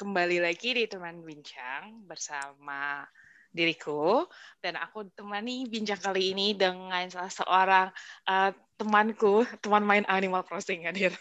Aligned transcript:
kembali 0.00 0.40
lagi 0.40 0.72
di 0.72 0.88
teman 0.88 1.20
bincang 1.20 2.08
bersama 2.08 3.04
diriku 3.52 4.24
dan 4.64 4.80
aku 4.80 5.12
temani 5.12 5.68
bincang 5.68 6.00
kali 6.00 6.32
ini 6.32 6.56
dengan 6.56 7.04
salah 7.12 7.28
seorang 7.28 7.86
uh, 8.24 8.48
temanku, 8.80 9.44
teman 9.60 9.84
main 9.84 10.08
Animal 10.08 10.40
Crossing 10.48 10.88
hadir. 10.88 11.12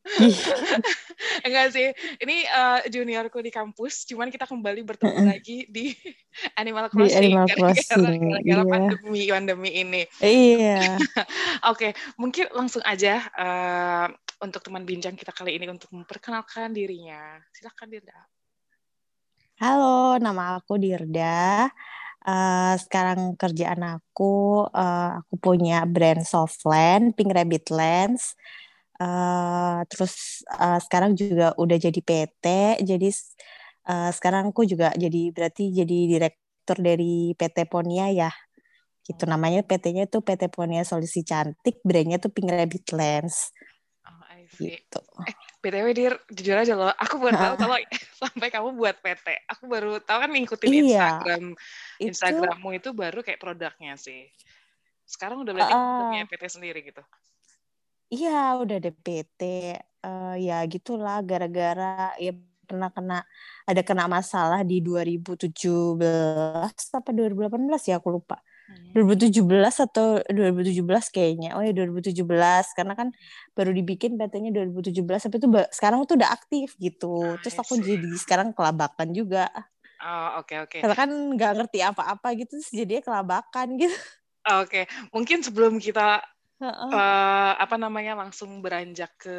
Enggak 1.46 1.76
sih, 1.76 1.92
ini 2.24 2.48
uh, 2.48 2.80
juniorku 2.88 3.44
di 3.44 3.52
kampus, 3.52 4.08
cuman 4.08 4.32
kita 4.32 4.48
kembali 4.48 4.80
bertemu 4.80 5.28
lagi 5.28 5.68
di 5.68 5.92
Animal 6.60 6.88
Crossing 6.88 7.20
di 7.20 7.36
Animal 7.36 7.48
Crossing 7.52 8.20
gara-gara 8.40 8.62
iya. 8.64 8.64
pandemi 8.64 9.22
pandemi 9.28 9.70
ini. 9.76 10.02
Iya. 10.24 10.96
Oke, 11.70 11.92
okay, 11.92 11.92
mungkin 12.16 12.48
langsung 12.56 12.80
aja 12.88 13.20
uh, 13.36 14.08
untuk 14.40 14.64
teman 14.64 14.88
bincang 14.88 15.12
kita 15.20 15.36
kali 15.36 15.60
ini 15.60 15.68
untuk 15.68 15.92
memperkenalkan 15.92 16.72
dirinya. 16.72 17.36
Silakan 17.52 17.88
Dirda. 17.92 18.20
Halo, 19.60 20.16
nama 20.16 20.56
aku 20.56 20.80
Dirda. 20.80 21.68
Uh, 22.20 22.76
sekarang 22.80 23.36
kerjaan 23.36 23.80
aku, 23.84 24.64
uh, 24.64 25.20
aku 25.20 25.36
punya 25.36 25.84
brand 25.84 26.24
Softland, 26.24 27.12
Pink 27.12 27.32
Rabbit 27.36 27.68
Lens. 27.68 28.32
Uh, 28.32 28.69
terus 29.88 30.44
uh, 30.52 30.76
sekarang 30.76 31.16
juga 31.16 31.56
udah 31.56 31.78
jadi 31.80 32.00
PT, 32.04 32.46
jadi 32.84 33.08
uh, 33.88 34.10
sekarang 34.12 34.52
aku 34.52 34.68
juga 34.68 34.92
jadi 34.92 35.32
berarti 35.32 35.72
jadi 35.72 35.98
direktur 36.18 36.76
dari 36.76 37.32
PT 37.32 37.64
Ponia 37.64 38.12
ya. 38.12 38.30
Gitu 39.00 39.24
namanya 39.24 39.64
PT-nya 39.64 40.04
itu 40.06 40.20
PT 40.20 40.52
Ponia 40.52 40.84
Solusi 40.84 41.24
Cantik, 41.24 41.80
brandnya 41.80 42.20
tuh 42.20 42.28
Pink 42.28 42.52
Rabbit 42.52 42.92
Lens. 42.92 43.50
Oh, 44.04 44.20
I 44.28 44.44
see. 44.52 44.76
Gitu. 44.76 45.00
Eh, 45.24 45.34
BTW 45.64 45.86
dir, 45.96 46.14
jujur 46.28 46.56
aja 46.60 46.76
loh, 46.76 46.92
aku 46.92 47.16
baru 47.20 47.36
tahu 47.40 47.54
kalau 47.56 47.76
sampai 48.20 48.48
kamu 48.52 48.68
buat 48.76 48.96
PT. 49.00 49.48
Aku 49.48 49.64
baru 49.64 49.96
tahu 50.04 50.18
kan 50.24 50.30
ngikutin 50.30 50.68
iya. 50.68 50.80
Instagram 50.80 51.44
itu... 51.56 52.04
Instagrammu 52.12 52.70
itu 52.76 52.88
baru 52.92 53.24
kayak 53.24 53.40
produknya 53.40 53.96
sih. 53.96 54.28
Sekarang 55.08 55.42
udah 55.42 55.52
berarti 55.56 55.74
uh, 55.74 56.12
punya 56.12 56.28
PT 56.28 56.42
sendiri 56.46 56.80
gitu. 56.84 57.02
Iya, 58.10 58.58
udah 58.58 58.76
ada 58.82 58.90
PT. 58.90 59.40
Uh, 60.00 60.34
eh, 60.36 60.48
ya 60.48 60.64
gitulah 60.66 61.20
gara-gara 61.22 62.16
ya 62.16 62.32
pernah 62.64 62.88
kena 62.94 63.18
ada 63.66 63.82
kena 63.82 64.06
masalah 64.06 64.62
di 64.62 64.78
2017 64.80 65.98
apa 66.94 67.10
2018 67.10 67.90
ya 67.90 67.98
aku 67.98 68.08
lupa 68.14 68.38
2017 68.94 69.86
atau 69.86 70.18
2017 70.30 71.14
kayaknya. 71.14 71.54
Oh 71.58 71.62
ya 71.62 71.70
2017 71.74 72.22
karena 72.74 72.94
kan 72.98 73.08
baru 73.54 73.70
dibikin 73.70 74.18
PT-nya 74.18 74.50
2017 74.50 75.26
tapi 75.30 75.36
itu 75.38 75.48
sekarang 75.74 76.02
tuh 76.06 76.18
udah 76.18 76.30
aktif 76.34 76.74
gitu. 76.78 77.38
Terus 77.42 77.56
aku 77.58 77.78
jadi 77.78 78.10
sekarang 78.18 78.50
kelabakan 78.54 79.14
juga. 79.14 79.46
Oh, 80.02 80.42
oke 80.42 80.50
okay, 80.50 80.56
oke. 80.58 80.70
Okay. 80.74 80.80
Karena 80.82 80.96
kan 80.98 81.10
nggak 81.10 81.52
ngerti 81.62 81.78
apa-apa 81.86 82.28
gitu 82.34 82.58
terus 82.58 82.70
jadinya 82.74 83.02
kelabakan 83.02 83.78
gitu. 83.78 83.94
Oke, 84.40 84.64
okay. 84.64 84.84
mungkin 85.12 85.44
sebelum 85.44 85.76
kita 85.76 86.24
uh, 86.60 87.52
apa 87.56 87.76
namanya 87.80 88.12
langsung 88.12 88.60
beranjak 88.60 89.16
ke 89.16 89.36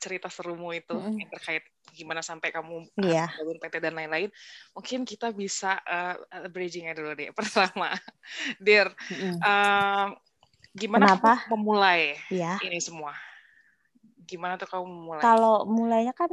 cerita 0.00 0.32
serumu 0.32 0.72
itu 0.72 0.96
mm. 0.96 1.20
yang 1.20 1.30
terkait 1.30 1.64
gimana 1.92 2.24
sampai 2.24 2.48
kamu 2.48 2.88
yeah. 2.96 3.28
bangun 3.36 3.58
PT 3.60 3.74
dan 3.84 3.94
lain-lain 3.94 4.30
mungkin 4.72 5.04
kita 5.04 5.30
bisa 5.36 5.76
uh, 5.84 6.16
bridgingnya 6.48 6.96
dulu 6.96 7.12
deh 7.12 7.30
pertama 7.38 7.92
Dir 8.56 8.88
mm. 9.12 9.36
uh, 9.44 10.06
gimana 10.72 11.12
Kenapa? 11.12 11.44
kamu 11.44 11.52
memulai 11.52 12.16
yeah. 12.32 12.56
ini 12.64 12.80
semua 12.80 13.12
gimana 14.24 14.56
tuh 14.56 14.68
kamu 14.72 14.84
memulai 14.88 15.20
kalau 15.20 15.68
mulainya 15.68 16.16
kan 16.16 16.32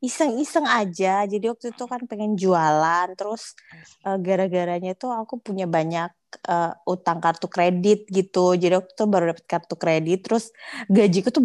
iseng-iseng 0.00 0.64
aja 0.64 1.28
jadi 1.28 1.52
waktu 1.52 1.76
itu 1.76 1.84
kan 1.84 2.02
pengen 2.08 2.34
jualan 2.34 3.14
terus 3.14 3.54
uh, 4.02 4.16
gara-garanya 4.16 4.96
tuh 4.96 5.12
aku 5.12 5.38
punya 5.38 5.68
banyak 5.68 6.08
uh, 6.48 6.72
utang 6.86 7.18
kartu 7.18 7.46
kredit 7.50 8.06
gitu. 8.10 8.54
Jadi 8.56 8.78
waktu 8.78 8.92
itu 8.92 9.04
baru 9.06 9.24
dapat 9.34 9.46
kartu 9.46 9.74
kredit, 9.78 10.18
terus 10.26 10.44
gajiku 10.90 11.28
tuh 11.34 11.44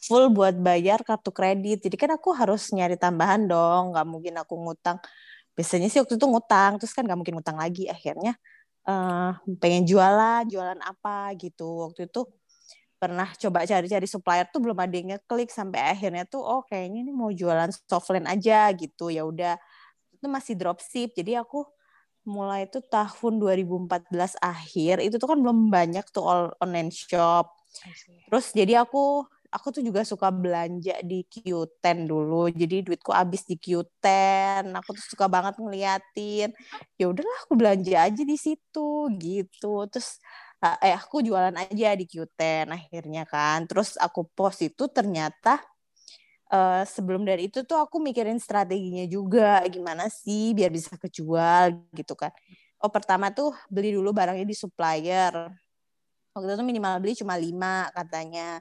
full 0.00 0.32
buat 0.32 0.56
bayar 0.58 1.04
kartu 1.04 1.30
kredit. 1.34 1.84
Jadi 1.84 1.96
kan 2.00 2.10
aku 2.16 2.32
harus 2.36 2.72
nyari 2.72 2.96
tambahan 3.00 3.44
dong, 3.48 3.94
nggak 3.94 4.06
mungkin 4.08 4.34
aku 4.40 4.54
ngutang. 4.56 4.98
Biasanya 5.56 5.88
sih 5.92 6.00
waktu 6.02 6.16
itu 6.16 6.26
ngutang, 6.28 6.80
terus 6.80 6.92
kan 6.96 7.04
nggak 7.04 7.18
mungkin 7.20 7.34
ngutang 7.40 7.58
lagi. 7.60 7.88
Akhirnya 7.90 8.36
uh, 8.88 9.36
pengen 9.60 9.84
jualan, 9.88 10.44
jualan 10.48 10.80
apa 10.80 11.34
gitu. 11.36 11.90
Waktu 11.90 12.08
itu 12.08 12.24
pernah 13.00 13.32
coba 13.32 13.64
cari-cari 13.64 14.04
supplier 14.04 14.44
tuh 14.52 14.60
belum 14.60 14.76
ada 14.76 14.92
yang 14.92 15.16
ngeklik 15.16 15.48
sampai 15.48 15.96
akhirnya 15.96 16.28
tuh 16.28 16.44
oh 16.44 16.60
kayaknya 16.68 17.08
ini 17.08 17.12
mau 17.16 17.32
jualan 17.32 17.72
softline 17.88 18.28
aja 18.28 18.68
gitu 18.76 19.08
ya 19.08 19.24
udah 19.24 19.56
itu 20.12 20.26
masih 20.28 20.52
dropship 20.52 21.16
jadi 21.16 21.40
aku 21.40 21.64
mulai 22.24 22.68
itu 22.68 22.80
tahun 22.84 23.40
2014 23.40 24.36
akhir 24.40 25.00
itu 25.04 25.16
tuh 25.16 25.28
kan 25.30 25.38
belum 25.40 25.72
banyak 25.72 26.04
tuh 26.12 26.24
all 26.24 26.44
online 26.60 26.92
shop. 26.92 27.48
Terus 28.28 28.52
jadi 28.54 28.84
aku 28.84 29.24
aku 29.50 29.66
tuh 29.74 29.82
juga 29.82 30.06
suka 30.06 30.30
belanja 30.30 30.94
di 31.02 31.26
Q10 31.26 32.06
dulu. 32.06 32.48
Jadi 32.50 32.86
duitku 32.86 33.10
habis 33.10 33.42
di 33.46 33.58
Q10. 33.58 34.70
Aku 34.78 34.90
tuh 34.94 35.04
suka 35.04 35.26
banget 35.26 35.58
ngeliatin. 35.58 36.50
Ya 36.96 37.04
udahlah 37.10 37.36
aku 37.46 37.54
belanja 37.58 37.96
aja 38.06 38.22
di 38.22 38.36
situ 38.38 39.10
gitu. 39.18 39.86
Terus 39.90 40.22
eh 40.84 40.94
aku 40.94 41.24
jualan 41.24 41.56
aja 41.56 41.96
di 41.98 42.04
Q10 42.06 42.70
akhirnya 42.70 43.24
kan. 43.26 43.66
Terus 43.66 43.98
aku 43.98 44.26
post 44.30 44.62
itu 44.62 44.86
ternyata 44.92 45.58
uh, 46.50 46.82
sebelum 46.84 47.22
dari 47.24 47.48
itu 47.48 47.62
tuh 47.62 47.78
aku 47.78 48.02
mikirin 48.02 48.36
strateginya 48.36 49.06
juga 49.06 49.62
gimana 49.70 50.10
sih 50.10 50.52
biar 50.52 50.68
bisa 50.68 50.98
kejual 50.98 51.78
gitu 51.94 52.18
kan. 52.18 52.34
Oh 52.82 52.90
pertama 52.90 53.30
tuh 53.30 53.54
beli 53.70 53.94
dulu 53.94 54.10
barangnya 54.10 54.44
di 54.44 54.56
supplier. 54.56 55.32
Waktu 56.34 56.54
itu 56.58 56.64
minimal 56.66 56.98
beli 57.00 57.14
cuma 57.16 57.38
lima 57.38 57.88
katanya. 57.94 58.60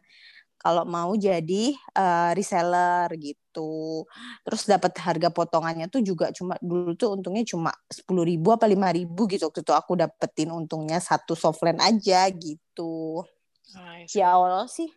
Kalau 0.60 0.84
mau 0.84 1.16
jadi 1.16 1.72
uh, 1.96 2.36
reseller 2.36 3.08
gitu. 3.16 4.04
Terus 4.44 4.68
dapat 4.68 4.92
harga 5.00 5.32
potongannya 5.32 5.88
tuh 5.88 6.04
juga 6.04 6.36
cuma 6.36 6.60
dulu 6.60 7.00
tuh 7.00 7.16
untungnya 7.16 7.48
cuma 7.48 7.72
sepuluh 7.88 8.28
ribu 8.28 8.52
apa 8.52 8.68
lima 8.68 8.92
ribu 8.92 9.24
gitu. 9.32 9.48
Waktu 9.48 9.64
itu 9.64 9.72
aku 9.72 9.96
dapetin 9.96 10.52
untungnya 10.52 11.00
satu 11.00 11.32
softland 11.32 11.80
aja 11.80 12.28
gitu. 12.36 13.24
Nice. 13.72 14.12
Ya 14.20 14.36
awal 14.36 14.68
sih 14.68 14.92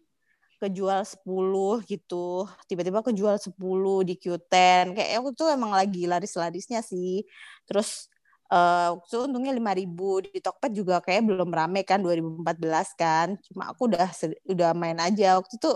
kejual 0.62 1.02
10 1.02 1.26
gitu. 1.90 2.46
Tiba-tiba 2.70 3.02
kejual 3.02 3.36
10 3.42 4.06
di 4.06 4.14
Q10 4.14 4.94
kayak 4.94 5.10
aku 5.18 5.34
tuh 5.34 5.50
emang 5.50 5.74
lagi 5.74 6.06
laris-larisnya 6.06 6.86
sih. 6.86 7.26
Terus 7.66 8.06
uh, 8.54 8.94
waktu 8.94 9.10
itu 9.10 9.18
untungnya 9.26 9.52
5000 9.58 10.30
di 10.30 10.38
Tokped 10.38 10.72
juga 10.78 11.02
kayak 11.02 11.26
belum 11.26 11.50
rame 11.50 11.82
kan 11.82 11.98
2014 11.98 12.94
kan. 12.94 13.34
Cuma 13.50 13.74
aku 13.74 13.90
udah 13.90 14.06
udah 14.46 14.70
main 14.78 15.02
aja. 15.02 15.42
Waktu 15.42 15.58
itu 15.58 15.70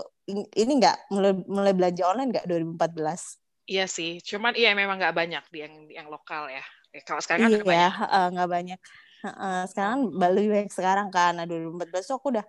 ini 0.55 0.79
nggak 0.79 1.11
mulai 1.11 1.33
mulai 1.43 1.73
belanja 1.75 2.03
online 2.07 2.31
nggak 2.31 2.47
2014 2.47 3.47
iya 3.67 3.85
sih. 3.85 4.23
Cuman 4.23 4.55
iya 4.55 4.71
memang 4.73 4.97
nggak 4.97 5.13
banyak 5.13 5.43
di 5.51 5.59
yang 5.61 5.75
yang 5.91 6.07
lokal 6.07 6.47
ya. 6.47 6.63
Eh, 6.95 7.03
kalau 7.03 7.19
sekarang 7.19 7.51
kan 7.51 7.51
iya 7.51 7.91
nggak 8.31 8.49
banyak. 8.49 8.79
Uh, 9.27 9.65
sekarang 9.67 10.13
baru 10.15 10.39
banyak 10.47 10.71
sekarang 10.71 11.07
kan. 11.11 11.35
Nah 11.35 11.45
2014 11.45 12.07
tuh 12.07 12.15
aku 12.17 12.27
udah 12.39 12.45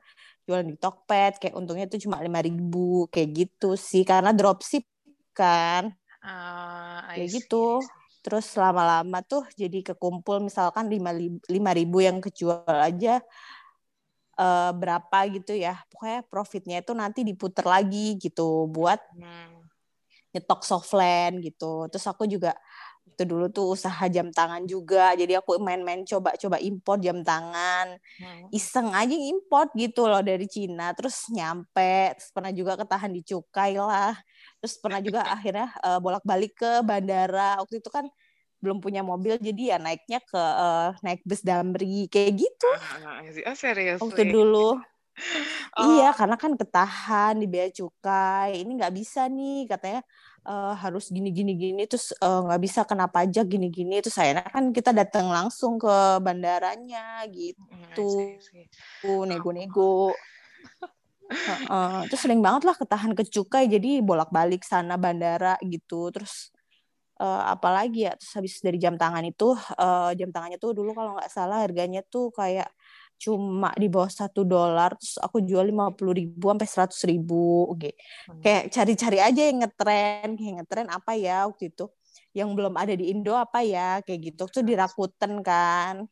jualan 0.49 0.65
di 0.65 0.81
Tokped 0.81 1.45
kayak 1.45 1.53
untungnya 1.53 1.85
itu 1.85 2.09
cuma 2.09 2.25
lima 2.25 2.41
ribu 2.41 3.05
kayak 3.13 3.29
gitu 3.37 3.77
sih 3.77 4.09
karena 4.09 4.33
dropship 4.33 4.89
kan. 5.37 5.93
Uh, 6.25 7.05
kayak 7.13 7.29
gitu. 7.45 7.85
terus 8.19 8.51
lama-lama 8.59 9.23
tuh 9.23 9.47
jadi 9.55 9.95
kekumpul 9.95 10.43
misalkan 10.43 10.91
lima 10.91 11.15
lima 11.47 11.71
ribu 11.73 12.03
yang 12.03 12.19
kejual 12.19 12.67
aja 12.67 13.23
uh, 14.41 14.73
berapa 14.73 15.19
gitu 15.35 15.53
ya. 15.53 15.77
Pokoknya 15.93 16.25
profitnya 16.27 16.77
itu 16.81 16.93
nanti 16.97 17.21
diputer 17.29 17.69
lagi 17.69 18.17
gitu 18.17 18.67
buat 18.73 18.99
hmm. 19.15 19.69
nyetok 20.33 20.65
softland 20.65 21.45
gitu. 21.45 21.87
Terus 21.93 22.07
aku 22.09 22.25
juga 22.25 22.57
itu 23.09 23.25
dulu 23.25 23.49
tuh 23.49 23.73
usaha 23.73 24.05
jam 24.13 24.29
tangan 24.29 24.69
juga. 24.69 25.17
Jadi 25.17 25.35
aku 25.35 25.57
main-main 25.57 26.05
coba-coba 26.05 26.61
import 26.61 27.01
jam 27.01 27.25
tangan. 27.25 27.97
Hmm. 28.21 28.51
iseng 28.53 28.93
aja 28.93 29.15
import 29.15 29.73
gitu 29.73 30.05
loh 30.05 30.21
dari 30.21 30.45
Cina. 30.45 30.93
Terus 30.93 31.33
nyampe 31.33 32.15
terus 32.17 32.31
pernah 32.31 32.53
juga 32.53 32.77
ketahan 32.77 33.11
di 33.11 33.25
cukai 33.25 33.81
lah. 33.81 34.15
Terus 34.61 34.75
pernah 34.79 35.01
juga 35.01 35.21
akhirnya 35.37 35.73
uh, 35.81 35.99
bolak-balik 35.99 36.53
ke 36.55 36.85
bandara. 36.85 37.57
Waktu 37.65 37.81
itu 37.81 37.89
kan 37.89 38.07
belum 38.59 38.83
punya 38.83 39.07
mobil 39.07 39.39
jadi 39.39 39.75
ya 39.75 39.79
naiknya 39.79 40.19
ke 40.23 40.39
uh, 40.39 40.93
naik 41.01 41.25
bus 41.25 41.41
Damri. 41.41 42.07
Kayak 42.13 42.45
gitu. 42.45 42.71
Ah, 43.03 43.25
oh, 43.25 43.57
serius 43.57 43.99
waktu 43.99 44.29
dulu. 44.29 44.77
Oh. 45.79 45.99
Iya, 45.99 46.15
karena 46.15 46.39
kan 46.39 46.55
ketahan 46.55 47.35
di 47.43 47.47
bea 47.51 47.67
cukai. 47.71 48.63
Ini 48.63 48.71
nggak 48.79 48.95
bisa 48.95 49.27
nih 49.27 49.67
katanya 49.67 50.03
uh, 50.49 50.75
harus 50.75 51.13
gini 51.13 51.29
gini 51.29 51.53
gini 51.55 51.85
terus 51.85 52.17
eh, 52.17 52.41
nggak 52.49 52.59
uh, 52.59 52.65
bisa 52.65 52.81
kena 52.89 53.07
pajak 53.07 53.45
gini 53.45 53.69
gini 53.69 54.01
terus 54.01 54.17
saya 54.17 54.41
kan 54.41 54.73
kita 54.73 54.97
datang 54.97 55.29
langsung 55.29 55.77
ke 55.77 55.97
bandaranya 56.25 57.23
gitu. 57.29 58.09
Nego-nego. 59.29 60.17
uh, 61.29 61.63
uh, 61.69 62.01
terus 62.09 62.25
sering 62.25 62.41
banget 62.41 62.65
lah 62.65 62.75
ketahan 62.75 63.13
ke 63.13 63.29
cukai 63.29 63.69
jadi 63.69 64.01
bolak-balik 64.01 64.65
sana 64.65 64.97
bandara 64.97 65.61
gitu. 65.61 66.09
Terus 66.09 66.51
uh, 67.21 67.53
apalagi 67.53 68.09
ya 68.09 68.17
terus 68.17 68.33
habis 68.33 68.55
dari 68.65 68.81
jam 68.81 68.97
tangan 68.97 69.23
itu 69.27 69.53
uh, 69.77 70.11
jam 70.17 70.33
tangannya 70.33 70.57
tuh 70.57 70.73
dulu 70.73 70.97
kalau 70.97 71.21
nggak 71.21 71.31
salah 71.31 71.61
harganya 71.61 72.01
tuh 72.07 72.33
kayak 72.33 72.73
cuma 73.19 73.75
di 73.75 73.91
bawah 73.91 74.07
satu 74.07 74.47
dolar 74.47 74.95
terus 74.95 75.19
aku 75.19 75.43
jual 75.43 75.67
lima 75.67 75.91
puluh 75.91 76.15
ribu 76.15 76.55
sampai 76.55 76.69
seratus 76.71 77.03
ribu 77.03 77.75
oke. 77.75 77.91
Hmm. 78.31 78.39
kayak 78.39 78.71
cari-cari 78.71 79.19
aja 79.19 79.43
yang 79.43 79.59
ngetren 79.67 80.39
kayak 80.39 80.55
ngetren 80.63 80.87
apa 80.87 81.13
ya 81.19 81.51
waktu 81.51 81.75
itu? 81.75 81.91
Yang 82.31 82.49
belum 82.55 82.75
ada 82.79 82.95
di 82.95 83.11
Indo 83.11 83.35
apa 83.35 83.67
ya 83.67 83.99
kayak 84.07 84.21
gitu. 84.33 84.43
Tuh 84.47 84.63
di 84.63 84.79
Rakuten 84.79 85.43
kan. 85.43 86.07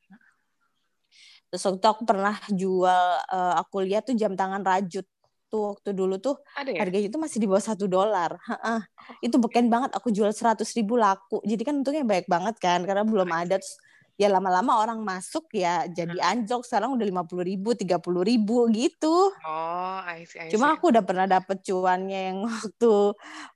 Terus 1.47 1.63
waktu 1.63 1.79
itu 1.79 1.89
aku 1.89 2.03
pernah 2.03 2.35
jual 2.51 3.03
uh, 3.31 3.55
aku 3.63 3.87
lihat 3.87 4.11
tuh 4.11 4.19
jam 4.19 4.35
tangan 4.35 4.67
rajut 4.67 5.07
tuh 5.47 5.79
waktu 5.79 5.95
dulu 5.95 6.19
tuh 6.19 6.35
ada 6.59 6.75
ya? 6.75 6.83
harganya 6.83 7.07
itu 7.07 7.19
masih 7.23 7.39
di 7.39 7.47
bawah 7.47 7.63
satu 7.63 7.87
dolar. 7.87 8.35
Oh. 8.51 8.83
itu 9.23 9.39
beken 9.39 9.71
banget 9.71 9.95
aku 9.95 10.11
jual 10.11 10.35
seratus 10.35 10.75
ribu 10.75 10.99
laku. 10.99 11.39
Jadi 11.47 11.63
kan 11.63 11.75
untungnya 11.79 12.03
baik 12.03 12.27
banget 12.27 12.59
kan 12.59 12.83
karena 12.83 13.07
belum 13.07 13.31
ada. 13.31 13.63
terus 13.63 13.79
ya 14.17 14.33
lama-lama 14.33 14.81
orang 14.81 15.05
masuk 15.05 15.53
ya 15.53 15.85
jadi 15.93 16.17
anjlok 16.25 16.65
sekarang 16.65 16.97
udah 16.97 17.05
lima 17.05 17.23
puluh 17.29 17.45
ribu 17.45 17.77
tiga 17.77 18.01
puluh 18.01 18.25
ribu 18.25 18.65
gitu. 18.73 19.29
Oh 19.45 20.01
I 20.01 20.25
see, 20.25 20.41
I 20.41 20.49
see. 20.49 20.57
cuma 20.57 20.73
aku 20.73 20.89
udah 20.89 21.05
pernah 21.05 21.29
dapet 21.29 21.61
cuannya 21.61 22.33
yang 22.33 22.39
waktu 22.49 22.93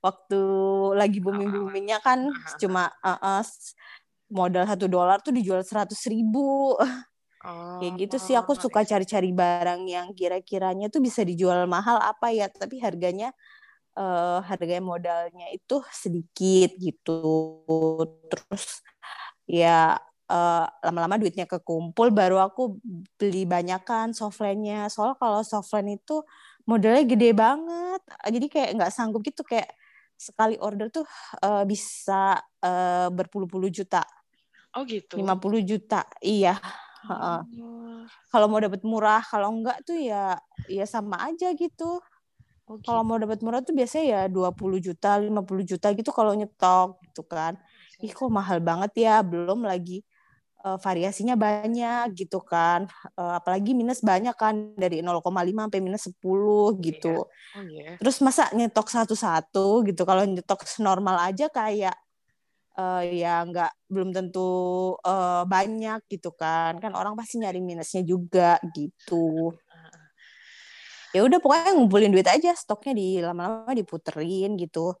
waktu 0.05 0.41
lagi 0.93 1.17
booming 1.17 1.49
boomingnya 1.49 1.97
kan 2.05 2.29
cuma 2.61 2.93
uh, 3.01 3.41
uh, 3.41 3.43
modal 4.29 4.69
satu 4.69 4.85
dolar 4.85 5.17
tuh 5.25 5.33
dijual 5.33 5.65
seratus 5.65 6.05
ribu. 6.05 6.77
Oh, 6.77 7.77
kayak 7.81 7.97
gitu 8.05 8.17
sih 8.21 8.37
aku 8.37 8.53
suka 8.53 8.85
cari-cari 8.85 9.33
barang 9.33 9.81
yang 9.89 10.13
kira-kiranya 10.13 10.93
tuh 10.93 11.01
bisa 11.01 11.25
dijual 11.25 11.65
mahal 11.65 11.97
apa 11.97 12.29
ya 12.29 12.45
tapi 12.53 12.77
harganya 12.77 13.33
uh, 13.97 14.45
harganya 14.45 14.85
modalnya 14.85 15.49
itu 15.49 15.81
sedikit 15.89 16.77
gitu. 16.77 17.17
Terus 18.29 18.85
ya 19.49 19.97
uh, 20.31 20.65
lama-lama 20.87 21.19
duitnya 21.19 21.43
kekumpul 21.43 22.15
baru 22.15 22.39
aku 22.39 22.79
beli 23.19 23.43
banyakan 23.43 24.15
softlandnya 24.15 24.87
soal 24.87 25.19
kalau 25.19 25.43
softland 25.43 25.99
itu 25.99 26.23
modalnya 26.63 27.03
gede 27.03 27.35
banget. 27.35 28.01
Jadi 28.31 28.47
kayak 28.47 28.69
nggak 28.79 28.91
sanggup 28.95 29.21
gitu 29.27 29.43
kayak 29.43 29.67
sekali 30.15 30.55
order 30.61 30.87
tuh 30.93 31.03
uh, 31.43 31.67
bisa 31.67 32.39
uh, 32.63 33.11
berpuluh-puluh 33.11 33.67
juta. 33.73 34.05
Oh 34.71 34.87
gitu? 34.87 35.19
50 35.19 35.67
juta 35.67 36.07
iya. 36.23 36.55
Oh. 37.01 37.41
kalau 38.29 38.45
mau 38.45 38.61
dapat 38.61 38.85
murah 38.85 39.25
kalau 39.25 39.49
enggak 39.49 39.81
tuh 39.81 39.97
ya 39.97 40.37
ya 40.69 40.85
sama 40.85 41.17
aja 41.27 41.49
gitu. 41.57 41.97
Oh, 42.69 42.77
gitu. 42.77 42.85
Kalau 42.87 43.01
mau 43.01 43.17
dapat 43.17 43.41
murah 43.41 43.59
tuh 43.65 43.73
biasanya 43.73 44.05
ya 44.05 44.21
20 44.29 44.77
juta, 44.79 45.17
50 45.17 45.65
juta 45.65 45.87
gitu 45.97 46.13
kalau 46.13 46.37
nyetok 46.37 47.01
gitu 47.09 47.25
kan. 47.25 47.57
Ih 47.99 48.13
kok 48.13 48.29
mahal 48.29 48.61
banget 48.61 49.09
ya, 49.09 49.25
belum 49.25 49.65
lagi 49.65 50.05
uh, 50.63 50.77
variasinya 50.79 51.35
banyak 51.35 52.13
gitu 52.15 52.39
kan. 52.41 52.85
Uh, 53.17 53.37
apalagi 53.37 53.73
minus 53.73 54.01
banyak 54.01 54.33
kan 54.37 54.73
dari 54.77 55.01
0,5 55.01 55.21
sampai 55.25 55.79
minus 55.81 56.07
10 56.09 56.21
gitu. 56.81 57.15
Yeah. 57.25 57.57
Oh, 57.57 57.63
yeah. 57.67 57.93
Terus 57.99 58.17
masa 58.21 58.49
nyetok 58.53 58.87
satu-satu 58.89 59.85
gitu. 59.89 60.01
Kalau 60.05 60.23
nyetok 60.25 60.63
normal 60.79 61.17
aja 61.33 61.49
kayak 61.49 61.97
uh, 62.77 63.03
ya 63.03 63.43
nggak 63.45 63.71
belum 63.89 64.13
tentu 64.13 64.49
uh, 65.01 65.43
banyak 65.45 66.05
gitu 66.07 66.31
kan. 66.37 66.77
Kan 66.77 66.93
orang 66.93 67.17
pasti 67.17 67.41
nyari 67.41 67.59
minusnya 67.59 68.05
juga 68.05 68.61
gitu 68.73 69.53
ya 71.11 71.27
udah 71.27 71.39
pokoknya 71.43 71.75
ngumpulin 71.75 72.11
duit 72.11 72.27
aja 72.27 72.55
stoknya 72.55 72.95
di 72.95 73.19
lama-lama 73.19 73.71
diputerin 73.75 74.55
gitu 74.55 74.95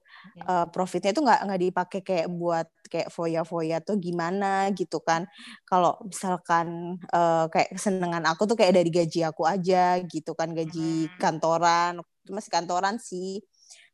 uh, 0.45 0.65
profitnya 0.69 1.11
itu 1.13 1.21
nggak 1.21 1.41
nggak 1.47 1.61
dipakai 1.61 2.01
kayak 2.01 2.27
buat 2.31 2.67
kayak 2.91 3.09
foya-foya 3.09 3.79
tuh 3.81 3.97
gimana 3.97 4.69
gitu 4.75 4.99
kan 5.01 5.25
kalau 5.63 5.95
misalkan 6.03 6.99
uh, 7.11 7.47
kayak 7.47 7.75
kesenangan 7.75 8.25
aku 8.27 8.45
tuh 8.45 8.57
kayak 8.59 8.75
dari 8.77 8.91
gaji 8.91 9.23
aku 9.25 9.47
aja 9.47 9.99
gitu 10.03 10.35
kan 10.35 10.51
gaji 10.51 11.07
hmm. 11.07 11.17
kantoran 11.17 12.03
masih 12.27 12.51
kantoran 12.51 12.99
sih 12.99 13.41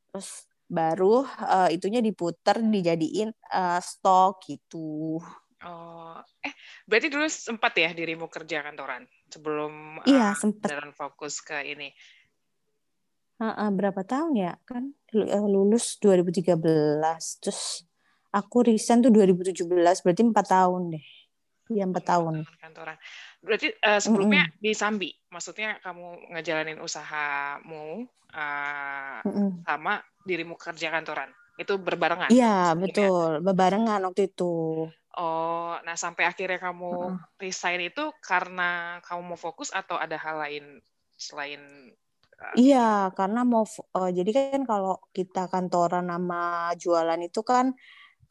terus 0.10 0.50
baru 0.68 1.24
uh, 1.24 1.72
itunya 1.72 2.04
diputer 2.04 2.60
dijadiin 2.60 3.32
uh, 3.56 3.80
stok 3.80 4.44
gitu 4.48 5.22
Oh, 5.66 6.22
eh 6.46 6.54
berarti 6.86 7.10
dulu 7.10 7.26
sempat 7.26 7.74
ya 7.82 7.90
dirimu 7.90 8.30
kerja 8.30 8.62
kantoran 8.62 9.10
sebelum 9.26 9.98
iya, 10.06 10.32
uh, 10.32 10.38
sempat. 10.38 10.70
fokus 10.94 11.42
ke 11.42 11.66
ini. 11.66 11.90
Uh, 13.38 13.54
uh, 13.54 13.70
berapa 13.70 14.02
tahun 14.02 14.34
ya? 14.34 14.54
Kan 14.66 14.98
eh, 15.14 15.46
lulus 15.46 16.02
2013, 16.02 16.58
terus 17.38 17.86
aku 18.34 18.66
resign 18.66 19.06
tuh 19.06 19.14
2017, 19.14 19.70
berarti 19.78 20.22
empat 20.26 20.46
tahun 20.50 20.98
deh. 20.98 21.06
Iya 21.68 21.84
empat 21.84 22.04
tahun. 22.08 22.48
Kantoran. 22.64 22.98
Berarti 23.44 23.68
uh, 23.84 24.00
sebelumnya 24.00 24.48
mm 24.48 24.52
-mm. 24.56 24.64
di 24.64 24.72
Sambi, 24.72 25.10
maksudnya 25.30 25.78
kamu 25.84 26.34
ngejalanin 26.34 26.80
usahamu 26.80 28.08
uh, 28.32 29.20
mm 29.22 29.32
-mm. 29.32 29.50
sama 29.68 30.00
dirimu 30.24 30.56
kerja 30.56 30.90
kantoran. 30.90 31.30
Itu 31.60 31.82
berbarengan? 31.82 32.32
Iya 32.32 32.78
betul, 32.78 33.44
berbarengan 33.44 34.00
waktu 34.08 34.32
itu. 34.32 34.88
Oh, 35.18 35.74
nah 35.82 35.98
sampai 35.98 36.30
akhirnya 36.30 36.62
kamu 36.62 37.18
resign 37.42 37.90
itu 37.90 38.14
karena 38.22 39.02
kamu 39.02 39.34
mau 39.34 39.40
fokus 39.40 39.74
atau 39.74 39.98
ada 39.98 40.14
hal 40.16 40.38
lain 40.38 40.66
selain. 41.18 41.62
Iya, 42.58 42.78
karena 43.18 43.40
mau 43.52 43.64
uh, 43.98 44.10
jadi 44.18 44.30
kan 44.34 44.62
kalau 44.70 44.94
kita 45.16 45.40
kantoran 45.52 46.06
nama 46.10 46.36
jualan 46.82 47.20
itu 47.28 47.40
kan 47.46 47.66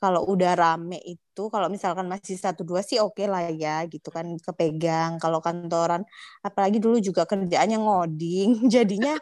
kalau 0.00 0.22
udah 0.32 0.52
rame 0.62 0.98
itu 1.04 1.42
kalau 1.54 1.68
misalkan 1.74 2.06
masih 2.12 2.36
satu 2.38 2.62
dua 2.68 2.80
sih 2.86 2.98
oke 3.02 3.18
okay 3.18 3.26
lah 3.32 3.42
ya 3.50 3.84
gitu 3.92 4.08
kan 4.16 4.26
kepegang. 4.46 5.12
Kalau 5.22 5.38
kantoran 5.46 6.02
apalagi 6.46 6.78
dulu 6.84 6.98
juga 7.02 7.22
kerjaannya 7.30 7.78
ngoding 7.82 8.50
jadinya 8.74 9.14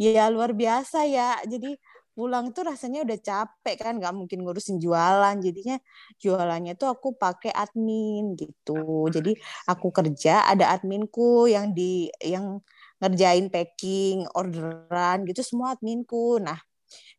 ya 0.00 0.28
luar 0.34 0.52
biasa 0.58 0.98
ya. 1.10 1.38
Jadi 1.46 1.78
pulang 2.16 2.52
tuh 2.56 2.64
rasanya 2.70 2.98
udah 3.06 3.18
capek 3.28 3.74
kan 3.82 3.94
nggak 4.00 4.14
mungkin 4.18 4.38
ngurusin 4.44 4.78
jualan. 4.82 5.36
Jadinya 5.46 5.76
jualannya 6.22 6.74
tuh 6.80 6.88
aku 6.94 7.08
pakai 7.18 7.52
admin 7.54 8.34
gitu. 8.40 9.08
Jadi 9.14 9.32
aku 9.70 9.88
kerja 9.94 10.46
ada 10.50 10.74
adminku 10.74 11.46
yang 11.50 11.72
di 11.76 12.10
yang 12.22 12.60
ngerjain 13.02 13.50
packing 13.50 14.22
orderan 14.38 15.26
gitu 15.26 15.42
semua 15.42 15.74
adminku. 15.74 16.38
Nah 16.38 16.62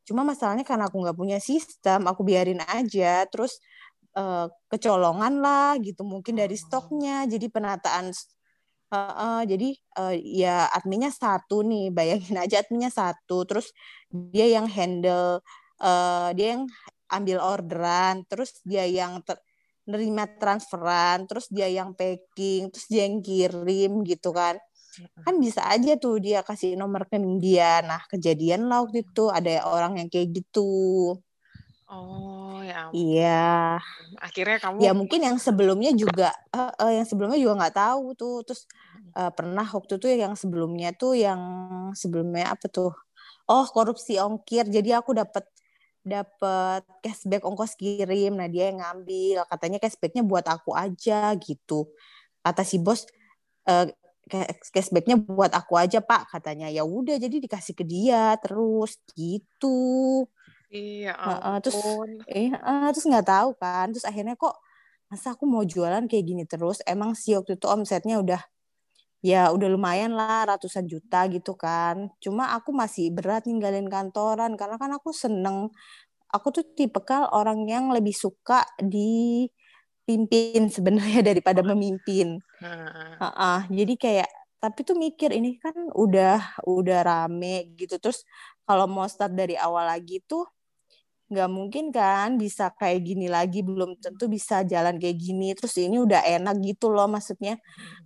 cuma 0.08 0.24
masalahnya 0.24 0.64
karena 0.64 0.88
aku 0.88 1.04
nggak 1.04 1.18
punya 1.20 1.38
sistem 1.44 2.08
aku 2.08 2.24
biarin 2.24 2.64
aja. 2.72 3.28
Terus 3.28 3.60
uh, 4.16 4.48
kecolongan 4.72 5.44
lah 5.44 5.76
gitu 5.84 6.08
mungkin 6.08 6.40
dari 6.40 6.56
stoknya. 6.56 7.28
Jadi 7.28 7.52
penataan 7.52 8.16
Uh, 8.94 9.10
uh, 9.10 9.42
jadi 9.42 9.74
uh, 9.98 10.14
ya 10.14 10.70
adminnya 10.70 11.10
satu 11.10 11.66
nih, 11.66 11.90
bayangin 11.90 12.38
aja 12.38 12.62
adminnya 12.62 12.94
satu, 12.94 13.42
terus 13.42 13.74
dia 14.14 14.46
yang 14.46 14.70
handle, 14.70 15.42
uh, 15.82 16.30
dia 16.38 16.54
yang 16.54 16.70
ambil 17.10 17.42
orderan, 17.42 18.22
terus 18.30 18.62
dia 18.62 18.86
yang 18.86 19.18
ter 19.26 19.42
nerima 19.90 20.30
transferan, 20.38 21.26
terus 21.26 21.50
dia 21.50 21.66
yang 21.74 21.98
packing, 21.98 22.70
terus 22.70 22.86
dia 22.86 23.10
yang 23.10 23.18
kirim 23.26 24.06
gitu 24.06 24.30
kan. 24.30 24.62
Kan 25.26 25.42
bisa 25.42 25.66
aja 25.66 25.98
tuh 25.98 26.22
dia 26.22 26.46
kasih 26.46 26.78
nomor 26.78 27.08
rekening 27.08 27.42
dia. 27.42 27.82
Nah, 27.82 28.02
kejadian 28.12 28.70
lah 28.70 28.86
waktu 28.86 29.02
itu 29.02 29.30
ada 29.34 29.66
orang 29.66 29.98
yang 29.98 30.10
kayak 30.12 30.30
gitu. 30.34 31.18
Oh 31.94 32.58
ya. 32.66 32.90
Iya. 32.90 33.78
Akhirnya 34.18 34.58
kamu. 34.58 34.82
Ya 34.82 34.92
mungkin 34.98 35.22
yang 35.22 35.38
sebelumnya 35.38 35.94
juga, 35.94 36.34
uh, 36.50 36.74
uh, 36.74 36.90
yang 36.90 37.06
sebelumnya 37.06 37.38
juga 37.38 37.54
nggak 37.62 37.76
tahu 37.78 38.06
tuh. 38.18 38.38
Terus 38.42 38.66
uh, 39.14 39.30
pernah 39.30 39.66
waktu 39.68 40.02
itu 40.02 40.08
yang 40.10 40.34
sebelumnya 40.34 40.90
tuh 40.98 41.14
yang 41.14 41.42
sebelumnya 41.94 42.58
apa 42.58 42.66
tuh? 42.66 42.90
Oh 43.46 43.66
korupsi 43.70 44.18
ongkir. 44.18 44.66
Jadi 44.66 44.90
aku 44.90 45.14
dapat 45.14 45.46
dapat 46.02 46.82
cashback 47.06 47.46
ongkos 47.46 47.78
kirim. 47.78 48.42
Nah 48.42 48.50
dia 48.50 48.74
yang 48.74 48.82
ngambil. 48.82 49.46
Katanya 49.46 49.78
cashbacknya 49.78 50.26
buat 50.26 50.50
aku 50.50 50.74
aja 50.74 51.30
gitu. 51.38 51.94
Kata 52.42 52.66
si 52.66 52.82
bos. 52.82 53.06
Uh, 53.70 53.88
cashbacknya 54.74 55.20
buat 55.20 55.52
aku 55.52 55.76
aja 55.76 56.00
pak 56.00 56.32
katanya. 56.32 56.72
Ya 56.72 56.88
udah 56.88 57.20
jadi 57.20 57.38
dikasih 57.44 57.76
ke 57.76 57.84
dia 57.84 58.36
terus 58.40 59.00
gitu. 59.16 60.26
Iya 60.74 61.14
uh, 61.14 61.60
terus 61.62 61.78
eh 62.26 62.50
uh, 62.50 62.90
terus 62.90 63.06
nggak 63.06 63.28
tahu 63.28 63.50
kan. 63.60 63.92
Terus 63.94 64.06
akhirnya 64.08 64.34
kok 64.40 64.58
masa 65.12 65.38
aku 65.38 65.46
mau 65.46 65.62
jualan 65.62 66.10
kayak 66.10 66.26
gini 66.26 66.44
terus? 66.50 66.82
Emang 66.88 67.14
sih 67.14 67.38
waktu 67.38 67.60
itu 67.60 67.68
omsetnya 67.70 68.18
udah 68.18 68.42
ya 69.24 69.54
udah 69.56 69.68
lumayan 69.72 70.12
lah 70.18 70.50
ratusan 70.50 70.90
juta 70.90 71.28
gitu 71.30 71.54
kan. 71.56 72.12
Cuma 72.20 72.56
aku 72.58 72.74
masih 72.76 73.14
berat 73.14 73.46
ninggalin 73.48 73.88
kantoran 73.88 74.58
karena 74.60 74.76
kan 74.82 74.92
aku 74.98 75.14
seneng. 75.16 75.72
Aku 76.34 76.50
tuh 76.50 76.66
tipe 76.74 76.98
kal 77.06 77.30
orang 77.30 77.70
yang 77.70 77.94
lebih 77.94 78.16
suka 78.16 78.66
dipimpin 80.04 80.68
sebenarnya 80.68 81.24
daripada 81.32 81.64
memimpin. 81.64 82.44
Uh, 82.60 83.24
uh, 83.24 83.60
jadi 83.72 83.96
kayak 83.96 84.30
tapi 84.60 84.80
tuh 84.88 84.96
mikir 84.96 85.32
ini 85.36 85.60
kan 85.60 85.76
udah 85.96 86.60
udah 86.68 87.00
rame 87.04 87.72
gitu. 87.80 87.96
Terus 88.00 88.28
kalau 88.68 88.88
mau 88.88 89.08
start 89.08 89.32
dari 89.32 89.56
awal 89.56 89.88
lagi 89.88 90.20
tuh 90.24 90.44
nggak 91.32 91.50
mungkin 91.50 91.90
kan 91.90 92.36
bisa 92.36 92.70
kayak 92.76 93.00
gini 93.02 93.26
lagi 93.32 93.64
belum 93.64 93.98
tentu 94.00 94.28
bisa 94.28 94.68
jalan 94.68 95.00
kayak 95.00 95.20
gini. 95.20 95.56
Terus 95.56 95.80
ini 95.80 96.00
udah 96.04 96.20
enak 96.24 96.60
gitu 96.64 96.92
loh 96.92 97.08
maksudnya 97.08 97.60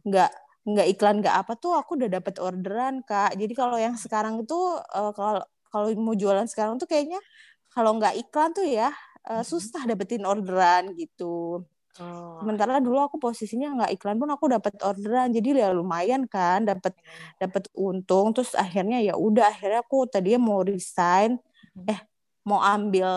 nggak 0.05 0.31
nggak 0.67 0.87
iklan 0.93 1.23
nggak 1.25 1.35
apa 1.45 1.53
tuh 1.57 1.73
aku 1.73 1.97
udah 1.97 2.09
dapat 2.21 2.37
orderan 2.37 3.01
kak. 3.05 3.33
Jadi 3.37 3.53
kalau 3.57 3.77
yang 3.81 3.97
sekarang 3.97 4.41
itu 4.41 4.57
uh, 4.93 5.13
kalau 5.17 5.41
kalau 5.69 5.87
mau 5.97 6.13
jualan 6.13 6.45
sekarang 6.45 6.77
tuh 6.77 6.89
kayaknya 6.89 7.21
kalau 7.69 7.97
nggak 7.97 8.17
iklan 8.17 8.53
tuh 8.53 8.65
ya 8.65 8.89
uh, 9.29 9.45
susah 9.45 9.85
dapetin 9.85 10.25
orderan 10.25 10.97
gitu 10.97 11.65
Oh. 11.97 12.41
Sementara 12.43 12.77
dulu 12.77 13.01
aku 13.01 13.17
posisinya 13.17 13.73
nggak 13.73 13.91
iklan 13.97 14.17
pun 14.21 14.29
aku 14.29 14.45
dapat 14.49 14.73
orderan, 14.85 15.33
jadi 15.33 15.67
ya 15.67 15.69
lumayan 15.73 16.29
kan, 16.29 16.65
dapat 16.65 16.93
dapat 17.41 17.67
untung. 17.73 18.31
Terus 18.31 18.53
akhirnya 18.53 19.01
ya 19.01 19.17
udah, 19.17 19.49
akhirnya 19.49 19.81
aku 19.81 20.05
tadinya 20.05 20.39
mau 20.53 20.61
resign, 20.61 21.41
eh 21.89 21.99
mau 22.47 22.63
ambil 22.63 23.11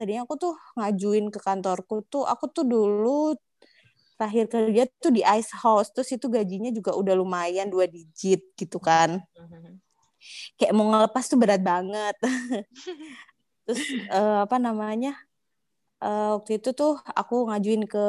tadinya 0.00 0.24
aku 0.24 0.40
tuh 0.40 0.54
ngajuin 0.80 1.28
ke 1.28 1.36
kantorku 1.36 2.00
tuh 2.08 2.24
aku 2.24 2.48
tuh 2.48 2.64
dulu 2.64 3.36
terakhir 4.16 4.48
kerja 4.48 4.82
tuh 4.96 5.12
di 5.12 5.20
Ice 5.20 5.52
House 5.60 5.92
terus 5.92 6.08
itu 6.08 6.24
gajinya 6.32 6.72
juga 6.72 6.96
udah 6.96 7.12
lumayan 7.12 7.68
dua 7.68 7.84
digit 7.84 8.40
gitu 8.56 8.80
kan 8.80 9.20
kayak 10.56 10.72
mau 10.72 10.88
ngelepas 10.88 11.24
tuh 11.28 11.36
berat 11.36 11.60
banget 11.60 12.16
terus 13.68 13.82
uh, 14.08 14.48
apa 14.48 14.56
namanya 14.56 15.20
uh, 16.02 16.36
waktu 16.36 16.58
itu 16.58 16.74
tuh 16.74 16.98
aku 17.14 17.48
ngajuin 17.48 17.86
ke 17.86 18.06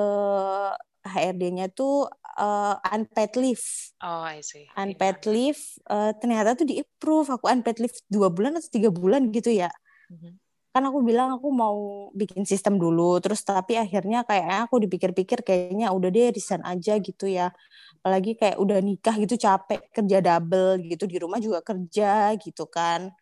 HRD-nya 1.04 1.70
tuh 1.70 2.10
uh, 2.40 2.76
unpaid 2.90 3.38
leave. 3.38 3.68
Oh, 4.02 4.26
I 4.26 4.42
see. 4.42 4.66
Unpaid 4.74 5.22
yeah. 5.24 5.30
leave 5.30 5.62
uh, 5.88 6.12
ternyata 6.18 6.58
tuh 6.58 6.66
di 6.66 6.82
approve 6.82 7.30
aku 7.30 7.46
unpaid 7.48 7.78
leave 7.78 7.98
dua 8.10 8.34
bulan 8.34 8.58
atau 8.58 8.72
tiga 8.72 8.90
bulan 8.90 9.30
gitu 9.30 9.54
ya. 9.54 9.70
Mm-hmm 10.10 10.44
kan 10.74 10.90
aku 10.90 11.06
bilang 11.06 11.38
aku 11.38 11.54
mau 11.54 12.10
bikin 12.18 12.50
sistem 12.50 12.82
dulu 12.82 13.22
terus 13.22 13.46
tapi 13.46 13.78
akhirnya 13.78 14.26
kayak 14.26 14.66
aku 14.66 14.82
dipikir-pikir 14.82 15.46
kayaknya 15.46 15.94
udah 15.94 16.10
deh 16.10 16.34
resign 16.34 16.66
aja 16.66 16.98
gitu 16.98 17.30
ya 17.30 17.54
apalagi 18.02 18.34
kayak 18.34 18.58
udah 18.58 18.82
nikah 18.82 19.14
gitu 19.22 19.38
capek 19.38 19.86
kerja 19.94 20.18
double 20.18 20.82
gitu 20.90 21.06
di 21.06 21.22
rumah 21.22 21.38
juga 21.38 21.62
kerja 21.62 22.34
gitu 22.42 22.66
kan 22.66 23.14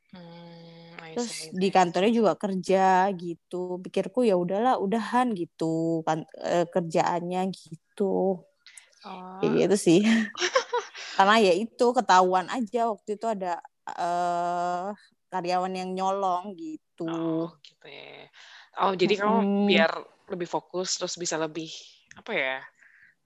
hmm, 1.11 1.15
terus 1.19 1.51
di 1.51 1.67
kantornya 1.67 2.11
juga 2.15 2.33
kerja 2.39 3.11
gitu 3.11 3.83
pikirku 3.83 4.23
ya 4.23 4.39
udahlah 4.39 4.79
udahan 4.79 5.35
gitu 5.35 6.01
kan 6.07 6.23
e, 6.39 6.63
kerjaannya 6.71 7.51
gitu 7.51 8.39
oh. 9.03 9.39
kayak 9.43 9.67
gitu 9.67 9.75
sih 9.75 9.99
karena 11.19 11.35
ya 11.43 11.53
itu 11.53 11.85
ketahuan 11.91 12.47
aja 12.47 12.87
waktu 12.87 13.19
itu 13.19 13.25
ada 13.27 13.59
uh, 13.85 14.89
karyawan 15.31 15.73
yang 15.73 15.89
nyolong 15.95 16.53
gitu. 16.59 17.07
Oh, 17.07 17.47
gitu 17.63 17.87
ya. 17.87 18.27
Oh, 18.79 18.93
jadi 18.95 19.13
hmm. 19.17 19.21
kamu 19.23 19.39
biar 19.67 19.91
lebih 20.31 20.47
fokus 20.47 20.99
terus 20.99 21.15
bisa 21.19 21.39
lebih 21.39 21.71
apa 22.19 22.31
ya? 22.35 22.57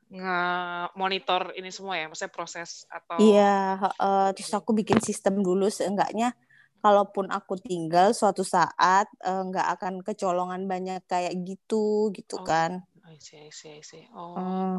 nge-monitor 0.05 1.57
ini 1.57 1.73
semua 1.73 1.97
ya, 1.97 2.05
maksudnya 2.05 2.29
proses 2.29 2.85
atau 2.93 3.17
Iya, 3.17 3.89
uh, 3.97 4.29
terus 4.37 4.53
aku 4.53 4.77
bikin 4.77 5.01
sistem 5.01 5.41
dulu 5.41 5.65
seenggaknya 5.65 6.37
kalaupun 6.85 7.33
aku 7.33 7.57
tinggal 7.57 8.13
suatu 8.13 8.45
saat 8.45 9.09
uh, 9.25 9.41
nggak 9.41 9.67
akan 9.73 9.93
kecolongan 10.05 10.69
banyak 10.69 11.01
kayak 11.09 11.33
gitu 11.41 12.13
gitu 12.13 12.37
oh, 12.37 12.45
kan. 12.45 12.85
I 13.09 13.17
see, 13.17 13.41
I 13.41 13.49
see, 13.49 13.73
I 13.73 13.81
see. 13.81 14.05
Oh. 14.13 14.37
Uh, 14.37 14.77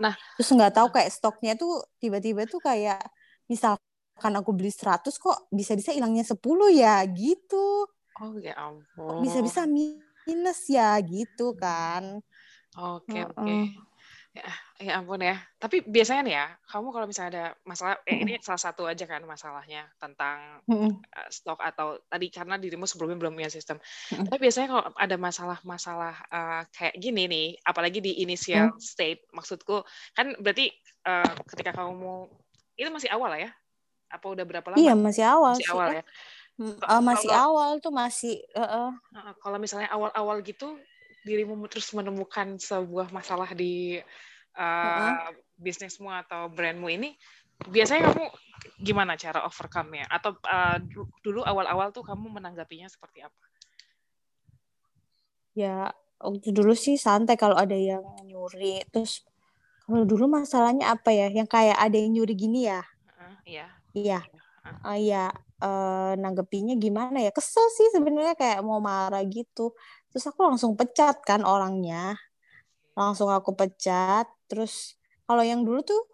nah, 0.00 0.16
terus 0.40 0.48
nggak 0.48 0.72
tahu 0.72 0.88
kayak 0.96 1.12
stoknya 1.12 1.52
tuh 1.52 1.84
tiba-tiba 2.00 2.48
tuh 2.48 2.64
kayak 2.64 3.04
misal 3.52 3.76
kan 4.16 4.32
aku 4.32 4.56
beli 4.56 4.72
100 4.72 5.12
kok 5.12 5.52
bisa-bisa 5.52 5.92
hilangnya 5.92 6.24
10 6.24 6.40
ya 6.72 7.04
gitu. 7.04 7.84
Oh 8.16 8.40
ya 8.40 8.56
ampun. 8.56 9.20
Bisa-bisa 9.20 9.68
minus 9.68 10.72
ya 10.72 10.96
gitu 11.04 11.52
kan. 11.52 12.24
Oke 12.80 13.12
okay, 13.12 13.22
oke. 13.28 13.44
Okay. 13.44 13.62
Ya, 14.36 14.52
ya 14.84 14.92
ampun 15.00 15.24
ya. 15.24 15.40
Tapi 15.56 15.80
biasanya 15.88 16.22
nih 16.28 16.34
ya, 16.36 16.46
kamu 16.68 16.92
kalau 16.92 17.06
misalnya 17.08 17.30
ada 17.32 17.46
masalah, 17.64 17.96
eh, 18.04 18.20
ini 18.20 18.36
salah 18.44 18.60
satu 18.60 18.84
aja 18.84 19.08
kan 19.08 19.24
masalahnya 19.24 19.88
tentang 19.96 20.60
uh, 20.68 20.92
stok 21.32 21.56
atau 21.64 21.96
tadi 22.04 22.28
karena 22.28 22.60
dirimu 22.60 22.84
sebelumnya 22.84 23.16
belum 23.16 23.32
punya 23.32 23.48
sistem. 23.48 23.80
Tapi 24.12 24.36
biasanya 24.36 24.68
kalau 24.68 24.84
ada 24.92 25.16
masalah-masalah 25.16 26.14
uh, 26.28 26.62
kayak 26.68 27.00
gini 27.00 27.24
nih, 27.24 27.48
apalagi 27.64 28.04
di 28.04 28.20
initial 28.20 28.76
state, 28.76 29.24
maksudku 29.32 29.80
kan 30.12 30.36
berarti 30.36 30.68
uh, 31.08 31.32
ketika 31.56 31.72
kamu 31.72 31.92
mau 31.96 32.28
itu 32.76 32.92
masih 32.92 33.08
awal 33.08 33.32
ya, 33.40 33.48
apa 34.12 34.26
udah 34.28 34.44
berapa 34.44 34.68
lama? 34.68 34.76
Iya 34.76 34.92
masih 34.92 35.24
awal. 35.24 35.56
Masih 35.56 35.64
sih. 35.64 35.72
awal 35.72 35.88
ya. 35.96 36.04
Uh, 36.60 37.00
masih 37.00 37.28
kalau, 37.32 37.44
awal 37.56 37.70
tuh 37.80 37.92
masih. 37.92 38.36
Uh, 38.52 38.92
uh. 38.92 39.32
Kalau 39.40 39.56
misalnya 39.56 39.88
awal-awal 39.88 40.44
gitu 40.44 40.76
dirimu 41.26 41.58
terus 41.66 41.90
menemukan 41.90 42.54
sebuah 42.62 43.10
masalah 43.10 43.50
di 43.50 43.98
uh, 44.54 44.62
uh-uh. 44.62 45.34
bisnismu 45.58 46.06
atau 46.06 46.46
brandmu 46.46 46.86
ini, 46.86 47.18
biasanya 47.66 48.14
kamu 48.14 48.30
gimana 48.78 49.18
cara 49.18 49.42
overcome-nya? 49.42 50.06
Atau 50.06 50.38
uh, 50.46 50.78
dulu 51.26 51.42
awal-awal 51.42 51.90
tuh 51.90 52.06
kamu 52.06 52.38
menanggapinya 52.38 52.86
seperti 52.86 53.26
apa? 53.26 53.44
Ya 55.56 55.90
waktu 56.22 56.52
dulu 56.52 56.76
sih 56.76 56.94
santai 57.00 57.34
kalau 57.34 57.58
ada 57.58 57.74
yang 57.74 58.04
nyuri. 58.22 58.86
Terus 58.94 59.26
kalau 59.88 60.04
dulu 60.06 60.30
masalahnya 60.30 60.94
apa 60.94 61.10
ya? 61.10 61.32
Yang 61.32 61.48
kayak 61.50 61.78
ada 61.80 61.96
yang 61.96 62.14
nyuri 62.14 62.34
gini 62.38 62.70
ya? 62.70 62.86
Uh, 63.18 63.36
iya. 63.42 63.66
Iya. 63.96 64.20
Uh, 64.82 64.98
iya, 64.98 65.30
uh, 65.62 66.18
nanggepinya 66.18 66.74
gimana 66.74 67.22
ya? 67.22 67.30
Kesel 67.30 67.70
sih 67.70 67.88
sebenarnya 67.94 68.34
kayak 68.34 68.60
mau 68.66 68.82
marah 68.82 69.22
gitu. 69.24 69.72
Terus 70.16 70.32
aku 70.32 70.48
langsung 70.48 70.72
pecat 70.80 71.20
kan 71.20 71.44
orangnya. 71.44 72.16
Langsung 72.96 73.28
aku 73.28 73.52
pecat. 73.52 74.24
Terus 74.48 74.96
kalau 75.28 75.44
yang 75.44 75.60
dulu 75.60 75.84
tuh 75.84 76.08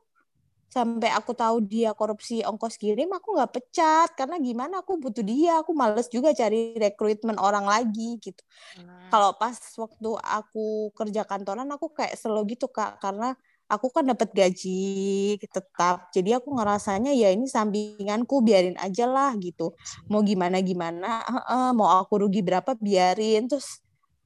sampai 0.74 1.14
aku 1.14 1.38
tahu 1.38 1.62
dia 1.62 1.94
korupsi 1.94 2.42
ongkos 2.42 2.82
kirim 2.82 3.14
aku 3.14 3.38
nggak 3.38 3.54
pecat. 3.54 4.10
Karena 4.18 4.42
gimana? 4.42 4.82
Aku 4.82 4.98
butuh 4.98 5.22
dia. 5.22 5.62
Aku 5.62 5.70
males 5.70 6.10
juga 6.10 6.34
cari 6.34 6.74
rekrutmen 6.74 7.38
orang 7.38 7.62
lagi 7.62 8.18
gitu. 8.18 8.42
Hmm. 8.74 9.06
kalau 9.06 9.38
pas 9.38 9.54
waktu 9.54 10.10
aku 10.18 10.90
kerja 10.98 11.22
kantoran 11.22 11.70
aku 11.70 11.94
kayak 11.94 12.18
selalu 12.18 12.58
gitu 12.58 12.66
kak. 12.66 12.98
Karena 12.98 13.38
aku 13.70 13.86
kan 13.92 14.02
dapat 14.02 14.34
gaji 14.34 15.38
tetap. 15.38 16.10
Jadi 16.10 16.34
aku 16.34 16.58
ngerasanya 16.58 17.14
ya 17.14 17.30
ini 17.30 17.46
sampinganku 17.46 18.42
biarin 18.42 18.74
aja 18.82 19.06
lah 19.06 19.30
gitu. 19.38 19.78
Mau 20.10 20.26
gimana 20.26 20.58
gimana 20.58 21.22
uh, 21.22 21.38
uh, 21.46 21.70
mau 21.70 22.02
aku 22.02 22.26
rugi 22.26 22.42
berapa 22.42 22.74
biarin. 22.74 23.46
Terus 23.46 23.81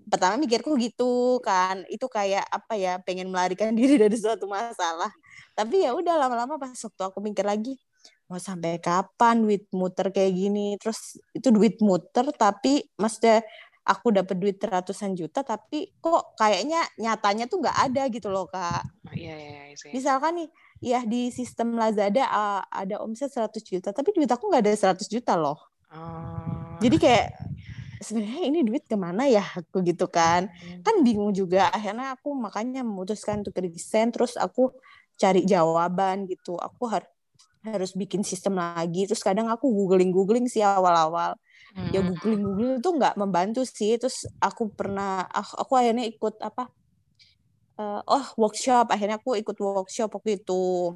pertama 0.06 0.38
mikirku 0.38 0.78
gitu 0.78 1.42
kan 1.42 1.82
itu 1.90 2.06
kayak 2.06 2.46
apa 2.46 2.74
ya 2.78 3.02
pengen 3.02 3.28
melarikan 3.28 3.74
diri 3.78 3.98
dari 3.98 4.14
suatu 4.14 4.46
masalah 4.46 5.10
tapi 5.58 5.82
ya 5.82 5.92
udah 5.92 6.14
lama-lama 6.16 6.56
pas 6.56 6.72
waktu 6.72 7.02
aku 7.02 7.18
mikir 7.20 7.42
lagi 7.42 7.74
mau 8.26 8.42
sampai 8.42 8.82
kapan 8.82 9.42
duit 9.42 9.70
muter 9.70 10.10
kayak 10.10 10.34
gini 10.34 10.74
terus 10.82 11.18
itu 11.30 11.50
duit 11.54 11.78
muter 11.78 12.26
tapi 12.34 12.82
maksudnya 12.98 13.42
aku 13.86 14.10
dapat 14.10 14.34
duit 14.34 14.58
ratusan 14.58 15.14
juta 15.14 15.46
tapi 15.46 15.94
kok 16.02 16.34
kayaknya 16.34 16.82
nyatanya 16.98 17.46
tuh 17.46 17.62
nggak 17.62 17.78
ada 17.86 18.02
gitu 18.10 18.28
loh 18.34 18.50
kak. 18.50 18.82
Iya 19.14 19.34
iya. 19.38 19.50
iya, 19.70 19.78
iya 19.78 19.94
Misalkan 19.94 20.42
nih 20.42 20.48
ya 20.82 21.00
di 21.06 21.30
sistem 21.30 21.78
Lazada 21.78 22.26
uh, 22.26 22.62
ada 22.66 22.98
omset 22.98 23.30
100 23.30 23.62
juta 23.62 23.94
tapi 23.94 24.10
duit 24.10 24.26
aku 24.26 24.50
nggak 24.50 24.66
ada 24.66 24.74
100 24.74 25.06
juta 25.06 25.38
loh. 25.38 25.70
Oh. 25.94 26.82
Jadi 26.82 26.98
kayak 26.98 27.38
sebenarnya 28.00 28.42
ini 28.48 28.60
duit 28.66 28.84
ke 28.84 28.96
mana 28.96 29.28
ya 29.28 29.42
aku 29.42 29.80
gitu 29.84 30.06
kan. 30.10 30.48
Hmm. 30.48 30.82
kan 30.84 30.94
bingung 31.02 31.32
juga 31.32 31.68
akhirnya 31.72 32.16
aku 32.16 32.32
makanya 32.36 32.82
memutuskan 32.84 33.40
untuk 33.44 33.56
resign 33.60 34.12
terus 34.12 34.36
aku 34.36 34.72
cari 35.16 35.44
jawaban 35.48 36.28
gitu. 36.28 36.56
Aku 36.60 36.88
harus 36.88 37.08
harus 37.66 37.92
bikin 37.98 38.22
sistem 38.22 38.60
lagi. 38.62 39.10
Terus 39.10 39.22
kadang 39.24 39.50
aku 39.50 39.66
googling 39.72 40.14
googling 40.14 40.46
sih 40.46 40.62
awal-awal. 40.62 41.34
Hmm. 41.76 41.92
ya 41.92 42.00
googling 42.00 42.40
googling 42.40 42.72
itu 42.78 42.90
nggak 42.94 43.14
membantu 43.18 43.66
sih. 43.66 43.98
Terus 43.98 44.28
aku 44.38 44.70
pernah 44.70 45.26
aku, 45.26 45.52
aku 45.66 45.72
akhirnya 45.74 46.04
ikut 46.06 46.38
apa 46.40 46.70
uh, 47.80 48.00
oh 48.06 48.26
workshop. 48.38 48.92
Akhirnya 48.94 49.18
aku 49.18 49.34
ikut 49.34 49.56
workshop 49.58 50.14
waktu 50.14 50.38
itu. 50.38 50.94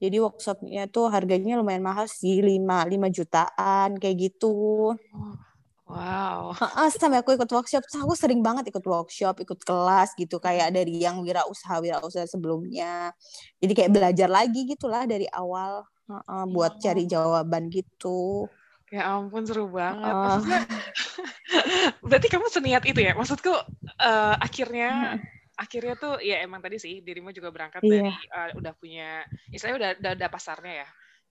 Jadi 0.00 0.16
workshopnya 0.16 0.88
tuh 0.88 1.12
harganya 1.12 1.60
lumayan 1.60 1.84
mahal 1.84 2.08
sih 2.08 2.40
lima 2.40 2.88
lima 2.88 3.12
jutaan 3.12 4.00
kayak 4.00 4.32
gitu 4.32 4.96
Wow. 5.90 6.54
Uh, 6.80 6.88
sampai 6.88 7.20
aku 7.20 7.34
ikut 7.34 7.50
workshop, 7.50 7.82
aku 7.90 8.14
sering 8.14 8.40
banget 8.40 8.70
ikut 8.70 8.84
workshop, 8.86 9.42
ikut 9.42 9.60
kelas 9.66 10.14
gitu 10.14 10.38
kayak 10.38 10.70
dari 10.70 11.02
yang 11.02 11.18
wirausaha 11.20 11.82
wirausaha 11.82 12.24
sebelumnya. 12.30 13.10
Jadi 13.58 13.72
kayak 13.74 13.92
belajar 13.92 14.28
lagi 14.30 14.70
gitulah 14.70 15.04
dari 15.04 15.26
awal 15.34 15.82
uh, 16.08 16.22
uh, 16.24 16.44
buat 16.46 16.78
cari 16.78 17.10
jawaban 17.10 17.68
gitu. 17.68 18.46
Ya 18.90 19.06
ampun 19.06 19.46
seru 19.46 19.70
banget. 19.70 20.14
Oh. 20.14 20.38
Maksudnya, 20.38 20.62
berarti 22.08 22.28
kamu 22.30 22.46
seniat 22.48 22.84
itu 22.86 23.00
ya? 23.02 23.12
Maksudku 23.14 23.50
uh, 23.50 24.34
akhirnya 24.38 25.18
akhirnya 25.60 25.94
tuh 26.00 26.16
ya 26.24 26.40
emang 26.40 26.64
tadi 26.64 26.80
sih 26.80 27.04
dirimu 27.04 27.36
juga 27.36 27.52
berangkat 27.52 27.84
yeah. 27.84 28.08
dari 28.08 28.14
uh, 28.32 28.50
udah 28.56 28.72
punya 28.80 29.28
istilahnya 29.52 29.76
udah, 29.76 29.90
udah 30.00 30.12
udah 30.16 30.28
pasarnya 30.32 30.72
ya 30.86 30.88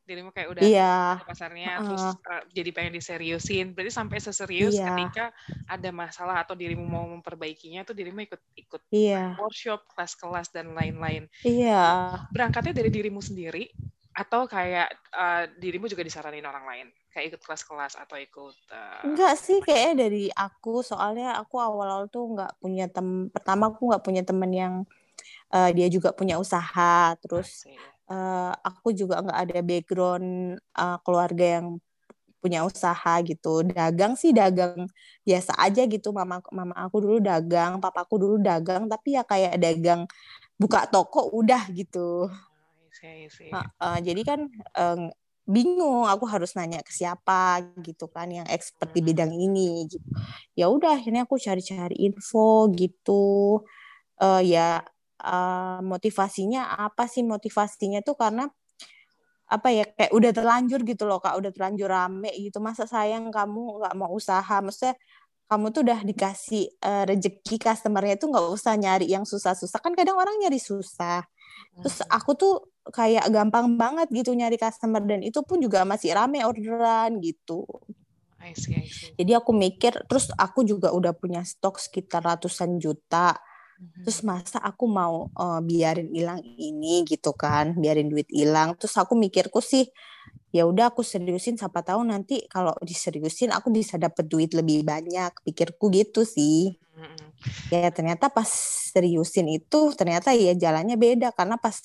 dirimu 0.10 0.34
kayak 0.34 0.50
udah 0.58 0.63
yeah. 0.66 1.22
pasarnya 1.22 1.78
uh. 1.78 1.86
terus 1.86 2.06
uh, 2.25 2.44
jadi 2.50 2.70
pengen 2.74 2.98
diseriusin 2.98 3.78
berarti 3.78 3.94
sampai 3.94 4.18
seserius 4.18 4.74
yeah. 4.74 4.89
ketika 4.89 5.30
ada 5.70 5.89
masalah 5.94 6.42
atau 6.42 6.58
dirimu 6.58 6.82
mau 6.82 7.06
memperbaikinya 7.06 7.86
tuh 7.86 7.94
dirimu 7.94 8.25
ikut 8.25 8.42
ikut 8.58 8.82
yeah. 8.89 9.38
workshop 9.38 9.86
kelas-kelas 9.94 10.50
dan 10.50 10.74
lain-lain 10.74 11.30
iya 11.46 11.70
yeah. 11.70 12.25
berangkatnya 12.34 12.74
dari 12.74 12.89
dirimu 12.89 13.22
sendiri 13.22 13.70
atau 14.20 14.50
kayak 14.50 14.89
uh, 15.16 15.48
dirimu 15.62 15.88
juga 15.88 16.04
disaranin 16.04 16.44
orang 16.44 16.66
lain 16.66 16.88
kayak 17.13 17.34
ikut 17.36 17.42
kelas-kelas 17.46 17.96
atau 17.96 18.20
ikut 18.20 18.58
uh, 18.74 19.06
enggak 19.08 19.39
sih 19.39 19.63
kayaknya 19.63 20.10
dari 20.10 20.25
aku 20.34 20.84
soalnya 20.84 21.39
aku 21.39 21.56
awal-awal 21.56 22.12
tuh 22.12 22.36
nggak 22.36 22.58
punya 22.60 22.92
tem 22.92 23.32
pertama 23.32 23.72
aku 23.72 23.94
nggak 23.94 24.04
punya 24.04 24.22
temen 24.25 24.51
yang 24.51 24.74
uh, 25.54 25.70
dia 25.72 25.88
juga 25.88 26.12
punya 26.12 26.36
usaha 26.36 27.16
terus 27.24 27.63
uh, 28.10 28.51
aku 28.66 28.92
juga 28.92 29.22
nggak 29.22 29.39
ada 29.48 29.58
background 29.62 30.58
uh, 30.75 30.98
keluarga 31.06 31.62
yang 31.62 31.78
punya 32.39 32.63
usaha 32.63 33.13
gitu. 33.22 33.68
Dagang 33.68 34.16
sih 34.16 34.32
dagang 34.32 34.88
biasa 35.28 35.56
aja 35.60 35.86
gitu. 35.86 36.10
Mama 36.16 36.42
mama 36.50 36.75
aku 36.75 37.04
dulu 37.04 37.18
dagang 37.22 37.78
papaku 37.84 38.16
dulu 38.18 38.36
dagang 38.42 38.88
tapi 38.89 39.16
ya 39.16 39.24
kayak 39.24 39.60
dagang 39.60 40.08
buka 40.60 40.88
toko 40.89 41.30
udah 41.36 41.68
gitu. 41.72 42.28
Uh, 43.54 43.68
uh, 43.80 43.98
jadi 44.01 44.22
kan 44.25 44.39
uh, 44.75 45.08
bingung. 45.46 46.08
Aku 46.08 46.25
harus 46.25 46.56
nanya 46.56 46.82
ke 46.82 46.92
siapa 46.92 47.63
gitu 47.84 48.08
kan 48.10 48.32
yang 48.32 48.48
expert 48.50 48.92
di 48.96 49.04
hmm. 49.04 49.10
bidang 49.13 49.32
ini 49.36 49.86
gitu. 49.88 50.08
Ya 50.56 50.72
udah 50.72 51.00
akhirnya 51.00 51.28
aku 51.28 51.38
cari-cari 51.38 51.96
info 52.00 52.72
gitu. 52.74 53.62
Uh, 54.20 54.44
ya 54.44 54.84
uh, 55.22 55.80
motivasinya 55.84 56.80
apa 56.80 57.06
sih? 57.06 57.22
Motivasinya 57.22 58.00
tuh 58.02 58.16
karena 58.16 58.48
apa 59.50 59.68
ya 59.74 59.84
kayak 59.90 60.14
udah 60.14 60.32
terlanjur 60.32 60.82
gitu 60.86 61.04
loh 61.10 61.20
kak. 61.22 61.36
Udah 61.38 61.52
terlanjur 61.54 61.90
rame 61.92 62.32
gitu. 62.38 62.58
Masa 62.64 62.88
sayang 62.88 63.30
kamu 63.30 63.84
nggak 63.84 63.94
mau 64.00 64.12
usaha? 64.16 64.58
Maksudnya 64.64 64.96
kamu 65.50 65.66
tuh 65.74 65.82
udah 65.82 66.00
dikasih 66.06 66.64
uh, 66.86 67.04
rezeki 67.10 67.58
customernya 67.58 68.16
tuh 68.22 68.30
nggak 68.30 68.46
usah 68.54 68.74
nyari 68.78 69.10
yang 69.10 69.26
susah-susah. 69.26 69.80
Kan 69.82 69.98
kadang 69.98 70.16
orang 70.16 70.38
nyari 70.38 70.62
susah. 70.62 71.26
Terus 71.82 72.06
hmm. 72.06 72.10
aku 72.14 72.32
tuh 72.38 72.54
kayak 72.90 73.30
gampang 73.30 73.78
banget 73.78 74.10
gitu 74.10 74.34
nyari 74.34 74.58
customer 74.58 75.02
dan 75.06 75.22
itu 75.22 75.42
pun 75.46 75.62
juga 75.62 75.86
masih 75.86 76.14
rame 76.14 76.42
orderan 76.46 77.22
gitu. 77.22 77.66
I 78.40 78.56
see, 78.56 78.72
I 78.72 78.88
see. 78.88 79.12
jadi 79.20 79.44
aku 79.44 79.52
mikir 79.52 79.92
terus 80.08 80.32
aku 80.40 80.64
juga 80.64 80.96
udah 80.96 81.12
punya 81.12 81.44
stok 81.44 81.76
sekitar 81.76 82.24
ratusan 82.24 82.80
juta 82.80 83.36
Terus 83.79 84.19
masa 84.27 84.59
aku 84.59 84.88
mau 84.91 85.31
uh, 85.36 85.59
biarin 85.63 86.12
hilang 86.12 86.43
ini 86.43 87.07
gitu 87.07 87.31
kan, 87.31 87.75
biarin 87.79 88.12
duit 88.12 88.27
hilang. 88.27 88.75
Terus 88.75 88.95
aku 89.00 89.15
mikirku 89.15 89.63
sih, 89.63 89.88
ya 90.51 90.67
udah 90.67 90.91
aku 90.91 91.00
seriusin 91.00 91.55
siapa 91.55 91.79
tahu 91.83 92.03
nanti 92.03 92.43
kalau 92.51 92.75
diseriusin 92.83 93.55
aku 93.55 93.71
bisa 93.71 93.95
dapet 93.95 94.27
duit 94.27 94.51
lebih 94.51 94.83
banyak. 94.83 95.31
Pikirku 95.48 95.88
gitu 95.95 96.27
sih. 96.27 96.75
Mm-hmm. 96.75 97.27
Ya 97.71 97.88
ternyata 97.95 98.27
pas 98.27 98.51
seriusin 98.91 99.48
itu 99.48 99.95
ternyata 99.95 100.36
ya 100.36 100.51
jalannya 100.51 101.00
beda 101.00 101.31
karena 101.31 101.55
pas 101.55 101.79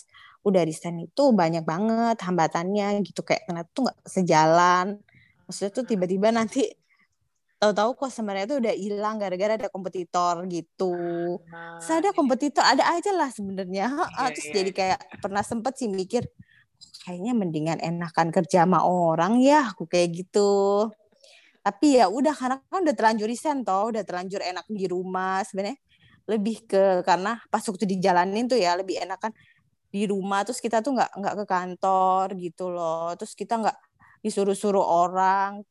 udah 0.45 0.67
desain 0.67 0.99
itu 0.99 1.33
banyak 1.33 1.65
banget 1.65 2.21
hambatannya 2.21 3.01
gitu 3.07 3.25
kayak 3.25 3.47
ternyata 3.47 3.71
tuh 3.71 3.83
nggak 3.87 3.99
sejalan. 4.03 4.87
Maksudnya 5.47 5.71
tuh 5.71 5.85
tiba-tiba 5.87 6.29
nanti 6.35 6.67
tahu-tahu 7.59 7.91
kok 7.97 8.11
sebenarnya 8.13 8.47
itu 8.51 8.57
udah 8.61 8.75
hilang 8.77 9.17
gara-gara 9.17 9.57
ada 9.57 9.69
kompetitor 9.73 10.45
gitu. 10.51 10.95
Nah, 11.49 11.81
ada 11.81 12.11
iya. 12.11 12.13
kompetitor 12.13 12.65
ada 12.65 12.85
aja 12.93 13.11
lah 13.15 13.31
sebenarnya. 13.33 13.87
Iya, 13.89 14.27
Terus 14.35 14.47
iya, 14.51 14.55
jadi 14.55 14.71
iya. 14.71 14.79
kayak 14.79 14.99
pernah 15.23 15.43
sempet 15.47 15.73
sih 15.81 15.89
mikir 15.89 16.29
kayaknya 17.07 17.33
mendingan 17.33 17.79
enakan 17.81 18.29
kerja 18.35 18.69
sama 18.69 18.85
orang 18.85 19.41
ya, 19.41 19.73
aku 19.73 19.89
kayak 19.89 20.13
gitu. 20.25 20.89
Tapi 21.65 21.97
ya 21.97 22.13
udah 22.13 22.35
karena 22.37 22.57
kan 22.69 22.85
udah 22.85 22.95
terlanjur 22.97 23.29
resign 23.29 23.65
toh, 23.65 23.89
udah 23.89 24.05
terlanjur 24.05 24.45
enak 24.45 24.69
di 24.69 24.85
rumah 24.85 25.41
sebenarnya 25.49 25.81
lebih 26.25 26.65
ke 26.65 27.05
karena 27.05 27.37
pas 27.53 27.61
waktu 27.61 27.85
dijalanin 27.85 28.49
tuh 28.49 28.57
ya 28.57 28.77
lebih 28.77 28.97
enakan 28.97 29.33
di 29.93 30.09
rumah 30.09 30.43
terus 30.43 30.59
kita 30.59 30.81
tuh 30.81 30.97
nggak 30.97 31.11
nggak 31.21 31.35
ke 31.39 31.45
kantor 31.47 32.27
gitu 32.41 32.73
loh 32.73 33.13
terus 33.15 33.37
kita 33.37 33.61
nggak 33.61 33.77
disuruh-suruh 34.25 34.83
orang 34.83 35.63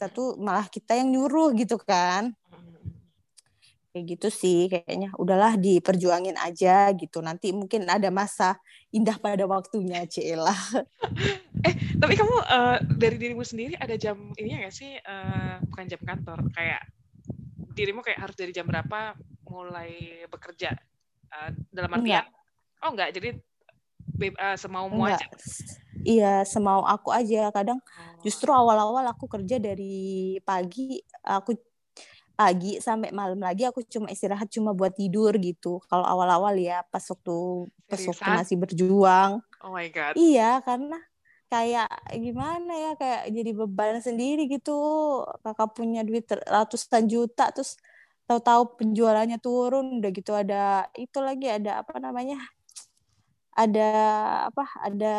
kita 0.00 0.16
tuh 0.16 0.32
malah 0.40 0.64
kita 0.64 0.96
yang 0.96 1.12
nyuruh 1.12 1.52
gitu 1.52 1.76
kan. 1.76 2.32
Kayak 3.92 4.16
gitu 4.16 4.28
sih 4.32 4.72
kayaknya. 4.72 5.12
Udahlah 5.20 5.60
diperjuangin 5.60 6.40
aja 6.40 6.88
gitu. 6.96 7.20
Nanti 7.20 7.52
mungkin 7.52 7.84
ada 7.84 8.08
masa 8.08 8.56
indah 8.96 9.20
pada 9.20 9.44
waktunya 9.44 10.08
Cila 10.08 10.50
eh 11.68 11.74
tapi 12.00 12.18
kamu 12.18 12.36
uh, 12.42 12.82
dari 12.96 13.22
dirimu 13.22 13.44
sendiri 13.44 13.76
ada 13.76 13.92
jam 14.00 14.32
ini 14.40 14.64
ya 14.64 14.72
sih? 14.72 14.96
Uh, 15.04 15.60
bukan 15.68 15.84
jam 15.84 16.00
kantor 16.00 16.48
kayak 16.56 16.80
dirimu 17.76 18.00
kayak 18.00 18.24
harus 18.24 18.40
dari 18.40 18.56
jam 18.56 18.64
berapa 18.64 19.20
mulai 19.52 20.24
bekerja? 20.32 20.72
Uh, 21.28 21.52
dalam 21.68 21.92
artian 21.92 22.24
enggak. 22.24 22.26
oh 22.88 22.90
enggak. 22.96 23.10
Jadi 23.12 23.28
uh, 24.18 24.56
semau-mau 24.58 25.06
aja 25.06 25.26
Iya, 26.00 26.48
semau 26.48 26.80
aku 26.84 27.12
aja. 27.12 27.52
Kadang 27.52 27.78
oh. 27.80 28.20
justru 28.24 28.48
awal-awal 28.48 29.04
aku 29.12 29.28
kerja 29.28 29.60
dari 29.60 30.36
pagi, 30.40 30.96
aku 31.20 31.56
pagi 32.40 32.80
sampai 32.80 33.12
malam 33.12 33.36
lagi 33.36 33.68
aku 33.68 33.84
cuma 33.84 34.08
istirahat 34.08 34.48
cuma 34.48 34.72
buat 34.72 34.96
tidur 34.96 35.36
gitu. 35.36 35.76
Kalau 35.92 36.08
awal-awal 36.08 36.56
ya 36.56 36.80
pas 36.88 37.04
waktu 37.04 37.68
pas 37.84 38.00
waktu 38.00 38.28
masih 38.32 38.56
berjuang. 38.56 39.44
Oh 39.60 39.76
my 39.76 39.92
god. 39.92 40.16
Iya, 40.16 40.64
karena 40.64 40.96
kayak 41.52 41.90
gimana 42.16 42.72
ya 42.72 42.92
kayak 42.96 43.22
jadi 43.28 43.50
beban 43.52 44.00
sendiri 44.00 44.48
gitu. 44.48 44.80
Kakak 45.44 45.76
punya 45.76 46.00
duit 46.00 46.24
ratusan 46.32 47.12
juta 47.12 47.52
terus 47.52 47.76
tahu-tahu 48.24 48.78
penjualannya 48.80 49.36
turun 49.42 50.00
udah 50.00 50.10
gitu 50.14 50.32
ada 50.32 50.88
itu 50.96 51.20
lagi 51.20 51.44
ada 51.44 51.84
apa 51.84 52.00
namanya? 52.00 52.40
Ada 53.60 53.88
apa? 54.48 54.64
Ada 54.80 55.16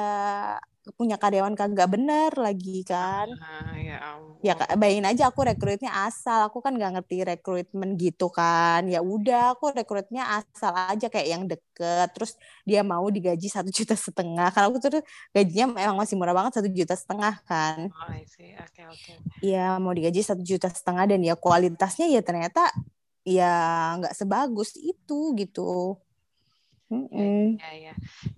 punya 0.97 1.21
karyawan 1.21 1.54
kagak 1.54 1.93
bener 1.93 2.34
lagi 2.34 2.82
kan. 2.82 3.30
Ah, 3.38 3.77
ya 3.77 4.01
ya 4.41 4.58
bayangin 4.73 5.06
aja 5.06 5.30
aku 5.30 5.45
rekrutnya 5.45 5.93
asal. 6.10 6.49
Aku 6.49 6.60
kan 6.65 6.73
nggak 6.73 6.97
ngerti 6.97 7.21
rekrutmen 7.21 7.93
gitu 8.01 8.34
kan. 8.34 8.89
Ya 8.89 9.06
udah 9.06 9.54
aku 9.54 9.69
rekrutnya 9.69 10.41
asal 10.41 10.73
aja 10.73 11.08
kayak 11.08 11.27
yang 11.30 11.43
deket. 11.45 12.10
Terus 12.17 12.34
dia 12.65 12.82
mau 12.82 13.06
digaji 13.13 13.45
satu 13.45 13.69
juta 13.69 13.93
setengah. 13.93 14.49
Karena 14.49 14.67
aku 14.73 14.82
tuh 14.82 15.06
gajinya 15.30 15.65
memang 15.77 15.97
masih 16.01 16.17
murah 16.17 16.34
banget 16.34 16.58
satu 16.58 16.69
juta 16.73 16.97
setengah 16.97 17.34
kan. 17.45 17.93
Oh, 17.93 18.10
okay, 18.17 18.58
okay. 18.89 19.15
ya 19.45 19.77
mau 19.77 19.93
digaji 19.93 20.25
satu 20.25 20.41
juta 20.41 20.67
setengah 20.69 21.06
dan 21.06 21.21
ya 21.21 21.38
kualitasnya 21.38 22.10
ya 22.10 22.21
ternyata 22.25 22.73
ya 23.21 23.54
nggak 24.01 24.17
sebagus 24.17 24.73
itu 24.82 25.38
gitu 25.38 26.01
Mm 26.91 27.56
ya, 27.56 27.71
ya. 27.71 27.93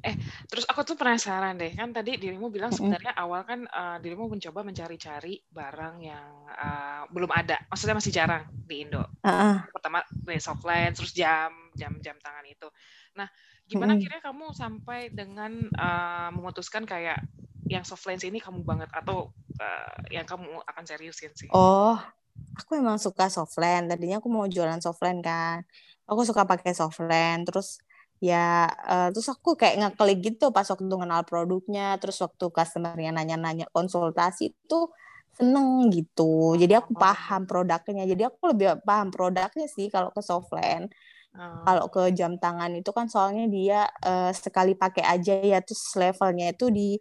Eh, 0.05 0.13
terus 0.45 0.69
aku 0.69 0.85
tuh 0.85 0.93
penasaran 0.93 1.57
deh, 1.57 1.73
kan 1.73 1.89
tadi 1.89 2.21
dirimu 2.21 2.53
bilang 2.53 2.69
sebenarnya 2.69 3.17
mm 3.17 3.23
awal 3.25 3.41
kan 3.49 3.65
uh, 3.65 3.97
dirimu 3.97 4.29
mencoba 4.29 4.61
mencari-cari 4.61 5.41
barang 5.49 5.95
yang 6.05 6.29
uh, 6.53 7.01
belum 7.09 7.33
ada, 7.33 7.57
maksudnya 7.65 7.97
masih 7.97 8.13
jarang 8.13 8.45
di 8.53 8.85
Indo. 8.85 9.01
Uh-uh. 9.25 9.65
Pertama 9.73 10.05
dari 10.05 10.37
softline, 10.37 10.93
terus 10.93 11.17
jam, 11.17 11.49
jam 11.73 11.97
jam 11.97 12.13
tangan 12.21 12.45
itu. 12.45 12.69
Nah, 13.17 13.25
gimana 13.65 13.97
mm 13.97 13.99
akhirnya 14.05 14.21
kamu 14.21 14.45
sampai 14.53 15.09
dengan 15.09 15.51
uh, 15.73 16.29
memutuskan 16.37 16.85
kayak 16.85 17.25
yang 17.65 17.81
softline 17.81 18.21
ini 18.21 18.37
kamu 18.37 18.61
banget 18.61 18.91
atau 18.93 19.33
uh, 19.57 19.97
yang 20.13 20.29
kamu 20.29 20.61
akan 20.61 20.83
seriusin 20.85 21.33
sih? 21.33 21.49
Oh, 21.49 21.97
aku 22.53 22.77
emang 22.77 23.01
suka 23.01 23.33
softline. 23.33 23.89
Tadinya 23.89 24.21
aku 24.21 24.29
mau 24.29 24.45
jualan 24.45 24.77
softline 24.77 25.25
kan. 25.25 25.65
Aku 26.05 26.21
suka 26.21 26.45
pakai 26.45 26.75
softline, 26.77 27.47
terus 27.47 27.81
ya 28.23 28.71
uh, 28.71 29.11
terus 29.11 29.27
aku 29.27 29.59
kayak 29.59 29.83
ngeklik 29.83 30.31
gitu 30.31 30.55
pas 30.55 30.63
waktu 30.63 30.87
kenal 30.87 31.27
produknya 31.27 31.99
terus 31.99 32.23
waktu 32.23 32.47
customernya 32.47 33.11
nanya-nanya 33.11 33.67
konsultasi 33.75 34.55
itu 34.55 34.79
seneng 35.35 35.91
gitu 35.91 36.55
jadi 36.55 36.79
aku 36.79 36.95
oh. 36.95 36.99
paham 37.03 37.43
produknya 37.43 38.07
jadi 38.07 38.31
aku 38.31 38.55
lebih 38.55 38.79
paham 38.87 39.11
produknya 39.11 39.67
sih 39.67 39.91
kalau 39.91 40.07
ke 40.15 40.23
softland 40.23 40.87
oh. 41.35 41.67
kalau 41.67 41.91
ke 41.91 42.15
jam 42.15 42.39
tangan 42.39 42.71
itu 42.71 42.95
kan 42.95 43.11
soalnya 43.11 43.43
dia 43.51 43.91
uh, 44.07 44.31
sekali 44.31 44.79
pakai 44.79 45.03
aja 45.03 45.43
ya 45.43 45.59
terus 45.59 45.83
levelnya 45.99 46.55
itu 46.55 46.71
di 46.71 46.95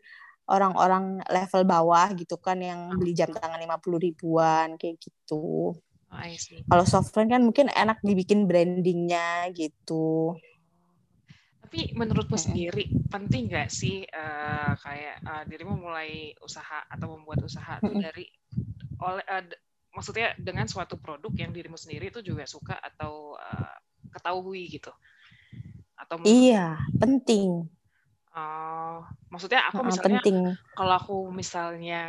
orang-orang 0.51 1.23
level 1.31 1.63
bawah 1.63 2.11
gitu 2.19 2.35
kan 2.43 2.59
yang 2.59 2.99
beli 2.99 3.15
jam 3.15 3.31
tangan 3.31 3.63
lima 3.63 3.79
puluh 3.79 4.03
ribuan 4.03 4.75
kayak 4.75 4.99
gitu. 4.99 5.71
Oh, 6.13 6.29
Kalau 6.69 6.85
softline 6.85 7.31
kan 7.31 7.41
mungkin 7.41 7.73
enak 7.73 8.03
dibikin 8.05 8.45
brandingnya 8.45 9.49
gitu 9.55 10.37
tapi 11.73 11.97
menurutmu 11.97 12.37
sendiri 12.37 12.85
penting 13.09 13.49
nggak 13.49 13.73
sih 13.73 14.05
uh, 14.05 14.77
kayak 14.77 15.25
uh, 15.25 15.41
dirimu 15.49 15.81
mulai 15.81 16.37
usaha 16.45 16.85
atau 16.85 17.17
membuat 17.17 17.49
usaha 17.49 17.81
itu 17.81 17.97
dari 17.97 18.29
oleh 19.01 19.25
uh, 19.25 19.41
maksudnya 19.97 20.37
dengan 20.37 20.69
suatu 20.69 21.01
produk 21.01 21.33
yang 21.33 21.49
dirimu 21.49 21.81
sendiri 21.81 22.13
itu 22.13 22.21
juga 22.21 22.45
suka 22.45 22.77
atau 22.77 23.41
uh, 23.41 23.77
ketahui 24.13 24.69
gitu 24.69 24.93
atau 25.97 26.21
iya 26.29 26.77
penting 27.01 27.65
Uh, 28.33 29.05
maksudnya 29.29 29.61
aku 29.69 29.85
misalnya 29.85 30.25
penting. 30.25 30.57
kalau 30.73 30.97
aku 30.97 31.17
misalnya 31.37 32.01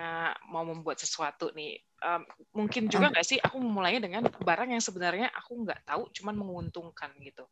mau 0.48 0.64
membuat 0.64 0.96
sesuatu 0.96 1.52
nih, 1.52 1.76
um, 2.00 2.24
mungkin 2.64 2.88
juga 2.88 3.12
nggak 3.12 3.28
uh. 3.28 3.28
sih 3.28 3.44
aku 3.44 3.60
memulainya 3.60 4.08
dengan 4.08 4.32
barang 4.32 4.72
yang 4.72 4.80
sebenarnya 4.80 5.28
aku 5.36 5.68
nggak 5.68 5.84
tahu, 5.84 6.08
cuman 6.16 6.40
menguntungkan 6.40 7.12
gitu. 7.20 7.44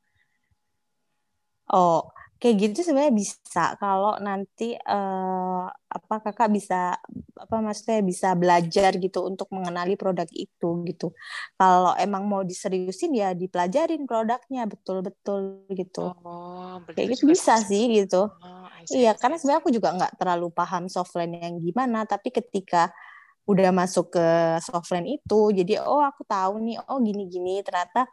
Oh, 1.71 2.11
kayak 2.41 2.55
gitu 2.57 2.83
sebenarnya 2.83 3.15
bisa. 3.15 3.79
Kalau 3.79 4.19
nanti 4.19 4.75
uh, 4.75 5.65
apa 5.71 6.15
kakak 6.19 6.49
bisa 6.51 6.99
apa 7.37 7.55
maksudnya 7.63 8.03
bisa 8.03 8.33
belajar 8.35 8.97
gitu 8.97 9.23
untuk 9.23 9.47
mengenali 9.55 9.95
produk 9.95 10.27
itu 10.33 10.83
gitu. 10.89 11.15
Kalau 11.55 11.95
emang 11.95 12.27
mau 12.27 12.43
diseriusin 12.43 13.15
ya 13.15 13.31
dipelajarin 13.31 14.03
produknya. 14.03 14.67
Betul-betul 14.67 15.69
gitu. 15.71 16.11
Oh, 16.25 16.81
kayak 16.91 17.15
gitu 17.15 17.29
bisa 17.29 17.55
sih 17.61 18.03
gitu. 18.03 18.27
Oh, 18.27 18.67
iya, 18.91 19.13
karena 19.15 19.37
sebenarnya 19.39 19.61
aku 19.61 19.71
juga 19.71 19.89
nggak 19.95 20.19
terlalu 20.19 20.51
paham 20.51 20.89
softline 20.91 21.37
yang 21.37 21.55
gimana, 21.61 22.03
tapi 22.03 22.33
ketika 22.33 22.91
udah 23.45 23.73
masuk 23.73 24.13
ke 24.13 24.27
softline 24.61 25.17
itu, 25.17 25.41
jadi 25.53 25.81
oh 25.85 26.01
aku 26.01 26.25
tahu 26.25 26.61
nih, 26.61 26.77
oh 26.89 26.97
gini-gini. 27.01 27.61
Ternyata 27.65 28.09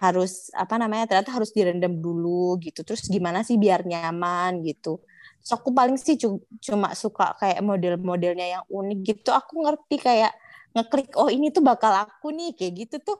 harus 0.00 0.52
apa 0.52 0.76
namanya 0.76 1.10
ternyata 1.10 1.32
harus 1.34 1.50
direndam 1.52 1.98
dulu 1.98 2.56
gitu. 2.60 2.82
Terus 2.86 3.08
gimana 3.08 3.42
sih 3.46 3.56
biar 3.56 3.84
nyaman 3.84 4.62
gitu. 4.64 5.00
So 5.46 5.54
aku 5.58 5.70
paling 5.70 5.94
sih 5.94 6.18
cuma 6.62 6.90
suka 6.98 7.38
kayak 7.38 7.62
model-modelnya 7.62 8.46
yang 8.60 8.64
unik 8.66 8.98
gitu. 9.06 9.30
Aku 9.30 9.62
ngerti 9.62 9.96
kayak 10.02 10.32
ngeklik 10.76 11.14
oh 11.16 11.32
ini 11.32 11.48
tuh 11.48 11.64
bakal 11.64 11.94
aku 11.94 12.34
nih 12.36 12.52
kayak 12.52 12.72
gitu 12.84 12.96
tuh 13.00 13.18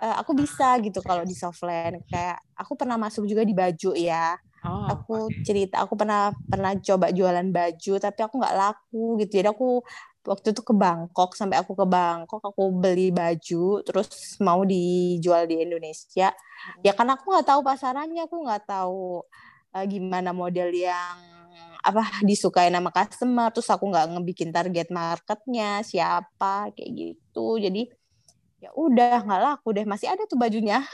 uh, 0.00 0.16
aku 0.24 0.32
bisa 0.32 0.80
gitu 0.80 1.04
kalau 1.04 1.28
di 1.28 1.36
softland 1.36 2.00
kayak 2.08 2.40
aku 2.56 2.72
pernah 2.72 2.96
masuk 2.96 3.28
juga 3.28 3.44
di 3.44 3.52
baju 3.52 3.92
ya. 3.92 4.34
Oh, 4.60 4.92
aku 4.92 5.32
cerita 5.40 5.80
aku 5.80 5.96
pernah 5.96 6.36
pernah 6.44 6.76
coba 6.76 7.08
jualan 7.08 7.48
baju 7.48 7.92
tapi 7.96 8.20
aku 8.20 8.34
nggak 8.40 8.56
laku 8.56 9.04
gitu. 9.24 9.40
Jadi 9.40 9.48
aku 9.48 9.80
waktu 10.24 10.52
itu 10.52 10.60
ke 10.60 10.74
Bangkok 10.76 11.32
sampai 11.32 11.56
aku 11.60 11.72
ke 11.72 11.86
Bangkok 11.88 12.44
aku 12.44 12.68
beli 12.72 13.08
baju 13.08 13.80
terus 13.80 14.36
mau 14.44 14.60
dijual 14.64 15.48
di 15.48 15.64
Indonesia 15.64 16.32
hmm. 16.32 16.84
ya 16.84 16.92
karena 16.92 17.16
aku 17.16 17.24
nggak 17.32 17.48
tahu 17.48 17.60
pasarannya 17.64 18.22
aku 18.28 18.36
nggak 18.44 18.64
tahu 18.68 19.24
uh, 19.72 19.84
gimana 19.88 20.36
model 20.36 20.68
yang 20.74 21.16
apa 21.80 22.20
disukai 22.28 22.68
nama 22.68 22.92
customer 22.92 23.48
terus 23.48 23.72
aku 23.72 23.88
nggak 23.88 24.12
ngebikin 24.12 24.52
target 24.52 24.92
marketnya 24.92 25.80
siapa 25.80 26.68
kayak 26.76 26.90
gitu 26.92 27.56
jadi 27.56 27.88
ya 28.60 28.70
udah 28.76 29.24
nggak 29.24 29.40
laku 29.40 29.72
deh 29.72 29.88
masih 29.88 30.12
ada 30.12 30.28
tuh 30.28 30.36
bajunya 30.36 30.84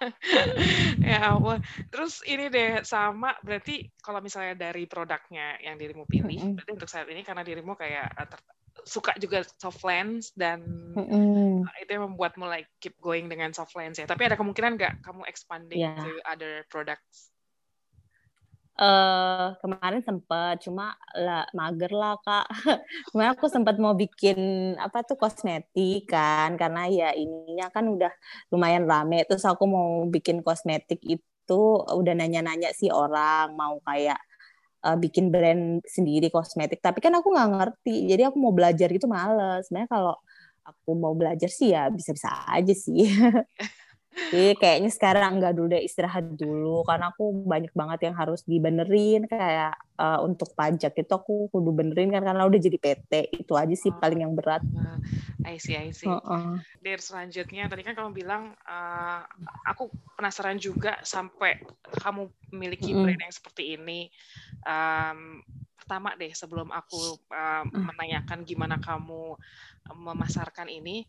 ya 1.08 1.32
ampun 1.32 1.64
terus 1.88 2.20
ini 2.28 2.52
deh 2.52 2.84
sama 2.84 3.32
berarti 3.40 3.88
kalau 4.04 4.20
misalnya 4.20 4.52
dari 4.52 4.84
produknya 4.84 5.56
yang 5.64 5.80
dirimu 5.80 6.04
pilih 6.04 6.36
mm 6.36 6.44
-hmm. 6.44 6.54
berarti 6.60 6.72
untuk 6.76 6.90
saat 6.92 7.08
ini 7.08 7.24
karena 7.24 7.40
dirimu 7.40 7.72
kayak 7.72 8.12
uh, 8.20 8.28
suka 8.84 9.16
juga 9.16 9.40
soft 9.56 9.80
lens 9.80 10.36
dan 10.36 10.60
mm 10.92 11.04
-hmm. 11.08 11.64
itu 11.80 11.90
yang 11.96 12.04
membuat 12.12 12.36
mulai 12.36 12.68
keep 12.76 13.00
going 13.00 13.32
dengan 13.32 13.56
soft 13.56 13.72
lens 13.80 13.96
ya 13.96 14.04
tapi 14.04 14.28
ada 14.28 14.36
kemungkinan 14.36 14.76
nggak 14.76 14.94
kamu 15.00 15.24
expanding 15.24 15.88
yeah. 15.88 15.96
to 15.96 16.12
other 16.28 16.68
products 16.68 17.33
uh, 18.78 19.54
kemarin 19.62 20.02
sempet 20.02 20.66
cuma 20.66 20.94
lah 21.14 21.46
mager 21.54 21.92
lah 21.94 22.18
kak. 22.22 22.46
Kemarin 23.10 23.32
aku 23.34 23.46
sempat 23.50 23.76
mau 23.78 23.94
bikin 23.94 24.38
apa 24.78 25.06
tuh 25.06 25.18
kosmetik 25.18 26.10
kan 26.10 26.58
karena 26.58 26.86
ya 26.90 27.08
ininya 27.14 27.70
kan 27.70 27.86
udah 27.90 28.12
lumayan 28.50 28.84
rame. 28.86 29.22
Terus 29.28 29.44
aku 29.46 29.64
mau 29.68 29.88
bikin 30.10 30.42
kosmetik 30.42 31.00
itu 31.06 31.62
udah 31.84 32.14
nanya-nanya 32.16 32.72
sih 32.74 32.90
orang 32.90 33.54
mau 33.54 33.78
kayak 33.84 34.18
uh, 34.86 34.96
bikin 34.98 35.30
brand 35.30 35.82
sendiri 35.86 36.28
kosmetik. 36.32 36.80
Tapi 36.82 36.98
kan 37.04 37.14
aku 37.18 37.30
nggak 37.34 37.50
ngerti 37.54 38.10
jadi 38.10 38.30
aku 38.30 38.36
mau 38.42 38.52
belajar 38.54 38.88
gitu 38.90 39.06
males. 39.10 39.66
Sebenarnya 39.68 39.90
kalau 39.90 40.14
aku 40.64 40.90
mau 40.96 41.12
belajar 41.12 41.48
sih 41.52 41.76
ya 41.76 41.92
bisa-bisa 41.92 42.28
aja 42.48 42.72
sih 42.72 43.04
Jadi 44.14 44.54
kayaknya 44.58 44.90
sekarang 44.94 45.38
enggak 45.38 45.52
dulu 45.58 45.74
deh 45.74 45.82
istirahat 45.82 46.26
dulu 46.38 46.86
karena 46.86 47.10
aku 47.10 47.34
banyak 47.44 47.74
banget 47.74 48.06
yang 48.06 48.14
harus 48.14 48.46
dibenerin 48.46 49.26
kayak 49.26 49.74
uh, 49.98 50.22
untuk 50.22 50.54
pajak 50.54 50.94
itu 50.94 51.10
aku 51.10 51.50
kudu 51.50 51.74
benerin 51.74 52.14
kan 52.14 52.22
karena 52.22 52.46
udah 52.46 52.60
jadi 52.62 52.78
PT 52.78 53.12
itu 53.42 53.52
aja 53.58 53.74
sih 53.74 53.90
oh. 53.90 53.98
paling 53.98 54.22
yang 54.22 54.32
berat. 54.38 54.62
Uh, 54.70 54.98
I 55.42 55.58
see, 55.58 55.74
I 55.74 55.90
see. 55.90 56.06
Uh 56.06 56.22
-uh. 56.22 56.54
Dari 56.78 57.02
selanjutnya 57.02 57.66
tadi 57.66 57.82
kan 57.82 57.98
kamu 57.98 58.14
bilang 58.14 58.54
uh, 58.54 59.20
aku 59.66 59.90
penasaran 60.14 60.62
juga 60.62 61.02
sampai 61.02 61.58
kamu 61.98 62.30
memiliki 62.54 62.94
-uh. 62.94 63.02
brand 63.02 63.18
yang 63.18 63.34
seperti 63.34 63.74
ini. 63.74 64.06
Um, 64.62 65.42
pertama 65.74 66.16
deh 66.16 66.32
sebelum 66.32 66.70
aku 66.72 67.18
uh, 67.34 67.66
menanyakan 67.68 68.46
gimana 68.46 68.80
kamu 68.80 69.36
memasarkan 69.92 70.72
ini, 70.72 71.04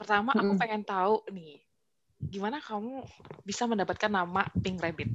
pertama 0.00 0.32
aku 0.32 0.56
pengen 0.56 0.80
tahu 0.88 1.20
nih 1.28 1.60
gimana 2.20 2.60
kamu 2.60 3.02
bisa 3.48 3.64
mendapatkan 3.64 4.12
nama 4.12 4.44
Pink 4.60 4.78
Rabbit? 4.80 5.10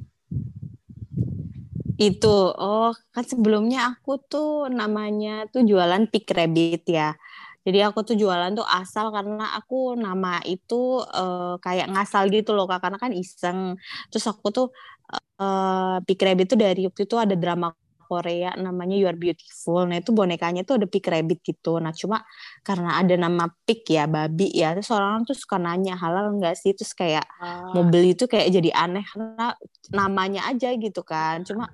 Itu, 1.96 2.52
oh 2.52 2.92
kan 3.14 3.24
sebelumnya 3.24 3.96
aku 3.96 4.20
tuh 4.20 4.68
namanya 4.68 5.48
tuh 5.48 5.64
jualan 5.64 6.04
Pink 6.12 6.28
Rabbit 6.28 6.82
ya. 6.90 7.16
Jadi 7.66 7.82
aku 7.82 8.06
tuh 8.06 8.14
jualan 8.14 8.54
tuh 8.54 8.62
asal 8.62 9.10
karena 9.10 9.58
aku 9.58 9.98
nama 9.98 10.38
itu 10.46 11.02
uh, 11.02 11.58
kayak 11.58 11.90
ngasal 11.90 12.30
gitu 12.30 12.54
loh 12.54 12.70
kak 12.70 12.84
karena 12.84 12.98
kan 13.00 13.10
iseng. 13.10 13.74
Terus 14.12 14.26
aku 14.30 14.54
tuh 14.54 14.66
uh, 15.42 15.98
Pink 16.06 16.20
Rabbit 16.22 16.46
tuh 16.54 16.58
dari 16.60 16.86
waktu 16.86 17.02
itu 17.08 17.16
ada 17.18 17.34
drama 17.34 17.74
Korea 18.06 18.54
namanya 18.54 18.94
You 18.94 19.10
Are 19.10 19.18
Beautiful. 19.18 19.90
Nah 19.90 19.98
itu 19.98 20.14
bonekanya 20.14 20.62
tuh 20.62 20.78
ada 20.78 20.86
pig 20.86 21.02
rabbit 21.02 21.42
gitu. 21.42 21.82
Nah 21.82 21.90
cuma 21.90 22.22
karena 22.62 23.02
ada 23.02 23.14
nama 23.18 23.50
pig 23.66 23.82
ya 23.90 24.06
babi 24.06 24.54
ya, 24.54 24.72
terus 24.78 24.94
orang 24.94 25.26
tuh 25.26 25.34
suka 25.34 25.58
nanya 25.58 25.98
halal 25.98 26.30
enggak 26.30 26.54
sih? 26.54 26.72
Terus 26.72 26.94
kayak 26.94 27.26
ah. 27.42 27.74
mau 27.74 27.82
beli 27.82 28.14
itu 28.14 28.30
kayak 28.30 28.48
jadi 28.54 28.70
aneh 28.72 29.02
karena 29.02 29.58
namanya 29.90 30.46
aja 30.46 30.70
gitu 30.78 31.02
kan. 31.02 31.42
Cuma 31.42 31.66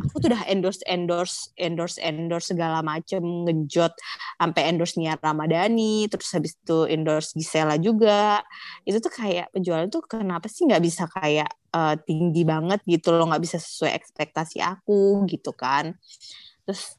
aku 0.00 0.16
tuh 0.24 0.32
udah 0.32 0.42
endorse 0.48 0.80
endorse 0.88 1.52
endorse 1.60 2.00
endorse 2.00 2.56
segala 2.56 2.80
macem 2.80 3.20
ngejot 3.20 3.92
sampai 4.40 4.62
endorse 4.72 4.96
Nia 4.96 5.20
Ramadhani, 5.20 6.08
terus 6.08 6.32
habis 6.32 6.56
itu 6.56 6.88
endorse 6.88 7.36
Gisela 7.36 7.76
juga. 7.76 8.40
Itu 8.88 9.04
tuh 9.04 9.12
kayak 9.12 9.52
penjualan 9.52 9.86
tuh 9.92 10.00
kenapa 10.08 10.48
sih 10.48 10.64
nggak 10.64 10.82
bisa 10.82 11.04
kayak 11.12 11.52
uh, 11.74 11.94
tinggi 11.98 12.46
banget 12.46 12.80
gitu 12.86 13.10
loh 13.10 13.26
nggak 13.26 13.42
bisa 13.42 13.58
sesuai 13.58 13.92
ekspektasi 13.98 14.62
aku 14.62 15.26
gitu 15.26 15.50
kan. 15.50 15.98
Terus 16.62 16.94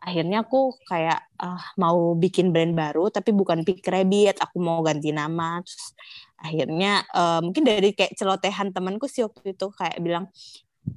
akhirnya 0.00 0.46
aku 0.46 0.78
kayak 0.88 1.20
uh, 1.36 1.60
mau 1.76 2.16
bikin 2.16 2.54
brand 2.54 2.72
baru 2.72 3.12
tapi 3.12 3.36
bukan 3.36 3.66
Pink 3.66 3.84
Rabbit 3.84 4.38
aku 4.38 4.62
mau 4.62 4.80
ganti 4.86 5.10
nama. 5.10 5.58
Terus 5.66 5.92
akhirnya 6.40 7.04
uh, 7.12 7.42
mungkin 7.42 7.66
dari 7.66 7.92
kayak 7.92 8.14
celotehan 8.16 8.70
temanku 8.70 9.10
sih 9.10 9.26
waktu 9.26 9.52
itu 9.58 9.66
kayak 9.74 9.98
bilang 10.00 10.30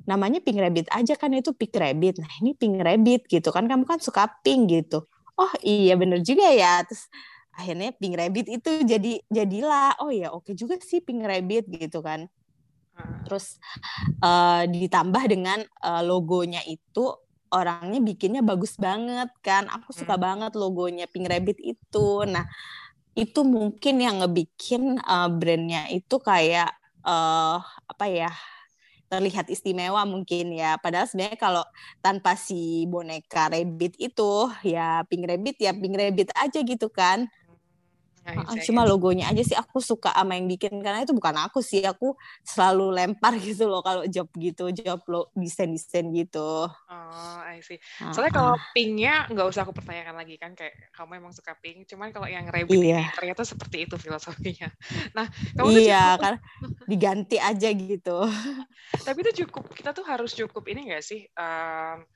namanya 0.08 0.40
Pink 0.40 0.62
Rabbit 0.62 0.88
aja 0.94 1.18
kan 1.18 1.34
itu 1.34 1.52
Pink 1.52 1.74
Rabbit. 1.76 2.22
Nah 2.22 2.32
ini 2.40 2.54
Pink 2.56 2.80
Rabbit 2.80 3.28
gitu 3.28 3.50
kan 3.50 3.66
kamu 3.66 3.84
kan 3.90 4.00
suka 4.00 4.30
pink 4.46 4.72
gitu. 4.72 5.04
Oh 5.34 5.54
iya 5.66 5.98
bener 5.98 6.22
juga 6.22 6.48
ya. 6.54 6.86
Terus 6.86 7.10
akhirnya 7.54 7.94
Pink 7.98 8.16
Rabbit 8.18 8.48
itu 8.50 8.72
jadi 8.86 9.22
jadilah 9.30 10.00
oh 10.02 10.10
ya 10.10 10.34
oke 10.34 10.54
juga 10.58 10.78
sih 10.82 11.04
Pink 11.06 11.22
Rabbit 11.22 11.70
gitu 11.70 12.02
kan 12.02 12.26
Terus 13.26 13.58
uh, 14.22 14.64
ditambah 14.68 15.24
dengan 15.30 15.60
uh, 15.82 16.02
logonya 16.06 16.62
itu 16.68 17.10
orangnya 17.54 18.02
bikinnya 18.02 18.42
bagus 18.42 18.76
banget 18.78 19.30
kan. 19.46 19.70
Aku 19.70 19.94
suka 19.94 20.18
hmm. 20.18 20.24
banget 20.24 20.52
logonya 20.58 21.06
Pink 21.10 21.30
Rabbit 21.30 21.62
itu. 21.62 22.26
Nah, 22.26 22.46
itu 23.14 23.46
mungkin 23.46 24.02
yang 24.02 24.26
ngebikin 24.26 24.98
uh, 25.02 25.30
brandnya 25.30 25.86
itu 25.94 26.18
kayak 26.18 26.74
uh, 27.06 27.62
apa 27.88 28.06
ya? 28.10 28.32
terlihat 29.14 29.46
istimewa 29.54 30.02
mungkin 30.10 30.58
ya. 30.58 30.82
Padahal 30.82 31.06
sebenarnya 31.06 31.38
kalau 31.38 31.62
tanpa 32.02 32.34
si 32.34 32.90
boneka 32.90 33.46
rabbit 33.54 33.94
itu 34.02 34.50
ya 34.66 35.06
Pink 35.06 35.30
Rabbit 35.30 35.62
ya 35.62 35.72
Pink 35.78 35.94
Rabbit 35.94 36.34
aja 36.34 36.60
gitu 36.66 36.90
kan. 36.90 37.30
Uh, 38.24 38.56
cuma 38.64 38.88
logonya 38.88 39.28
aja 39.28 39.44
sih 39.44 39.58
aku 39.60 39.84
suka 39.84 40.08
sama 40.16 40.40
yang 40.40 40.48
bikin 40.48 40.80
karena 40.80 41.04
itu 41.04 41.12
bukan 41.12 41.36
aku 41.44 41.60
sih 41.60 41.84
aku 41.84 42.16
selalu 42.40 42.96
lempar 42.96 43.36
gitu 43.44 43.68
loh 43.68 43.84
kalau 43.84 44.08
job 44.08 44.32
gitu 44.40 44.72
job 44.72 45.04
lo 45.12 45.28
desain 45.36 45.68
desain 45.76 46.08
gitu. 46.16 46.72
Oh, 46.72 47.38
I 47.44 47.60
see. 47.60 47.78
Soalnya 48.16 48.32
uh, 48.32 48.36
kalau 48.40 48.54
pinknya 48.72 49.28
nggak 49.28 49.48
usah 49.52 49.68
aku 49.68 49.76
pertanyakan 49.76 50.16
lagi 50.16 50.40
kan 50.40 50.56
kayak 50.56 50.72
kamu 50.96 51.20
emang 51.20 51.36
suka 51.36 51.52
pink. 51.60 51.84
Cuman 51.84 52.16
kalau 52.16 52.32
yang 52.32 52.48
rabbit 52.48 52.80
iya. 52.80 53.12
ini 53.12 53.16
ternyata 53.16 53.44
seperti 53.44 53.86
itu 53.90 53.96
filosofinya. 54.00 54.72
Nah, 55.14 55.28
kamu 55.54 55.84
iya 55.84 56.16
kan 56.18 56.40
diganti 56.92 57.38
aja 57.38 57.70
gitu. 57.76 58.26
Tapi 59.04 59.20
itu 59.28 59.46
cukup 59.46 59.68
kita 59.76 59.92
tuh 59.92 60.06
harus 60.08 60.32
cukup 60.32 60.64
ini 60.72 60.90
nggak 60.90 61.04
sih? 61.04 61.28
Um, 61.36 62.08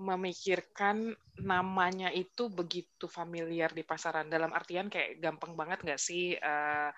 memikirkan 0.00 1.12
namanya 1.44 2.08
itu 2.10 2.48
begitu 2.48 3.04
familiar 3.04 3.68
di 3.70 3.84
pasaran 3.84 4.32
dalam 4.32 4.50
artian 4.50 4.88
kayak 4.88 5.20
gampang 5.20 5.52
banget 5.52 5.84
nggak 5.84 6.00
sih 6.00 6.34
uh, 6.40 6.88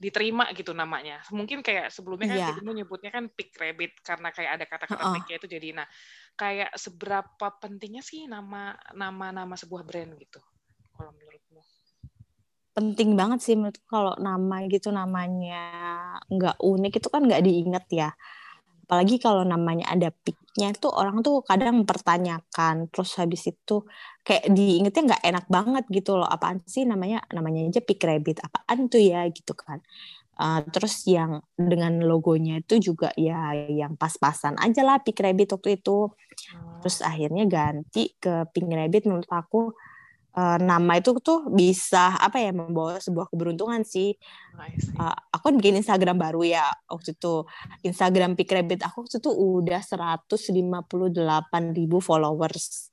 diterima 0.00 0.48
gitu 0.56 0.72
namanya. 0.72 1.20
Mungkin 1.28 1.60
kayak 1.60 1.92
sebelumnya 1.92 2.32
kan 2.32 2.56
yeah. 2.56 2.72
nyebutnya 2.72 3.12
kan 3.12 3.28
pick 3.28 3.52
rabbit 3.60 4.00
karena 4.00 4.32
kayak 4.32 4.50
ada 4.56 4.64
kata-kata 4.64 5.02
uh 5.04 5.06
-uh. 5.12 5.14
picknya 5.20 5.36
itu 5.36 5.48
jadi 5.48 5.68
nah 5.76 5.86
kayak 6.40 6.72
seberapa 6.72 7.46
pentingnya 7.60 8.00
sih 8.00 8.24
nama 8.24 8.72
nama 8.96 9.28
nama 9.28 9.54
sebuah 9.60 9.84
brand 9.84 10.16
gitu 10.16 10.40
kalau 10.96 11.12
menurutmu? 11.12 11.60
Penting 12.72 13.10
banget 13.12 13.44
sih 13.44 13.54
menurut 13.60 13.76
kalau 13.84 14.16
nama 14.16 14.64
gitu 14.72 14.88
namanya 14.88 15.68
nggak 16.32 16.56
unik 16.56 16.92
itu 16.96 17.08
kan 17.12 17.22
nggak 17.28 17.44
diingat 17.44 17.84
ya. 17.92 18.10
Apalagi 18.90 19.22
kalau 19.22 19.46
namanya 19.46 19.86
ada 19.86 20.10
picknya 20.10 20.74
itu 20.74 20.90
orang 20.90 21.22
tuh 21.22 21.46
kadang 21.46 21.86
mempertanyakan. 21.86 22.90
Terus 22.90 23.14
habis 23.22 23.46
itu 23.46 23.86
kayak 24.26 24.50
diingetnya 24.50 25.14
nggak 25.14 25.22
enak 25.30 25.46
banget 25.46 25.84
gitu 25.94 26.18
loh. 26.18 26.26
Apaan 26.26 26.58
sih 26.66 26.82
namanya 26.82 27.22
namanya 27.30 27.70
aja 27.70 27.78
pick 27.78 28.02
rabbit. 28.02 28.42
Apaan 28.42 28.90
tuh 28.90 28.98
ya 28.98 29.22
gitu 29.30 29.54
kan. 29.54 29.78
Uh, 30.40 30.64
terus 30.74 31.04
yang 31.04 31.44
dengan 31.54 32.02
logonya 32.02 32.64
itu 32.64 32.80
juga 32.80 33.12
ya 33.14 33.52
yang 33.54 33.94
pas-pasan 34.00 34.56
aja 34.56 34.80
lah 34.80 34.98
Pink 34.98 35.22
Rabbit 35.22 35.54
waktu 35.54 35.78
itu. 35.78 36.10
Terus 36.82 37.04
akhirnya 37.04 37.46
ganti 37.46 38.16
ke 38.18 38.48
Pink 38.50 38.72
Rabbit 38.74 39.06
menurut 39.06 39.28
aku 39.30 39.76
uh, 40.36 40.58
nama 40.60 40.98
itu 40.98 41.16
tuh 41.18 41.50
bisa 41.50 42.14
apa 42.18 42.38
ya 42.38 42.54
membawa 42.54 42.98
sebuah 43.02 43.30
keberuntungan 43.30 43.82
sih. 43.82 44.14
Uh, 44.98 45.16
aku 45.32 45.50
kan 45.50 45.56
bikin 45.58 45.80
Instagram 45.80 46.20
baru 46.20 46.42
ya 46.46 46.66
waktu 46.86 47.16
itu. 47.16 47.46
Instagram 47.86 48.36
Pink 48.38 48.50
Rabbit 48.52 48.80
aku 48.86 49.06
waktu 49.06 49.18
itu 49.18 49.30
udah 49.30 49.80
158 49.82 51.78
ribu 51.78 51.98
followers. 51.98 52.90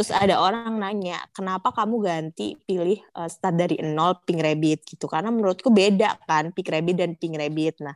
Terus 0.00 0.16
ada 0.16 0.40
orang 0.40 0.80
nanya, 0.80 1.20
kenapa 1.34 1.76
kamu 1.76 2.00
ganti 2.00 2.56
pilih 2.64 3.04
uh, 3.12 3.28
start 3.28 3.58
dari 3.58 3.76
nol 3.84 4.16
Pink 4.24 4.40
Rabbit 4.40 4.86
gitu? 4.88 5.04
Karena 5.04 5.28
menurutku 5.28 5.68
beda 5.68 6.16
kan 6.24 6.54
Pink 6.56 6.72
Rabbit 6.72 6.96
dan 6.96 7.10
Pink 7.20 7.36
Rabbit. 7.36 7.84
Nah, 7.84 7.92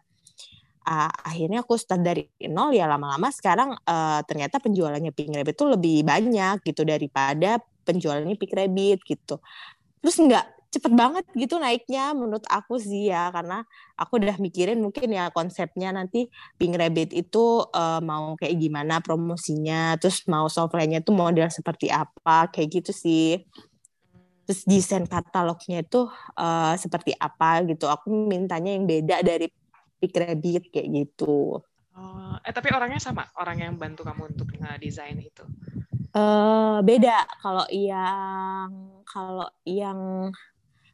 uh, 0.84 1.10
akhirnya 1.24 1.64
aku 1.64 1.80
start 1.80 2.04
dari 2.04 2.28
nol 2.52 2.76
ya 2.76 2.84
lama-lama 2.84 3.32
sekarang 3.32 3.72
uh, 3.72 4.20
ternyata 4.28 4.60
penjualannya 4.60 5.16
Pink 5.16 5.32
Rabbit 5.32 5.56
tuh 5.56 5.72
lebih 5.72 6.04
banyak 6.04 6.60
gitu 6.66 6.84
daripada 6.84 7.56
penjualannya 7.84 8.36
Pink 8.40 8.52
Rabbit 8.56 8.98
gitu. 9.04 9.38
Terus 10.00 10.16
nggak 10.20 10.46
cepet 10.74 10.90
banget 10.90 11.22
gitu 11.38 11.62
naiknya 11.62 12.10
menurut 12.18 12.42
aku 12.50 12.82
sih 12.82 13.06
ya 13.06 13.30
karena 13.30 13.62
aku 13.94 14.18
udah 14.18 14.34
mikirin 14.42 14.82
mungkin 14.82 15.06
ya 15.14 15.30
konsepnya 15.30 15.94
nanti 15.94 16.26
Pink 16.58 16.74
Rabbit 16.74 17.14
itu 17.14 17.62
uh, 17.70 18.02
mau 18.02 18.34
kayak 18.34 18.58
gimana 18.58 18.98
promosinya 18.98 19.94
terus 20.02 20.26
mau 20.26 20.50
softwarenya 20.50 21.06
itu 21.06 21.14
model 21.14 21.46
seperti 21.46 21.94
apa 21.94 22.50
kayak 22.50 22.82
gitu 22.82 22.90
sih. 22.90 23.46
Terus 24.44 24.60
desain 24.68 25.06
katalognya 25.06 25.80
itu 25.86 26.10
uh, 26.36 26.74
seperti 26.76 27.14
apa 27.16 27.64
gitu. 27.64 27.86
Aku 27.88 28.10
mintanya 28.10 28.74
yang 28.74 28.84
beda 28.84 29.22
dari 29.22 29.46
Pink 30.02 30.14
Rabbit 30.18 30.74
kayak 30.74 30.88
gitu. 30.90 31.62
Oh, 31.94 32.34
eh 32.42 32.50
tapi 32.50 32.74
orangnya 32.74 32.98
sama 32.98 33.30
orang 33.38 33.62
yang 33.62 33.78
bantu 33.78 34.02
kamu 34.02 34.34
untuk 34.34 34.50
desain 34.82 35.14
itu 35.22 35.46
Uh, 36.14 36.78
beda 36.86 37.26
kalau 37.42 37.66
yang 37.74 38.70
kalau 39.02 39.50
yang 39.66 40.30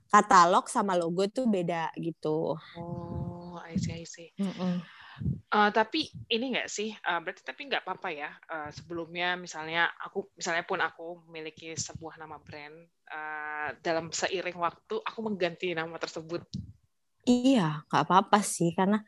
katalog 0.09 0.65
sama 0.67 0.97
logo 0.97 1.29
tuh 1.29 1.45
beda 1.45 1.93
gitu. 2.01 2.57
Oh, 2.57 3.55
I 3.61 3.77
see, 3.77 4.01
I 4.01 4.05
see. 4.09 4.33
Mm 4.41 4.53
-mm. 4.57 4.75
Uh, 5.53 5.69
tapi 5.69 6.09
ini 6.33 6.57
enggak 6.57 6.73
sih, 6.73 6.97
uh, 7.05 7.21
berarti 7.21 7.45
tapi 7.45 7.69
nggak 7.69 7.85
apa-apa 7.85 8.09
ya. 8.09 8.33
Uh, 8.49 8.73
sebelumnya 8.73 9.37
misalnya 9.37 9.93
aku, 10.01 10.33
misalnya 10.33 10.65
pun 10.65 10.81
aku 10.81 11.21
memiliki 11.29 11.77
sebuah 11.77 12.17
nama 12.17 12.41
brand, 12.41 12.89
uh, 13.13 13.77
dalam 13.85 14.09
seiring 14.09 14.57
waktu 14.57 14.97
aku 15.05 15.19
mengganti 15.21 15.77
nama 15.77 16.01
tersebut. 16.01 16.41
Iya, 17.29 17.85
nggak 17.93 18.03
apa-apa 18.09 18.41
sih, 18.41 18.73
karena 18.73 19.05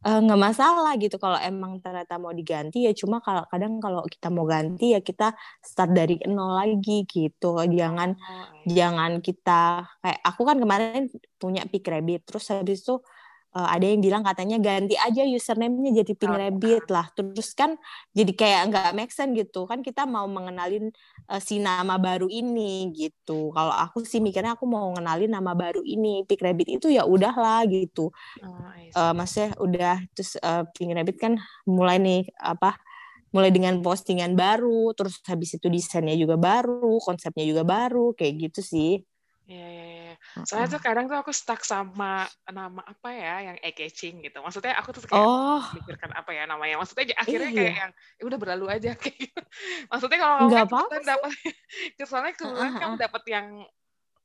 nggak 0.00 0.40
uh, 0.40 0.44
masalah 0.48 0.96
gitu 0.96 1.20
kalau 1.20 1.36
emang 1.36 1.76
ternyata 1.84 2.16
mau 2.16 2.32
diganti 2.32 2.88
ya 2.88 2.92
cuma 2.96 3.20
kalau 3.20 3.44
kadang 3.52 3.76
kalau 3.84 4.00
kita 4.08 4.32
mau 4.32 4.48
ganti 4.48 4.96
ya 4.96 5.04
kita 5.04 5.36
start 5.60 5.92
dari 5.92 6.16
nol 6.24 6.56
lagi 6.56 7.04
gitu 7.04 7.60
jangan 7.68 8.16
iya. 8.64 8.88
jangan 8.88 9.20
kita 9.20 9.84
kayak 10.00 10.20
aku 10.24 10.42
kan 10.48 10.56
kemarin 10.56 11.04
punya 11.36 11.68
pick 11.68 11.84
rabbit 11.84 12.24
terus 12.24 12.48
habis 12.48 12.80
itu 12.80 12.96
uh, 13.54 13.68
ada 13.70 13.86
yang 13.86 14.00
bilang 14.02 14.22
katanya 14.22 14.58
ganti 14.58 14.94
aja 14.94 15.26
username-nya 15.26 16.02
jadi 16.02 16.12
Pink 16.14 16.34
Rabbit 16.34 16.84
lah. 16.90 17.06
Terus 17.14 17.52
kan 17.54 17.74
jadi 18.14 18.32
kayak 18.34 18.60
nggak 18.70 18.88
make 18.94 19.12
sense 19.14 19.34
gitu. 19.34 19.66
Kan 19.66 19.82
kita 19.82 20.06
mau 20.06 20.26
mengenalin 20.30 20.90
uh, 21.30 21.40
si 21.42 21.58
nama 21.58 21.98
baru 21.98 22.26
ini 22.30 22.90
gitu. 22.94 23.50
Kalau 23.54 23.74
aku 23.74 24.06
sih 24.06 24.22
mikirnya 24.22 24.54
aku 24.54 24.66
mau 24.66 24.90
ngenalin 24.94 25.30
nama 25.30 25.52
baru 25.54 25.82
ini 25.82 26.22
Pink 26.26 26.42
Rabbit 26.42 26.68
itu 26.80 26.86
ya 26.90 27.06
udahlah 27.06 27.66
gitu. 27.66 28.14
Oh, 28.42 28.70
uh, 28.96 29.12
maksudnya 29.14 29.54
udah 29.58 29.96
terus 30.14 30.38
uh, 30.40 30.66
Pink 30.74 30.94
Rabbit 30.94 31.16
kan 31.18 31.32
mulai 31.66 31.98
nih 31.98 32.26
apa 32.38 32.78
mulai 33.30 33.54
dengan 33.54 33.78
postingan 33.78 34.34
baru, 34.34 34.90
terus 34.90 35.22
habis 35.22 35.54
itu 35.54 35.70
desainnya 35.70 36.18
juga 36.18 36.34
baru, 36.34 36.98
konsepnya 36.98 37.46
juga 37.46 37.62
baru, 37.62 38.10
kayak 38.18 38.50
gitu 38.50 38.60
sih. 38.60 39.06
Iya, 39.50 39.66
iya, 39.66 39.84
iya. 39.90 40.14
Soalnya 40.46 40.78
tuh 40.78 40.82
kadang 40.86 41.10
tuh 41.10 41.18
aku 41.18 41.34
stuck 41.34 41.66
sama 41.66 42.22
nama 42.46 42.86
apa 42.86 43.10
ya 43.10 43.50
yang 43.50 43.56
eye-catching 43.58 44.22
gitu. 44.22 44.38
Maksudnya 44.38 44.78
aku 44.78 44.94
tuh 44.94 45.02
kayak 45.02 45.26
oh. 45.26 45.66
mikirkan 45.74 46.14
apa 46.14 46.30
ya 46.30 46.46
namanya. 46.46 46.78
Maksudnya 46.78 47.18
akhirnya 47.18 47.50
iya. 47.50 47.58
kayak 47.58 47.74
yang 47.82 47.90
ya 47.90 48.22
udah 48.30 48.38
berlalu 48.38 48.66
aja 48.70 48.94
kayak 49.02 49.16
gitu. 49.18 49.42
Maksudnya 49.90 50.18
kalau 50.22 50.46
nggak 50.46 50.66
apa-apa 50.70 50.96
dapat 51.02 51.30
soalnya 52.06 52.34
kebetulan 52.38 52.72
uh, 52.78 52.78
uh, 52.78 52.90
uh. 52.94 52.98
dapat 53.02 53.22
yang 53.26 53.46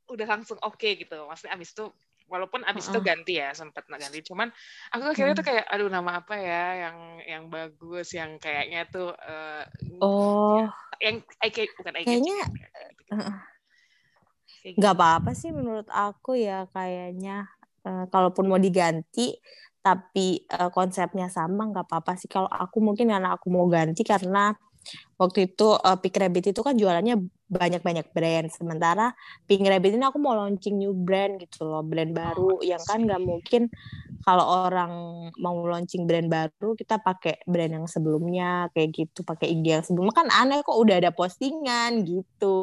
udah 0.05 0.27
langsung 0.29 0.61
oke 0.61 0.77
okay, 0.77 0.93
gitu. 1.01 1.17
Maksudnya 1.25 1.57
abis 1.57 1.73
itu 1.73 1.89
walaupun 2.29 2.61
abis 2.61 2.85
uh, 2.85 2.87
uh. 2.89 2.93
itu 2.93 2.99
ganti 3.01 3.33
ya 3.41 3.49
sempat 3.53 3.85
ganti 3.85 4.21
cuman 4.25 4.49
aku 4.89 5.13
akhirnya 5.13 5.37
hmm. 5.37 5.41
tuh 5.41 5.45
kayak 5.45 5.65
aduh 5.69 5.89
nama 5.93 6.25
apa 6.25 6.33
ya 6.41 6.89
yang 6.89 6.97
yang 7.21 7.43
bagus 7.53 8.17
yang 8.17 8.41
kayaknya 8.41 8.89
tuh 8.89 9.13
uh, 9.13 9.61
oh 10.01 10.65
yang 10.97 11.21
eye 11.45 11.69
bukan 11.77 11.93
eye 12.01 12.05
kayaknya 12.05 12.37
uh, 13.13 13.54
nggak 14.73 14.95
gitu. 14.97 14.97
apa-apa 14.97 15.31
sih 15.37 15.53
menurut 15.53 15.85
aku 15.93 16.33
ya 16.41 16.65
kayaknya 16.73 17.45
uh, 17.85 18.09
kalaupun 18.09 18.49
mau 18.49 18.57
diganti 18.57 19.37
tapi 19.85 20.41
uh, 20.49 20.73
konsepnya 20.73 21.29
sama 21.29 21.69
nggak 21.69 21.85
apa-apa 21.85 22.17
sih 22.17 22.25
kalau 22.25 22.49
aku 22.49 22.81
mungkin 22.81 23.13
karena 23.13 23.37
aku 23.37 23.53
mau 23.53 23.69
ganti 23.69 24.01
karena 24.01 24.57
waktu 25.21 25.53
itu 25.53 25.77
uh, 25.77 25.97
Pink 26.01 26.17
Rabbit 26.17 26.49
itu 26.49 26.61
kan 26.65 26.73
jualannya 26.73 27.21
banyak-banyak 27.45 28.09
brand 28.09 28.49
sementara 28.49 29.13
Pink 29.45 29.69
Rabbit 29.69 29.97
ini 29.97 30.05
aku 30.05 30.17
mau 30.17 30.33
launching 30.33 30.81
new 30.81 30.97
brand 30.97 31.37
gitu 31.37 31.65
loh 31.65 31.85
brand 31.85 32.09
baru 32.09 32.57
oh, 32.57 32.65
yang 32.65 32.81
kan 32.81 33.05
nggak 33.05 33.21
mungkin 33.21 33.69
kalau 34.25 34.65
orang 34.65 34.91
mau 35.37 35.53
launching 35.61 36.09
brand 36.09 36.25
baru 36.25 36.73
kita 36.73 36.97
pakai 36.97 37.45
brand 37.45 37.77
yang 37.77 37.85
sebelumnya 37.85 38.73
kayak 38.73 38.89
gitu 38.97 39.21
pakai 39.21 39.53
IG 39.53 39.65
yang 39.65 39.85
sebelumnya 39.85 40.15
kan 40.25 40.27
aneh 40.33 40.65
kok 40.65 40.73
udah 40.73 40.97
ada 40.97 41.13
postingan 41.13 42.01
gitu 42.01 42.57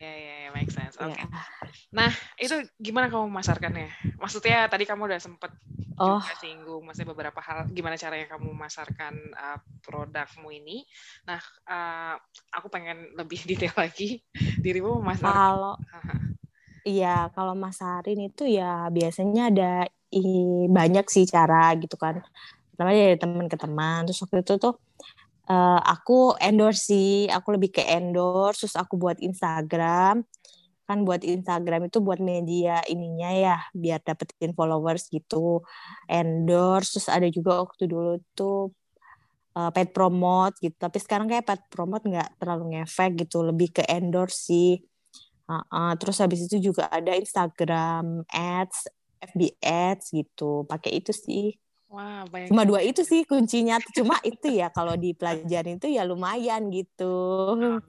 ya 0.00 0.08
yeah, 0.08 0.16
yeah, 0.16 0.36
yeah, 0.48 0.50
make 0.56 0.72
sense 0.72 0.96
oke 0.96 1.12
okay. 1.12 1.20
yeah. 1.20 1.44
nah 1.92 2.10
itu 2.40 2.56
gimana 2.80 3.12
kamu 3.12 3.28
memasarkannya 3.28 4.16
maksudnya 4.16 4.64
tadi 4.72 4.88
kamu 4.88 5.12
udah 5.12 5.20
sempet 5.20 5.52
oh. 6.00 6.20
juga 6.20 6.36
singgung 6.40 6.82
maksudnya 6.84 7.12
beberapa 7.12 7.40
hal 7.44 7.68
gimana 7.72 7.96
caranya 8.00 8.26
kamu 8.28 8.52
memasarkan 8.52 9.14
uh, 9.36 9.58
produkmu 9.86 10.50
ini. 10.50 10.82
Nah 11.30 11.38
uh, 11.70 12.14
aku 12.50 12.66
pengen 12.66 13.14
lebih 13.14 13.38
detail 13.48 13.78
lagi. 13.78 14.20
Dirimu 14.34 14.98
memasarkan 14.98 15.30
kalau 15.30 15.74
Iya, 16.86 17.34
kalau 17.34 17.58
masarin 17.58 18.30
itu 18.30 18.46
ya 18.46 18.86
biasanya 18.94 19.50
ada 19.50 19.70
banyak 20.70 21.06
sih 21.10 21.26
cara 21.26 21.74
gitu 21.82 21.98
kan. 21.98 22.22
Pertama 22.70 22.94
dari 22.94 23.18
teman 23.18 23.50
ke 23.50 23.58
teman 23.58 24.06
terus 24.06 24.22
waktu 24.22 24.46
itu 24.46 24.54
tuh 24.62 24.78
uh, 25.50 25.80
aku 25.82 26.38
endorse 26.38 26.86
sih 26.86 27.26
aku 27.26 27.58
lebih 27.58 27.74
ke 27.74 27.82
endorse 27.82 28.62
terus 28.62 28.76
aku 28.78 28.94
buat 28.94 29.18
Instagram. 29.18 30.22
Kan 30.86 31.02
buat 31.02 31.26
Instagram 31.26 31.90
itu 31.90 31.98
buat 31.98 32.22
media 32.22 32.78
ininya 32.86 33.34
ya 33.34 33.56
biar 33.74 33.98
dapetin 34.06 34.54
followers 34.54 35.10
gitu. 35.10 35.66
Endorse 36.06 36.94
terus 36.94 37.08
ada 37.10 37.26
juga 37.26 37.66
waktu 37.66 37.90
dulu 37.90 38.22
tuh 38.38 38.70
uh, 39.56 39.72
pet 39.72 39.90
promote 39.90 40.60
gitu 40.60 40.76
tapi 40.76 41.00
sekarang 41.00 41.26
kayak 41.26 41.48
pet 41.48 41.60
promote 41.72 42.04
nggak 42.04 42.36
terlalu 42.36 42.76
ngefek 42.76 43.26
gitu 43.26 43.40
lebih 43.40 43.72
ke 43.72 43.82
endorse 43.88 44.52
sih 44.52 44.76
uh, 45.48 45.64
uh, 45.72 45.92
terus 45.96 46.20
habis 46.20 46.44
itu 46.44 46.60
juga 46.60 46.92
ada 46.92 47.16
Instagram 47.16 48.28
ads 48.28 48.92
FB 49.16 49.56
Ads 49.64 50.12
gitu 50.12 50.68
pakai 50.68 51.00
itu 51.00 51.10
sih 51.16 51.56
Wah, 51.86 52.26
banyak. 52.26 52.50
Cuma 52.50 52.66
dua 52.66 52.82
itu 52.82 53.06
sih 53.06 53.22
kuncinya. 53.22 53.78
Cuma 53.96 54.18
itu 54.26 54.50
ya 54.50 54.74
kalau 54.74 54.98
dipelajarin 54.98 55.78
itu 55.78 55.86
ya 55.86 56.02
lumayan 56.02 56.66
gitu. 56.74 57.14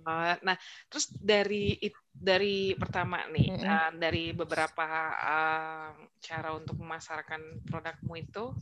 Nah, 0.06 0.58
terus 0.86 1.10
dari 1.18 1.82
dari 2.14 2.78
pertama 2.78 3.26
nih, 3.30 3.52
mm 3.52 3.58
-hmm. 3.58 3.68
uh, 3.68 3.92
dari 3.98 4.38
beberapa 4.38 4.86
uh, 5.18 5.90
cara 6.22 6.50
untuk 6.54 6.78
memasarkan 6.78 7.66
produkmu 7.66 8.14
itu, 8.22 8.54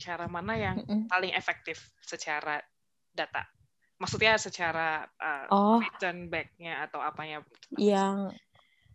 cara 0.00 0.26
mana 0.26 0.56
yang 0.56 0.76
mm 0.80 1.12
paling 1.12 1.36
efektif 1.36 1.92
secara 2.00 2.58
data? 3.12 3.44
Maksudnya 4.00 4.40
secara 4.40 5.04
uh, 5.20 5.46
oh. 5.52 5.78
return 5.78 6.32
back-nya 6.32 6.88
atau 6.88 7.04
apanya? 7.04 7.44
Yang 7.76 8.32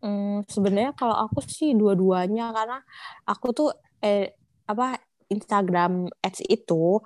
Hmm, 0.05 0.45
sebenarnya 0.45 0.93
kalau 0.93 1.17
aku 1.17 1.41
sih 1.41 1.73
dua-duanya 1.73 2.53
karena 2.53 2.77
aku 3.25 3.47
tuh 3.57 3.69
eh, 4.05 4.37
apa 4.69 5.01
Instagram 5.33 6.05
ads 6.21 6.45
itu 6.45 7.01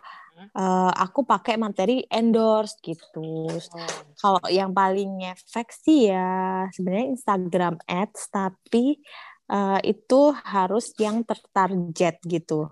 uh, 0.56 0.92
aku 0.92 1.24
pakai 1.24 1.56
materi 1.56 2.04
endorse 2.12 2.76
gitu. 2.84 3.48
Oh. 3.48 3.92
Kalau 4.20 4.44
yang 4.52 4.76
paling 4.76 5.24
efek 5.32 5.72
sih 5.72 6.12
ya 6.12 6.68
sebenarnya 6.76 7.08
Instagram 7.16 7.76
ads 7.88 8.28
tapi 8.28 9.00
uh, 9.48 9.80
itu 9.80 10.36
harus 10.44 10.92
yang 11.00 11.24
tertarget 11.24 12.20
gitu. 12.28 12.68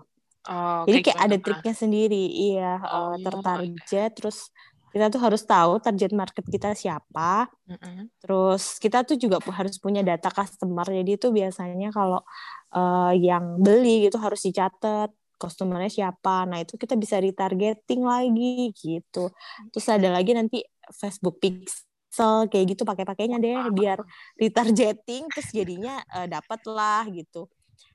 Oh, 0.48 0.88
Jadi 0.88 0.98
kayak 1.04 1.20
ada 1.20 1.36
triknya 1.36 1.74
sendiri, 1.76 2.24
iya 2.32 2.80
oh, 2.80 3.12
uh, 3.12 3.16
tertarget 3.20 4.16
terus 4.16 4.48
kita 4.88 5.12
tuh 5.12 5.20
harus 5.20 5.44
tahu 5.44 5.76
target 5.84 6.12
market 6.16 6.44
kita 6.48 6.72
siapa. 6.72 7.52
Mm-hmm. 7.68 8.24
Terus 8.24 8.80
kita 8.80 9.04
tuh 9.04 9.20
juga 9.20 9.36
harus 9.52 9.76
punya 9.76 10.00
data 10.00 10.32
customer. 10.32 10.88
Jadi 10.88 11.20
itu 11.20 11.28
biasanya 11.28 11.92
kalau 11.92 12.24
uh, 12.72 13.12
yang 13.12 13.60
beli 13.60 14.08
gitu 14.08 14.16
harus 14.16 14.40
dicatat 14.40 15.12
customernya 15.36 15.92
siapa. 15.92 16.48
Nah 16.48 16.64
itu 16.64 16.80
kita 16.80 16.96
bisa 16.96 17.20
retargeting 17.20 18.02
lagi 18.02 18.72
gitu. 18.72 19.30
Terus 19.70 19.86
ada 19.92 20.08
lagi 20.16 20.32
nanti 20.32 20.64
Facebook 20.88 21.38
Pixel 21.38 22.48
kayak 22.48 22.74
gitu 22.74 22.82
pakai-pakainya 22.88 23.36
deh 23.36 23.68
biar 23.76 24.00
retargeting 24.40 25.28
terus 25.28 25.48
jadinya 25.52 26.00
uh, 26.16 26.26
dapat 26.26 26.60
lah 26.64 27.04
gitu. 27.12 27.46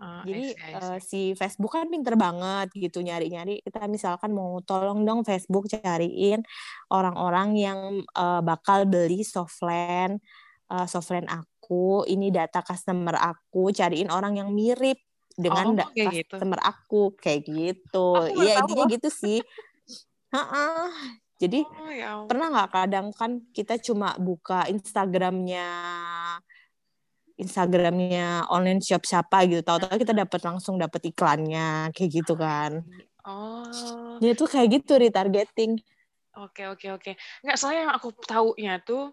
Oh, 0.03 0.23
Jadi 0.27 0.55
see. 0.55 0.73
Uh, 0.75 0.97
si 0.99 1.21
Facebook 1.37 1.75
kan 1.75 1.87
pinter 1.87 2.15
banget 2.19 2.73
gitu 2.75 2.99
nyari-nyari. 2.99 3.63
Kita 3.63 3.87
misalkan 3.87 4.35
mau 4.35 4.59
tolong 4.63 5.03
dong 5.07 5.23
Facebook 5.23 5.69
cariin 5.71 6.43
orang-orang 6.91 7.49
yang 7.55 7.79
uh, 8.17 8.41
bakal 8.43 8.83
beli 8.89 9.23
softland, 9.23 10.19
uh, 10.71 10.87
softland 10.89 11.29
aku. 11.29 12.03
Ini 12.09 12.33
data 12.33 12.59
customer 12.65 13.15
aku. 13.15 13.71
Cariin 13.71 14.11
orang 14.11 14.39
yang 14.39 14.49
mirip 14.51 14.99
dengan 15.33 15.73
oh, 15.73 15.89
okay, 15.89 16.23
gitu. 16.23 16.37
customer 16.37 16.59
gitu. 16.59 16.71
aku 16.71 17.01
kayak 17.17 17.41
gitu. 17.47 18.07
Iya 18.37 18.61
intinya 18.61 18.85
gitu 18.91 19.09
sih. 19.09 19.39
Jadi 21.43 21.59
oh, 21.65 21.91
ya 21.91 22.23
pernah 22.29 22.47
nggak 22.53 22.71
kadang 22.71 23.07
kan 23.11 23.43
kita 23.51 23.75
cuma 23.81 24.15
buka 24.15 24.63
Instagramnya 24.71 25.67
Instagramnya 27.43 28.47
online 28.47 28.79
shop 28.79 29.03
siapa 29.03 29.43
gitu 29.51 29.61
tahu-tahu 29.61 29.99
kita 29.99 30.15
dapat 30.15 30.41
langsung 30.47 30.79
dapat 30.79 31.11
iklannya 31.11 31.91
kayak 31.91 32.23
gitu 32.23 32.33
kan 32.39 32.79
oh 33.27 34.17
ya 34.23 34.31
tuh 34.33 34.47
kayak 34.47 34.81
gitu 34.81 34.95
retargeting 34.95 35.77
oke 36.39 36.63
oke 36.71 36.87
oke 36.95 37.11
nggak 37.43 37.57
soalnya 37.59 37.91
yang 37.91 37.93
aku 37.93 38.09
taunya 38.23 38.79
tuh 38.79 39.11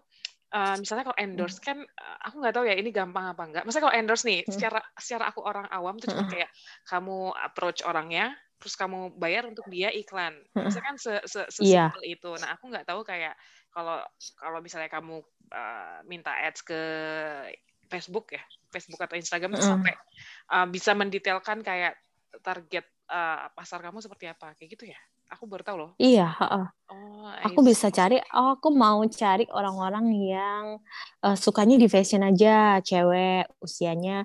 uh, 0.51 0.75
misalnya 0.77 1.03
kalau 1.11 1.17
endorse 1.19 1.57
hmm. 1.59 1.65
kan 1.65 1.77
uh, 1.83 2.17
aku 2.27 2.35
nggak 2.43 2.55
tahu 2.55 2.65
ya 2.67 2.75
ini 2.75 2.91
gampang 2.91 3.25
apa 3.31 3.43
enggak. 3.47 3.63
Misalnya 3.63 3.83
kalau 3.89 3.97
endorse 3.97 4.23
nih, 4.27 4.39
hmm. 4.43 4.51
secara 4.51 4.79
secara 4.99 5.23
aku 5.31 5.41
orang 5.41 5.67
awam 5.71 5.95
tuh 5.97 6.11
cuma 6.11 6.27
hmm. 6.27 6.31
kayak 6.31 6.49
kamu 6.87 7.31
approach 7.39 7.79
orangnya, 7.87 8.35
terus 8.59 8.75
kamu 8.75 9.15
bayar 9.17 9.47
untuk 9.47 9.65
dia 9.71 9.89
iklan. 9.89 10.35
Misalnya 10.53 10.85
kan 10.93 10.97
se, 10.99 11.13
se, 11.25 11.41
se 11.49 11.61
yeah. 11.63 11.91
itu. 12.03 12.31
Nah 12.37 12.55
aku 12.59 12.69
nggak 12.69 12.85
tahu 12.85 13.01
kayak 13.07 13.33
kalau 13.71 14.03
kalau 14.37 14.59
misalnya 14.59 14.91
kamu 14.91 15.23
uh, 15.55 15.99
minta 16.05 16.35
ads 16.35 16.61
ke 16.61 16.81
Facebook 17.91 18.31
ya, 18.31 18.43
Facebook 18.71 19.03
atau 19.03 19.19
Instagram 19.19 19.59
mm. 19.59 19.59
sampai 19.59 19.93
uh, 20.55 20.67
bisa 20.71 20.95
mendetailkan 20.95 21.59
kayak 21.59 21.99
target 22.39 22.87
uh, 23.11 23.51
pasar 23.51 23.83
kamu 23.83 23.99
seperti 23.99 24.31
apa, 24.31 24.55
kayak 24.55 24.79
gitu 24.79 24.87
ya? 24.87 24.99
Aku 25.31 25.47
baru 25.47 25.63
tahu 25.63 25.77
loh. 25.79 25.91
Iya. 25.99 26.31
Uh, 26.39 26.67
oh, 26.91 27.27
aku 27.27 27.59
bisa 27.63 27.91
cari. 27.91 28.19
Oh, 28.35 28.55
aku 28.55 28.71
mau 28.71 28.99
cari 29.07 29.47
orang-orang 29.51 30.07
yang 30.15 30.63
uh, 31.23 31.35
sukanya 31.35 31.75
di 31.75 31.87
fashion 31.91 32.23
aja, 32.23 32.79
cewek, 32.83 33.47
usianya 33.59 34.23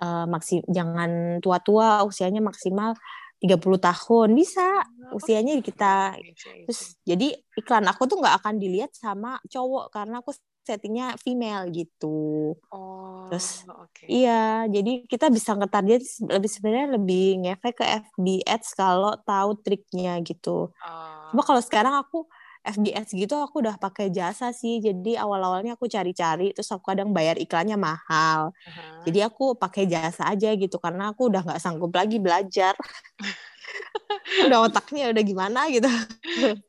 uh, 0.00 0.24
maksim, 0.28 0.64
jangan 0.68 1.40
tua-tua, 1.40 2.04
usianya 2.04 2.40
maksimal 2.44 2.96
30 3.36 3.60
tahun 3.60 4.28
bisa 4.32 4.64
usianya 5.12 5.60
kita 5.60 6.16
terus 6.64 6.96
jadi 7.04 7.36
iklan 7.52 7.84
aku 7.84 8.08
tuh 8.08 8.16
nggak 8.16 8.40
akan 8.40 8.56
dilihat 8.56 8.96
sama 8.96 9.36
cowok 9.52 9.92
karena 9.92 10.24
aku 10.24 10.32
settingnya 10.66 11.14
female 11.22 11.70
gitu. 11.70 12.52
Oh, 12.74 13.30
Terus 13.30 13.62
okay. 13.70 14.10
iya, 14.10 14.66
jadi 14.66 15.06
kita 15.06 15.30
bisa 15.30 15.54
ngetarget 15.54 16.02
lebih 16.26 16.50
sebenarnya 16.50 16.88
lebih 16.98 17.26
ngefek 17.46 17.74
ke 17.78 17.84
FB 17.86 18.26
Ads 18.42 18.68
kalau 18.74 19.14
tahu 19.22 19.54
triknya 19.62 20.18
gitu. 20.26 20.74
Uh. 20.82 21.30
Cuma 21.30 21.46
kalau 21.46 21.62
sekarang 21.62 21.94
aku 21.94 22.26
FB 22.66 22.90
Ads 22.90 23.14
gitu 23.14 23.38
aku 23.38 23.62
udah 23.62 23.78
pakai 23.78 24.10
jasa 24.10 24.50
sih. 24.50 24.82
Jadi 24.82 25.14
awal-awalnya 25.14 25.78
aku 25.78 25.86
cari-cari 25.86 26.50
terus 26.50 26.66
aku 26.74 26.82
kadang 26.90 27.14
bayar 27.14 27.38
iklannya 27.38 27.78
mahal. 27.78 28.50
Uh-huh. 28.50 29.06
Jadi 29.06 29.22
aku 29.22 29.54
pakai 29.54 29.86
jasa 29.86 30.26
aja 30.26 30.50
gitu 30.58 30.82
karena 30.82 31.14
aku 31.14 31.30
udah 31.30 31.46
nggak 31.46 31.62
sanggup 31.62 31.94
lagi 31.94 32.18
belajar. 32.18 32.74
udah 34.50 34.58
otaknya 34.66 35.14
udah 35.14 35.22
gimana 35.22 35.70
gitu. 35.70 35.86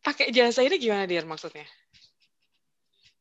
pakai 0.05 0.29
jasa 0.29 0.61
ini 0.61 0.77
gimana 0.77 1.09
dia 1.09 1.25
maksudnya? 1.25 1.65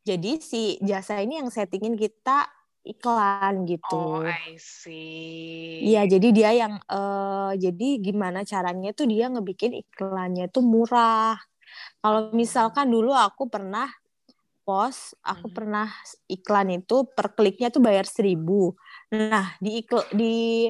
Jadi 0.06 0.38
si 0.38 0.78
jasa 0.78 1.18
ini 1.18 1.42
yang 1.42 1.50
settingin 1.50 1.98
kita 1.98 2.46
iklan 2.86 3.66
gitu. 3.66 4.22
Oh, 4.22 4.22
I 4.22 4.54
see. 4.54 5.82
Iya, 5.82 6.06
jadi 6.06 6.28
dia 6.30 6.50
yang 6.54 6.78
uh, 6.86 7.50
jadi 7.58 7.98
gimana 7.98 8.46
caranya 8.46 8.94
tuh 8.94 9.10
dia 9.10 9.26
ngebikin 9.26 9.74
iklannya 9.74 10.46
tuh 10.46 10.62
murah. 10.62 11.34
Kalau 11.98 12.30
misalkan 12.30 12.86
dulu 12.94 13.10
aku 13.10 13.50
pernah 13.50 13.90
post, 14.62 15.18
aku 15.26 15.50
hmm. 15.50 15.56
pernah 15.58 15.88
iklan 16.30 16.78
itu 16.78 17.02
per 17.10 17.34
kliknya 17.34 17.74
tuh 17.74 17.82
bayar 17.82 18.06
seribu. 18.06 18.78
Nah, 19.10 19.58
di 19.58 19.82
ikl 19.82 20.06
di 20.14 20.66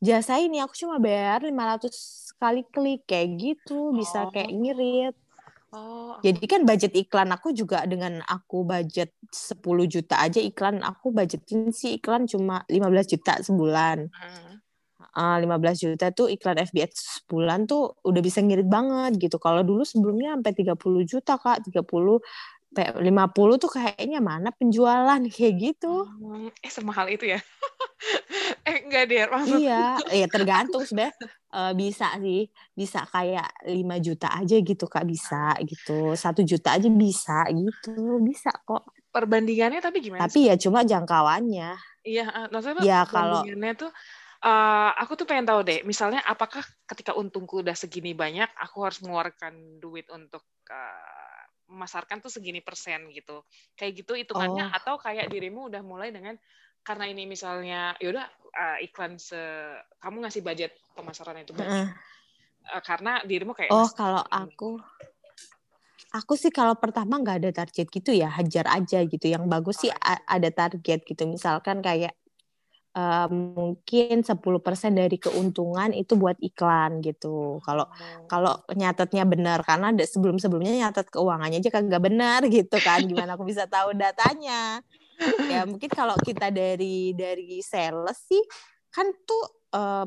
jasa 0.00 0.40
ini 0.40 0.64
aku 0.64 0.72
cuma 0.72 0.96
bayar 0.96 1.44
500 1.44 2.40
kali 2.40 2.64
klik 2.72 3.04
kayak 3.04 3.36
gitu, 3.36 3.92
bisa 3.92 4.24
oh. 4.24 4.32
kayak 4.32 4.48
ngirit. 4.48 5.16
Oh. 5.70 6.18
Jadi 6.18 6.44
kan 6.50 6.66
budget 6.66 6.90
iklan 6.98 7.30
aku 7.30 7.54
juga 7.54 7.86
dengan 7.86 8.18
aku 8.26 8.66
budget 8.66 9.14
10 9.30 9.62
juta 9.86 10.18
aja 10.18 10.42
iklan 10.42 10.82
aku 10.82 11.14
budgetin 11.14 11.70
sih 11.70 12.02
iklan 12.02 12.26
cuma 12.26 12.66
15 12.66 13.06
juta 13.06 13.38
sebulan. 13.38 14.10
Hmm. 14.10 14.58
Uh, 15.10 15.36
15 15.42 15.78
juta 15.90 16.10
tuh 16.14 16.30
iklan 16.30 16.58
FBS 16.58 17.22
sebulan 17.22 17.70
tuh 17.70 17.98
udah 18.02 18.22
bisa 18.22 18.42
ngirit 18.42 18.66
banget 18.66 19.18
gitu. 19.22 19.38
Kalau 19.38 19.62
dulu 19.62 19.86
sebelumnya 19.86 20.34
sampai 20.34 20.52
30 20.58 21.06
juta 21.06 21.38
Kak, 21.38 21.62
30 21.66 22.18
50 22.70 23.58
tuh 23.58 23.70
kayaknya 23.70 24.22
mana 24.22 24.54
penjualan 24.54 25.22
kayak 25.34 25.54
gitu. 25.58 26.06
Hmm, 26.06 26.50
eh 26.50 26.70
semahal 26.70 27.10
itu 27.10 27.30
ya? 27.30 27.38
Eh 28.64 28.76
enggak 28.86 29.04
deh 29.10 29.18
maksud. 29.28 29.58
Iya, 29.60 29.82
ya 30.10 30.26
tergantung 30.30 30.82
sebenarnya 30.82 31.16
uh, 31.54 31.72
bisa 31.74 32.14
sih, 32.18 32.46
bisa 32.74 33.04
kayak 33.10 33.48
5 33.66 34.06
juta 34.06 34.28
aja 34.34 34.56
gitu 34.58 34.84
Kak 34.86 35.06
bisa 35.06 35.54
gitu. 35.66 36.14
Satu 36.14 36.40
juta 36.46 36.78
aja 36.78 36.88
bisa 36.88 37.46
gitu, 37.50 38.22
bisa 38.22 38.50
kok. 38.64 38.90
Perbandingannya 39.10 39.82
tapi 39.82 39.98
gimana? 40.02 40.26
Tapi 40.26 40.50
ya 40.50 40.54
cuma 40.56 40.86
jangkauannya. 40.86 41.74
Iya, 42.06 42.48
maksudnya 42.48 42.82
ya, 42.86 43.04
kalau... 43.04 43.44
tuh 43.76 43.90
uh, 44.46 44.90
aku 44.96 45.18
tuh 45.20 45.26
pengen 45.28 45.44
tahu 45.50 45.60
deh, 45.66 45.82
misalnya 45.84 46.24
apakah 46.24 46.64
ketika 46.88 47.12
untungku 47.18 47.60
udah 47.60 47.76
segini 47.76 48.16
banyak, 48.16 48.48
aku 48.56 48.86
harus 48.86 49.02
mengeluarkan 49.04 49.82
duit 49.82 50.08
untuk 50.08 50.46
uh, 50.70 51.42
memasarkan 51.70 52.22
tuh 52.22 52.32
segini 52.32 52.62
persen 52.64 53.10
gitu. 53.14 53.44
Kayak 53.78 54.06
gitu 54.06 54.12
hitungannya 54.18 54.70
oh. 54.70 54.78
atau 54.78 54.94
kayak 54.98 55.30
dirimu 55.30 55.70
udah 55.70 55.82
mulai 55.84 56.10
dengan 56.10 56.38
karena 56.80 57.04
ini 57.12 57.28
misalnya 57.28 57.92
yaudah 58.00 58.24
uh, 58.54 58.78
iklan 58.82 59.16
se 59.16 59.38
kamu 60.02 60.26
ngasih 60.26 60.42
budget 60.42 60.72
pemasaran 60.94 61.40
itu 61.42 61.52
banyak. 61.54 61.90
Uh. 61.90 62.76
Uh, 62.76 62.82
karena 62.84 63.22
dirimu 63.24 63.56
kayak 63.56 63.72
Oh, 63.72 63.88
kalau 63.90 64.22
aku 64.28 64.78
aku 66.10 66.34
sih 66.34 66.50
kalau 66.50 66.74
pertama 66.74 67.22
nggak 67.22 67.38
ada 67.46 67.50
target 67.64 67.86
gitu 67.88 68.10
ya, 68.10 68.28
hajar 68.30 68.66
aja 68.70 69.02
gitu. 69.06 69.26
Yang 69.26 69.44
bagus 69.46 69.76
oh, 69.78 69.80
sih 69.86 69.90
ada 70.26 70.50
target 70.50 71.06
gitu. 71.06 71.22
Misalkan 71.30 71.80
kayak 71.80 72.14
uh, 72.94 73.28
mungkin 73.30 74.22
10% 74.26 74.34
dari 74.90 75.16
keuntungan 75.18 75.90
itu 75.94 76.18
buat 76.18 76.36
iklan 76.42 77.02
gitu. 77.04 77.62
Kalau 77.62 77.86
oh. 77.86 78.26
kalau 78.26 78.54
nyatetnya 78.74 79.24
benar 79.26 79.62
karena 79.62 79.94
sebelum-sebelumnya 79.94 80.88
nyatet 80.88 81.06
keuangannya 81.10 81.62
aja 81.62 81.70
kagak 81.70 82.02
benar 82.02 82.40
gitu 82.50 82.76
kan. 82.82 83.02
Gimana 83.06 83.38
aku 83.38 83.46
bisa 83.46 83.66
tahu 83.70 83.94
datanya? 83.94 84.82
Ya 85.52 85.68
mungkin 85.68 85.90
kalau 85.92 86.16
kita 86.20 86.48
dari 86.48 87.12
dari 87.12 87.60
sales 87.60 88.24
sih 88.24 88.42
kan 88.90 89.06
tuh 89.24 89.44
uh, 89.76 90.06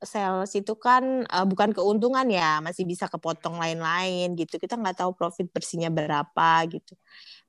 sales 0.00 0.48
itu 0.56 0.72
kan 0.80 1.28
uh, 1.28 1.44
bukan 1.44 1.76
keuntungan 1.76 2.24
ya, 2.32 2.58
masih 2.64 2.88
bisa 2.88 3.06
kepotong 3.06 3.60
lain-lain 3.60 4.32
gitu. 4.32 4.56
Kita 4.56 4.80
nggak 4.80 5.04
tahu 5.04 5.12
profit 5.12 5.52
bersihnya 5.52 5.92
berapa 5.92 6.64
gitu. 6.72 6.96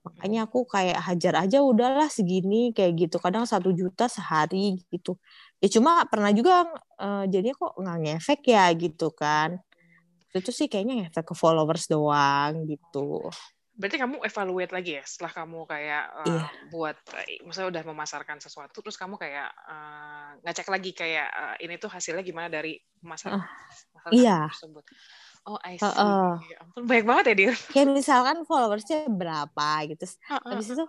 Makanya 0.04 0.50
aku 0.50 0.68
kayak 0.68 1.00
hajar 1.00 1.48
aja 1.48 1.64
udahlah 1.64 2.12
segini 2.12 2.76
kayak 2.76 3.08
gitu. 3.08 3.18
Kadang 3.24 3.48
satu 3.48 3.72
juta 3.72 4.12
sehari 4.12 4.84
gitu. 4.92 5.16
Ya 5.64 5.72
cuma 5.72 6.04
pernah 6.12 6.36
juga 6.36 6.68
uh, 7.00 7.24
jadinya 7.32 7.56
kok 7.56 7.74
nggak 7.80 7.98
ngefek 8.04 8.42
ya 8.52 8.66
gitu 8.76 9.08
kan. 9.16 9.62
Itu 10.36 10.52
sih 10.52 10.68
kayaknya 10.68 11.08
ngefek 11.08 11.32
ke 11.32 11.36
followers 11.36 11.88
doang 11.88 12.68
gitu 12.68 13.32
berarti 13.72 13.98
kamu 13.98 14.16
evaluate 14.28 14.74
lagi 14.76 14.92
ya 15.00 15.04
setelah 15.08 15.32
kamu 15.32 15.64
kayak 15.64 16.04
uh, 16.22 16.28
iya. 16.28 16.44
buat 16.68 16.98
misalnya 17.48 17.70
udah 17.80 17.84
memasarkan 17.88 18.38
sesuatu 18.44 18.84
terus 18.84 19.00
kamu 19.00 19.16
kayak 19.16 19.48
uh, 19.68 20.36
ngecek 20.44 20.68
lagi 20.68 20.92
kayak 20.92 21.28
uh, 21.32 21.56
ini 21.64 21.80
tuh 21.80 21.88
hasilnya 21.88 22.22
gimana 22.22 22.52
dari 22.52 22.76
pemasaran 23.00 23.40
uh, 23.40 24.12
iya. 24.12 24.52
tersebut. 24.52 24.84
Oh, 25.42 25.58
I 25.66 25.74
see. 25.82 25.90
Uh, 25.90 26.38
uh. 26.38 26.62
Ampun, 26.62 26.86
banyak 26.86 27.06
banget 27.10 27.24
ya, 27.34 27.34
dia. 27.34 27.54
Kayak 27.74 27.98
misalkan 27.98 28.46
followersnya 28.46 29.10
berapa 29.10 29.70
gitu. 29.90 30.06
Uh, 30.30 30.38
uh, 30.38 30.50
Habis 30.54 30.78
itu 30.78 30.86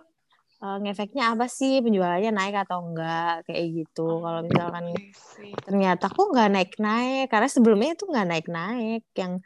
uh, 0.61 0.77
ngefeknya 0.77 1.33
apa 1.33 1.49
sih 1.49 1.81
penjualannya 1.81 2.29
naik 2.29 2.55
atau 2.69 2.85
enggak 2.85 3.49
kayak 3.49 3.65
gitu. 3.81 4.05
Oh, 4.05 4.21
Kalau 4.21 4.41
misalkan 4.45 4.85
ternyata 5.65 6.05
kok 6.07 6.27
nggak 6.29 6.49
naik-naik 6.53 7.25
karena 7.33 7.49
sebelumnya 7.49 7.97
itu 7.97 8.05
nggak 8.05 8.27
naik-naik 8.29 9.03
yang 9.17 9.41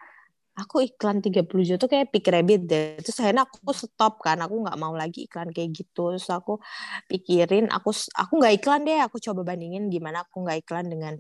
aku 0.58 0.82
iklan 0.82 1.22
30 1.22 1.46
juta 1.62 1.78
tuh 1.78 1.90
kayak 1.94 2.10
pick 2.10 2.26
rabbit 2.34 2.66
deh. 2.66 2.98
Terus 2.98 3.18
akhirnya 3.22 3.46
aku 3.46 3.62
stop 3.78 4.18
kan, 4.26 4.42
aku 4.42 4.66
nggak 4.66 4.78
mau 4.82 4.98
lagi 4.98 5.30
iklan 5.30 5.54
kayak 5.54 5.70
gitu. 5.78 6.18
Terus 6.18 6.28
aku 6.34 6.58
pikirin, 7.06 7.70
aku 7.70 7.94
aku 7.94 8.34
nggak 8.42 8.54
iklan 8.58 8.82
deh, 8.82 8.98
aku 9.06 9.22
coba 9.22 9.54
bandingin 9.54 9.88
gimana 9.94 10.26
aku 10.26 10.42
nggak 10.42 10.66
iklan 10.66 10.90
dengan 10.90 11.14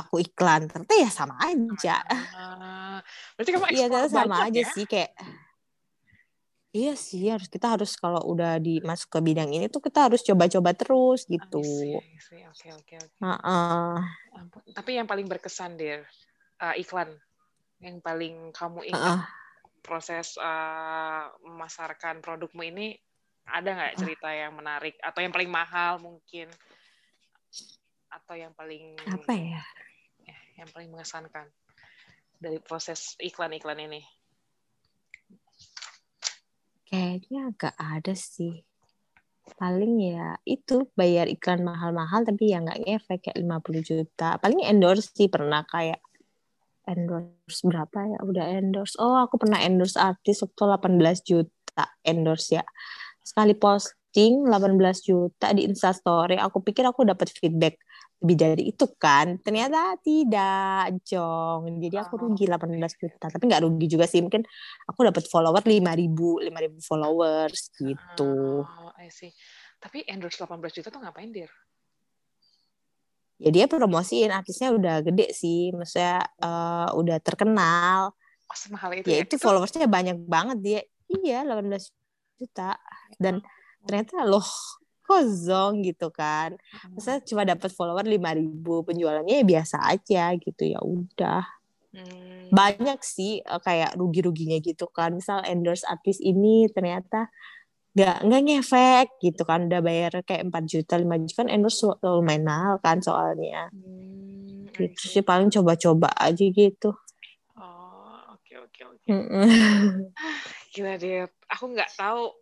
aku 0.00 0.24
iklan. 0.24 0.72
Ternyata 0.72 0.94
ya 0.96 1.10
sama 1.12 1.36
aja. 1.44 2.00
Uh, 2.08 2.98
berarti 3.36 3.50
kamu 3.52 3.64
Iya, 3.76 3.86
sama 4.08 4.36
aja 4.48 4.62
ya? 4.64 4.72
sih 4.72 4.88
kayak 4.88 5.12
Iya 6.74 6.98
sih, 6.98 7.30
harus 7.30 7.46
kita 7.46 7.70
harus 7.70 7.94
kalau 7.94 8.18
udah 8.34 8.58
dimasuk 8.58 9.06
ke 9.06 9.22
bidang 9.22 9.46
ini 9.54 9.70
tuh 9.70 9.78
kita 9.78 10.10
harus 10.10 10.26
coba-coba 10.26 10.74
terus 10.74 11.22
gitu. 11.30 11.62
Oke 11.62 12.42
oke 12.50 12.66
oke. 12.74 12.96
Tapi 14.74 14.90
yang 14.98 15.06
paling 15.06 15.30
berkesan 15.30 15.78
deh 15.78 16.02
uh, 16.58 16.74
iklan 16.74 17.14
yang 17.84 18.00
paling 18.00 18.48
kamu 18.56 18.88
ingat 18.88 19.20
uh 19.20 19.20
-uh. 19.20 19.22
proses 19.84 20.40
uh, 20.40 21.28
memasarkan 21.44 22.24
produkmu 22.24 22.64
ini 22.64 22.96
ada 23.44 23.76
nggak 23.76 24.00
cerita 24.00 24.32
uh. 24.32 24.36
yang 24.48 24.52
menarik 24.56 24.96
atau 25.04 25.20
yang 25.20 25.32
paling 25.36 25.52
mahal 25.52 26.00
mungkin 26.00 26.48
atau 28.08 28.34
yang 28.34 28.56
paling 28.56 28.96
apa 29.04 29.32
ya? 29.36 29.62
ya 30.24 30.36
yang 30.64 30.68
paling 30.72 30.88
mengesankan 30.88 31.50
dari 32.40 32.58
proses 32.62 33.18
iklan-iklan 33.20 33.84
ini? 33.84 34.02
Kayaknya 36.88 37.40
agak 37.50 37.74
ada 37.74 38.14
sih. 38.14 38.62
Paling 39.60 40.00
ya 40.00 40.40
itu 40.48 40.88
bayar 40.96 41.28
iklan 41.28 41.60
mahal-mahal 41.66 42.24
tapi 42.24 42.54
ya 42.54 42.64
nggak 42.64 42.80
ngefek 42.80 43.20
kayak 43.28 43.38
50 43.40 43.82
juta. 43.84 44.40
Paling 44.40 44.64
endorse 44.64 45.12
sih 45.12 45.28
pernah 45.28 45.66
kayak 45.68 46.00
endorse 46.88 47.60
berapa 47.64 47.98
ya 48.04 48.18
udah 48.24 48.46
endorse. 48.54 48.94
Oh 49.00 49.16
aku 49.20 49.40
pernah 49.40 49.60
endorse 49.60 49.96
artis 49.96 50.44
waktu 50.44 50.62
18 50.90 51.24
juta 51.24 51.84
endorse 52.04 52.60
ya. 52.60 52.64
Sekali 53.24 53.56
posting 53.56 54.44
18 54.46 54.78
juta 55.00 55.52
di 55.56 55.64
Instastory. 55.64 56.36
Aku 56.36 56.60
pikir 56.60 56.84
aku 56.84 57.08
dapat 57.08 57.32
feedback 57.32 57.80
lebih 58.24 58.40
dari 58.40 58.64
itu 58.72 58.88
kan 58.96 59.36
ternyata 59.44 60.00
tidak 60.00 60.96
jong 61.04 61.76
jadi 61.76 62.08
aku 62.08 62.16
rugi 62.16 62.48
18 62.48 62.72
juta 62.96 63.28
tapi 63.28 63.44
nggak 63.44 63.68
rugi 63.68 63.84
juga 63.84 64.08
sih 64.08 64.24
mungkin 64.24 64.40
aku 64.88 65.12
dapat 65.12 65.28
follower 65.28 65.60
5000 65.60 66.48
5000 66.48 66.88
followers 66.88 67.68
gitu 67.76 68.64
oh, 68.64 68.90
I 68.96 69.12
see. 69.12 69.28
tapi 69.76 70.08
endorse 70.08 70.40
18 70.40 70.56
juta 70.72 70.88
tuh 70.88 71.04
ngapain 71.04 71.28
dir 71.28 71.52
ya 73.44 73.50
dia 73.52 73.64
promosiin 73.68 74.32
artisnya 74.32 74.72
udah 74.72 75.04
gede 75.04 75.36
sih 75.36 75.68
maksudnya 75.76 76.24
uh, 76.40 76.88
udah 76.96 77.20
terkenal 77.20 78.16
oh, 78.48 78.56
semahal 78.56 78.96
itu 78.96 79.12
ya, 79.12 79.20
ya 79.20 79.28
itu 79.28 79.36
followersnya 79.36 79.84
banyak 79.84 80.16
banget 80.24 80.58
dia 80.64 80.80
iya 81.12 81.44
18 81.44 82.40
juta 82.40 82.80
dan 83.20 83.44
ternyata 83.84 84.24
loh 84.24 84.48
kosong 85.04 85.84
gitu 85.84 86.08
kan. 86.08 86.56
Masa 86.96 87.20
cuma 87.20 87.44
dapat 87.44 87.70
follower 87.70 88.08
lima 88.08 88.32
ribu 88.32 88.80
penjualannya 88.82 89.40
ya 89.40 89.44
biasa 89.44 89.76
aja 89.84 90.32
gitu 90.40 90.64
ya 90.64 90.80
udah. 90.80 91.44
Hmm. 91.94 92.48
Banyak 92.50 93.04
sih 93.04 93.44
uh, 93.44 93.60
kayak 93.60 93.94
rugi-ruginya 94.00 94.58
gitu 94.64 94.88
kan. 94.88 95.14
Misal 95.14 95.44
endorse 95.44 95.84
artis 95.84 96.18
ini 96.24 96.66
ternyata 96.72 97.28
nggak 97.94 98.16
nggak 98.26 98.42
ngefek 98.42 99.08
gitu 99.22 99.42
kan 99.46 99.70
udah 99.70 99.78
bayar 99.78 100.12
kayak 100.26 100.50
4 100.50 100.66
juta 100.66 100.94
5 100.98 101.14
juta 101.22 101.34
kan 101.46 101.48
endorse 101.48 101.86
lumayan 102.02 102.42
mahal 102.42 102.74
kan 102.82 102.98
soalnya. 102.98 103.70
Hmm, 103.70 104.66
gitu 104.74 105.04
sih 105.06 105.22
paling 105.22 105.46
coba-coba 105.54 106.10
aja 106.18 106.42
gitu. 106.42 106.90
Oh 107.54 108.18
oke 108.34 108.54
oke 108.66 108.80
oke. 108.82 109.06
Gila 110.74 110.98
deh 110.98 111.30
aku 111.46 111.64
nggak 111.70 111.94
tahu 111.94 112.34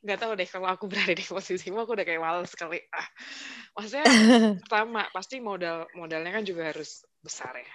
nggak 0.00 0.18
tahu 0.22 0.32
deh 0.32 0.48
kalau 0.48 0.68
aku 0.72 0.84
berada 0.88 1.12
di 1.12 1.24
posisimu 1.24 1.84
aku 1.84 1.92
udah 1.98 2.06
kayak 2.06 2.22
males 2.22 2.54
sekali 2.54 2.78
ah 2.94 3.08
maksudnya 3.74 4.06
pertama 4.64 5.02
pasti 5.10 5.42
modal 5.42 5.90
modalnya 5.98 6.30
kan 6.30 6.44
juga 6.46 6.72
harus 6.72 7.04
besar 7.20 7.52
ya. 7.52 7.74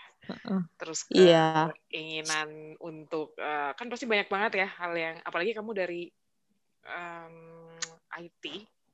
Terus 0.80 1.06
yeah. 1.12 1.70
keinginan 1.90 2.78
untuk 2.82 3.36
uh, 3.42 3.74
kan 3.78 3.90
pasti 3.90 4.06
banyak 4.10 4.30
banget 4.30 4.66
ya 4.66 4.68
hal 4.80 4.94
yang 4.96 5.16
apalagi 5.26 5.52
kamu 5.52 5.74
dari 5.76 6.08
um, 6.88 7.36
IT 8.18 8.46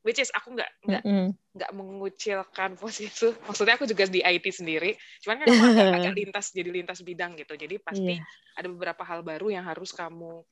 which 0.05 0.23
is 0.23 0.31
aku 0.31 0.55
nggak 0.55 0.71
nggak 0.87 1.03
mm 1.03 1.29
nggak 1.57 1.73
mengucilkan 1.73 2.77
posisi 2.77 3.09
itu 3.09 3.33
maksudnya 3.49 3.81
aku 3.81 3.89
juga 3.89 4.05
di 4.05 4.21
IT 4.21 4.45
sendiri 4.53 4.93
cuman 5.25 5.41
kan 5.41 5.47
aku 5.49 5.63
agak, 5.73 5.89
agak 5.97 6.13
lintas 6.13 6.45
jadi 6.53 6.69
lintas 6.69 7.01
bidang 7.01 7.33
gitu 7.33 7.57
jadi 7.57 7.81
pasti 7.81 8.21
yeah. 8.21 8.21
ada 8.53 8.69
beberapa 8.69 9.01
hal 9.01 9.25
baru 9.25 9.49
yang 9.49 9.65
harus 9.65 9.89
kamu 9.89 10.45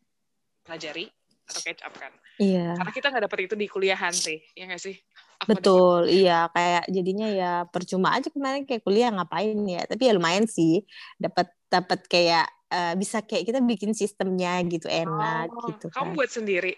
pelajari 0.65 1.13
atau 1.45 1.61
catch 1.61 1.81
up 1.85 1.93
kan. 1.93 2.09
Iya. 2.41 2.73
Karena 2.73 2.91
kita 2.91 3.07
nggak 3.13 3.23
dapet 3.29 3.39
itu 3.45 3.55
di 3.55 3.67
kuliahan 3.69 4.13
sih, 4.13 4.41
ya 4.57 4.65
nggak 4.65 4.81
sih? 4.81 4.97
Aku 5.45 5.53
Betul, 5.53 6.09
iya 6.09 6.49
kayak 6.49 6.89
jadinya 6.89 7.27
ya 7.29 7.51
percuma 7.69 8.17
aja 8.17 8.33
kemarin 8.33 8.65
kayak 8.65 8.81
kuliah 8.81 9.13
ngapain 9.13 9.55
ya, 9.67 9.85
tapi 9.85 10.09
ya 10.09 10.13
lumayan 10.17 10.49
sih 10.49 10.81
dapat 11.21 11.53
dapat 11.69 12.01
kayak 12.09 12.49
uh, 12.71 12.93
bisa 12.97 13.21
kayak 13.21 13.51
kita 13.51 13.59
bikin 13.61 13.93
sistemnya 13.93 14.57
gitu 14.65 14.89
enak 14.89 15.53
oh, 15.53 15.69
gitu. 15.69 15.87
Kamu 15.93 16.15
kan. 16.15 16.17
buat 16.17 16.31
sendiri? 16.33 16.73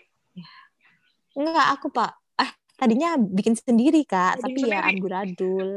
Enggak, 1.38 1.68
aku 1.78 1.88
pak. 1.94 2.12
Ah 2.38 2.52
tadinya 2.78 3.18
bikin 3.18 3.54
sendiri 3.58 4.06
kak, 4.06 4.42
bikin 4.42 4.44
tapi 4.44 4.60
ya 4.60 4.66
sendiri. 4.66 4.74
ya 4.74 4.82
amburadul. 4.90 5.70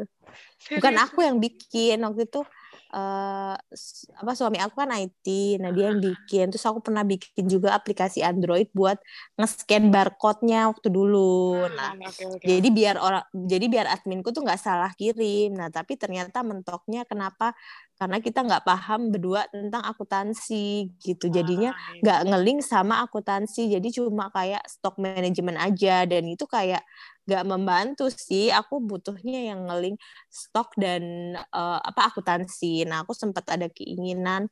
Bukan 0.78 0.94
aku 1.00 1.18
yang 1.26 1.36
bikin 1.42 1.98
waktu 2.06 2.28
itu 2.28 2.40
uh, 2.94 3.54
apa 4.20 4.32
suami 4.34 4.58
aku 4.58 4.74
kan 4.82 4.90
IT, 4.94 5.26
nah 5.62 5.70
dia 5.70 5.90
yang 5.90 6.02
bikin. 6.02 6.50
Terus 6.50 6.66
aku 6.66 6.82
pernah 6.82 7.06
bikin 7.06 7.46
juga 7.46 7.74
aplikasi 7.74 8.22
Android 8.22 8.70
buat 8.74 8.98
nge-scan 9.38 9.90
barcode-nya 9.90 10.70
waktu 10.70 10.88
dulu. 10.90 11.66
Nah, 11.70 11.94
okay, 11.98 12.26
okay. 12.26 12.46
jadi 12.46 12.68
biar 12.70 12.96
orang, 12.98 13.24
jadi 13.32 13.66
biar 13.66 13.86
adminku 13.90 14.30
tuh 14.34 14.42
nggak 14.42 14.61
salah 14.61 14.90
kirim. 14.94 15.54
Nah, 15.54 15.70
tapi 15.70 15.94
ternyata 15.98 16.42
mentoknya 16.42 17.06
kenapa? 17.06 17.54
Karena 18.01 18.16
kita 18.16 18.40
nggak 18.40 18.64
paham 18.64 19.12
berdua 19.12 19.44
tentang 19.53 19.84
akuntansi 19.84 20.88
gitu. 21.05 21.28
Jadinya 21.28 21.76
iya. 21.76 22.01
nggak 22.01 22.20
ngeling 22.32 22.59
sama 22.64 23.05
akuntansi. 23.05 23.68
Jadi 23.68 23.92
cuma 23.92 24.32
kayak 24.32 24.64
stock 24.64 24.96
management 24.96 25.61
aja 25.61 26.09
dan 26.09 26.24
itu 26.24 26.48
kayak 26.48 26.80
gak 27.30 27.46
membantu 27.46 28.11
sih 28.11 28.51
aku 28.51 28.82
butuhnya 28.82 29.55
yang 29.55 29.70
ngeling 29.70 29.94
stok 30.26 30.74
dan 30.74 31.36
uh, 31.55 31.78
apa 31.78 32.11
akuntansi 32.11 32.82
nah 32.90 33.07
aku 33.07 33.14
sempat 33.14 33.46
ada 33.55 33.70
keinginan 33.70 34.51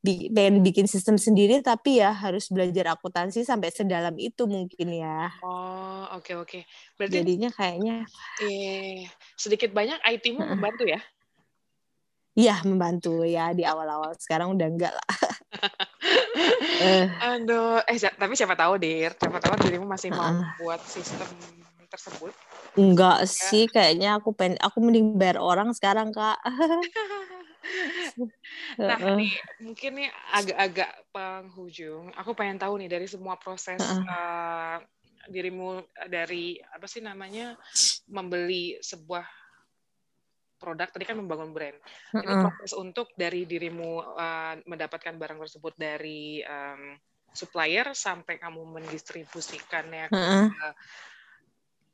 bi 0.00 0.32
pengen 0.32 0.64
bikin 0.64 0.88
sistem 0.88 1.20
sendiri 1.20 1.60
tapi 1.60 2.00
ya 2.00 2.16
harus 2.16 2.48
belajar 2.48 2.96
akuntansi 2.96 3.44
sampai 3.44 3.68
sedalam 3.68 4.16
itu 4.16 4.48
mungkin 4.48 4.88
ya. 4.96 5.28
Oh, 5.44 6.08
oke 6.16 6.24
okay, 6.24 6.34
oke. 6.40 6.48
Okay. 6.48 6.62
Berarti 6.96 7.14
jadinya 7.20 7.50
kayaknya 7.52 7.96
eh 8.40 9.04
sedikit 9.36 9.76
banyak 9.76 10.00
IT-mu 10.00 10.40
membantu 10.40 10.88
ya? 10.88 11.04
Iya, 12.40 12.56
membantu 12.64 13.20
ya 13.28 13.52
di 13.52 13.68
awal-awal. 13.68 14.16
Sekarang 14.16 14.56
udah 14.56 14.64
enggak 14.64 14.96
lah. 14.96 15.08
Aduh, 17.36 17.84
eh 17.84 18.00
tapi 18.16 18.32
siapa 18.32 18.56
tahu, 18.56 18.80
Dir. 18.80 19.12
Siapa 19.12 19.44
tahu 19.44 19.60
dirimu 19.60 19.84
masih 19.84 20.08
mau 20.08 20.40
buat 20.56 20.80
sistem 20.88 21.28
tersebut? 21.92 22.32
Enggak 22.80 23.26
ya. 23.26 23.28
sih, 23.28 23.68
kayaknya 23.68 24.16
aku 24.16 24.32
pen 24.32 24.56
aku 24.56 24.80
mending 24.80 25.20
bayar 25.20 25.36
orang 25.36 25.76
sekarang, 25.76 26.16
Kak. 26.16 26.40
nah, 28.80 28.96
nih 29.20 29.36
mungkin 29.60 30.00
nih 30.00 30.08
agak-agak 30.32 30.90
penghujung. 31.12 32.08
Aku 32.16 32.32
pengen 32.32 32.56
tahu 32.56 32.80
nih 32.80 32.88
dari 32.88 33.04
semua 33.04 33.36
proses 33.36 33.84
uh 33.84 34.00
uh, 34.08 34.76
dirimu 35.28 35.84
dari 36.08 36.56
apa 36.72 36.88
sih 36.88 37.04
namanya 37.04 37.52
membeli 38.08 38.80
sebuah 38.80 39.28
produk 40.60 40.92
tadi 40.92 41.08
kan 41.08 41.16
membangun 41.16 41.56
brand. 41.56 41.78
Uh-uh. 42.12 42.20
Ini 42.20 42.34
proses 42.44 42.72
untuk 42.76 43.08
dari 43.16 43.48
dirimu 43.48 44.04
uh, 44.12 44.60
mendapatkan 44.68 45.16
barang 45.16 45.40
tersebut 45.48 45.72
dari 45.80 46.44
um, 46.44 47.00
supplier 47.32 47.96
sampai 47.96 48.36
kamu 48.36 48.60
mendistribusikannya 48.76 50.12
uh-uh. 50.12 50.46
ke 50.52 50.68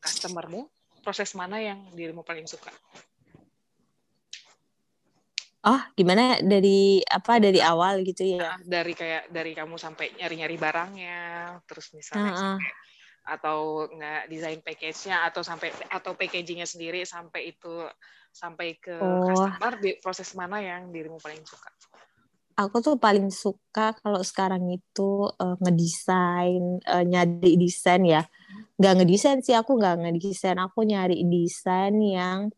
customermu, 0.03 0.67
proses 1.07 1.31
mana 1.39 1.63
yang 1.63 1.79
dirimu 1.95 2.27
paling 2.27 2.51
suka? 2.51 2.75
Oh, 5.67 5.83
gimana 5.99 6.39
dari 6.43 7.03
apa 7.03 7.43
dari 7.43 7.59
awal 7.59 8.07
gitu 8.07 8.39
ya? 8.39 8.39
Nah, 8.39 8.59
dari 8.63 8.95
kayak 8.95 9.35
dari 9.35 9.51
kamu 9.51 9.75
sampai 9.75 10.15
nyari-nyari 10.15 10.57
barangnya, 10.59 11.23
terus 11.67 11.91
misalnya 11.91 12.31
uh 12.31 12.35
-uh. 12.35 12.43
sampai 12.59 12.71
atau 13.27 13.91
nggak 13.91 14.31
desain 14.31 14.63
package-nya 14.63 15.27
atau 15.27 15.43
sampai 15.43 15.75
atau 15.91 16.15
packagingnya 16.15 16.63
sendiri 16.63 17.03
sampai 17.03 17.51
itu 17.51 17.83
sampai 18.37 18.77
ke 18.77 18.93
oh. 19.01 19.33
customer 19.33 19.73
di 19.81 19.97
proses 19.97 20.29
mana 20.37 20.61
yang 20.61 20.93
dirimu 20.93 21.17
paling 21.17 21.41
suka? 21.49 21.73
Aku 22.57 22.81
tuh 22.81 22.97
paling 22.97 23.29
suka 23.33 23.97
kalau 24.01 24.21
sekarang 24.25 24.65
itu 24.73 25.29
uh, 25.29 25.57
ngedesain, 25.61 26.81
uh, 26.89 27.05
nyari 27.05 27.57
desain 27.57 28.01
ya. 28.05 28.25
Nggak 28.81 28.95
ngedesain 29.01 29.41
sih, 29.45 29.53
aku 29.53 29.77
nggak 29.77 30.05
ngedesain. 30.05 30.57
Aku 30.61 30.85
nyari 30.85 31.21
desain 31.25 31.97
yang 32.01 32.49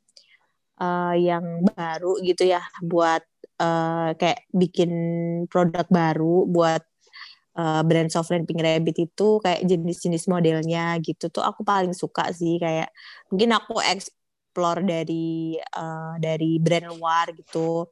uh, 0.78 1.14
yang 1.18 1.66
baru 1.74 2.18
gitu 2.22 2.46
ya 2.46 2.62
buat 2.82 3.26
uh, 3.58 4.14
kayak 4.14 4.46
bikin 4.54 4.90
produk 5.50 5.86
baru 5.90 6.46
buat 6.46 6.82
uh, 7.58 7.82
brand 7.82 8.10
soft 8.10 8.30
Pink 8.30 8.62
Rabbit 8.62 8.96
itu 9.10 9.28
kayak 9.42 9.66
jenis-jenis 9.66 10.30
modelnya 10.30 10.94
gitu 11.02 11.28
tuh 11.28 11.42
aku 11.42 11.66
paling 11.66 11.92
suka 11.92 12.30
sih 12.30 12.56
kayak 12.62 12.94
mungkin 13.28 13.50
aku 13.58 13.82
explore 14.58 14.82
dari 14.82 15.54
uh, 15.54 16.18
dari 16.18 16.58
brand 16.58 16.90
luar 16.98 17.30
gitu 17.30 17.86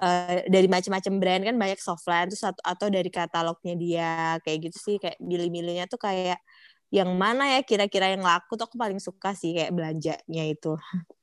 uh, 0.00 0.40
dari 0.48 0.64
macam-macam 0.64 1.14
brand 1.20 1.42
kan 1.44 1.56
banyak 1.60 1.76
softline 1.76 2.32
terus 2.32 2.40
atau, 2.40 2.62
atau 2.64 2.88
dari 2.88 3.12
katalognya 3.12 3.74
dia 3.76 4.12
kayak 4.40 4.72
gitu 4.72 4.78
sih 4.80 4.96
kayak 4.96 5.20
milih-milihnya 5.20 5.84
tuh 5.92 6.00
kayak 6.00 6.40
yang 6.88 7.12
mana 7.20 7.52
ya 7.52 7.60
kira-kira 7.60 8.16
yang 8.16 8.24
laku 8.24 8.56
tuh 8.56 8.64
aku 8.64 8.80
paling 8.80 8.98
suka 8.98 9.36
sih 9.36 9.54
kayak 9.54 9.70
belanjanya 9.76 10.44
itu. 10.48 10.74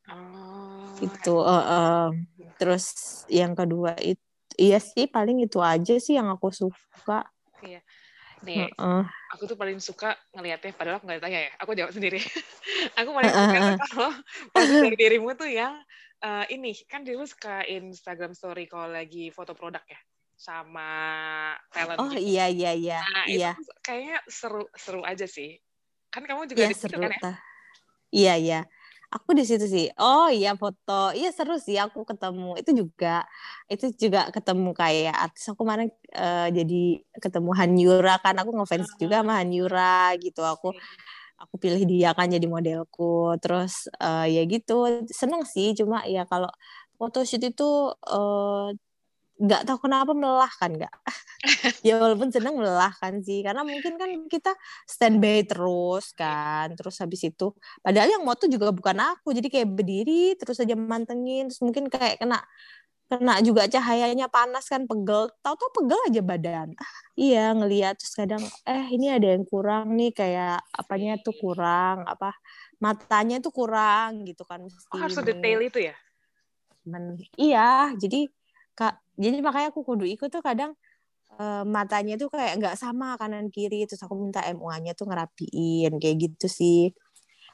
Oh, 0.08 0.88
itu 1.04 1.36
uh, 1.36 1.66
uh, 1.68 2.08
terus 2.56 2.96
yang 3.28 3.52
kedua 3.52 3.98
itu 4.00 4.22
iya 4.56 4.80
sih 4.80 5.12
paling 5.12 5.44
itu 5.44 5.60
aja 5.60 5.98
sih 5.98 6.16
yang 6.16 6.30
aku 6.32 6.54
suka. 6.54 7.28
Iya. 7.66 7.82
Nih, 8.46 8.70
uh, 8.78 9.02
uh. 9.02 9.04
aku 9.34 9.50
tuh 9.50 9.58
paling 9.58 9.82
suka 9.82 10.14
ngelihatnya 10.36 10.76
padahal 10.78 11.02
aku 11.02 11.06
nggak 11.10 11.22
tanya 11.24 11.40
ya. 11.50 11.52
Aku 11.64 11.72
jawab 11.74 11.92
sendiri. 11.94 12.22
aku 13.00 13.10
paling 13.14 13.32
suka 13.34 13.58
uh, 13.58 13.74
uh. 13.74 14.16
kalau 14.54 14.68
dari 14.86 14.98
dirimu 15.02 15.34
tuh 15.34 15.50
yang 15.50 15.74
uh, 16.22 16.46
ini 16.50 16.74
kan 16.86 17.02
dirimu 17.06 17.26
suka 17.26 17.66
Instagram 17.66 18.34
story 18.34 18.66
kalau 18.70 18.90
lagi 18.90 19.30
foto 19.34 19.54
produk 19.58 19.82
ya 19.86 20.00
sama 20.38 20.90
talent 21.74 21.98
oh 21.98 22.14
gitu. 22.14 22.22
iya 22.22 22.46
iya 22.46 22.72
iya 22.78 23.00
nah, 23.02 23.26
iya 23.26 23.52
kayaknya 23.82 24.22
seru 24.30 24.70
seru 24.78 25.02
aja 25.02 25.26
sih 25.26 25.58
kan 26.14 26.22
kamu 26.22 26.46
juga 26.46 26.62
ya, 26.62 26.70
di 26.70 26.78
seru, 26.78 27.02
kan 27.02 27.10
ya 27.10 27.34
iya 28.14 28.34
iya 28.38 28.60
aku 29.16 29.30
di 29.40 29.44
situ 29.50 29.66
sih. 29.68 29.86
Oh 30.00 30.28
iya 30.28 30.50
foto. 30.62 30.92
Iya 31.18 31.30
seru 31.38 31.56
sih. 31.68 31.78
Aku 31.80 32.00
ketemu. 32.10 32.60
Itu 32.62 32.72
juga 32.82 33.08
itu 33.72 33.86
juga 34.04 34.20
ketemu 34.36 34.70
kayak 34.82 35.16
artis 35.16 35.44
aku 35.50 35.64
kemarin 35.64 35.90
uh, 36.16 36.48
jadi 36.58 36.76
ketemu 37.24 37.50
Hanyura 37.60 38.14
kan. 38.24 38.36
Aku 38.42 38.52
ngefans 38.56 38.90
juga 39.02 39.16
sama 39.24 39.34
Hanyura 39.40 40.16
gitu. 40.24 40.42
Aku 40.44 40.68
aku 41.42 41.56
pilih 41.64 41.84
dia 41.92 42.12
kan 42.18 42.28
jadi 42.36 42.48
modelku. 42.50 43.36
Terus 43.44 43.88
uh, 44.04 44.26
ya 44.28 44.42
gitu. 44.54 44.74
Seneng 45.20 45.44
sih. 45.48 45.68
Cuma 45.80 46.04
ya 46.08 46.28
kalau 46.32 46.50
foto 47.00 47.22
shoot 47.28 47.44
itu 47.46 47.64
uh, 47.94 48.74
nggak 49.38 49.62
tahu 49.70 49.90
kenapa 49.90 50.12
melelahkan 50.18 50.72
nggak. 50.78 50.94
Ya 51.86 52.02
walaupun 52.02 52.34
seneng 52.34 52.58
melelahkan 52.58 53.22
sih 53.22 53.46
karena 53.46 53.62
mungkin 53.62 53.96
kan 53.96 54.10
kita 54.28 54.58
standby 54.90 55.46
terus 55.46 56.12
kan 56.12 56.74
terus 56.74 56.98
habis 56.98 57.22
itu 57.24 57.54
padahal 57.86 58.10
yang 58.10 58.26
moto 58.26 58.50
juga 58.50 58.74
bukan 58.74 58.98
aku 58.98 59.32
jadi 59.38 59.48
kayak 59.48 59.70
berdiri 59.78 60.34
terus 60.36 60.58
aja 60.60 60.74
mantengin 60.74 61.48
terus 61.48 61.62
mungkin 61.62 61.88
kayak 61.88 62.20
kena 62.20 62.42
kena 63.08 63.40
juga 63.40 63.72
cahayanya 63.72 64.28
panas 64.28 64.68
kan 64.68 64.84
pegel. 64.84 65.32
Tahu-tahu 65.40 65.70
pegel 65.82 66.00
aja 66.12 66.22
badan. 66.22 66.70
Iya 67.18 67.50
ngelihat 67.58 67.98
terus 67.98 68.14
kadang 68.14 68.44
eh 68.62 68.86
ini 68.94 69.10
ada 69.10 69.34
yang 69.34 69.42
kurang 69.42 69.98
nih 69.98 70.14
kayak 70.14 70.62
apanya 70.70 71.18
tuh 71.18 71.34
kurang 71.34 72.06
apa 72.06 72.30
matanya 72.78 73.42
tuh 73.42 73.50
kurang 73.50 74.22
gitu 74.22 74.46
kan 74.46 74.62
mesti 74.62 74.86
oh, 74.94 75.02
harus 75.02 75.18
detail 75.26 75.60
itu 75.66 75.90
ya? 75.90 75.98
Men, 76.86 77.18
iya 77.42 77.90
jadi 77.98 78.30
kak 78.78 79.02
jadi 79.18 79.42
makanya 79.42 79.74
aku 79.74 79.82
kudu 79.82 80.06
ikut 80.06 80.30
tuh 80.30 80.46
kadang 80.46 80.78
uh, 81.36 81.64
matanya 81.68 82.16
tuh 82.16 82.30
kayak 82.32 82.62
nggak 82.62 82.76
sama 82.80 83.20
kanan 83.20 83.50
kiri 83.52 83.84
terus 83.90 84.02
aku 84.06 84.16
minta 84.16 84.46
MUA-nya 84.46 84.94
tuh 84.96 85.10
ngerapiin 85.10 85.98
kayak 86.00 86.18
gitu 86.18 86.48
sih. 86.48 86.94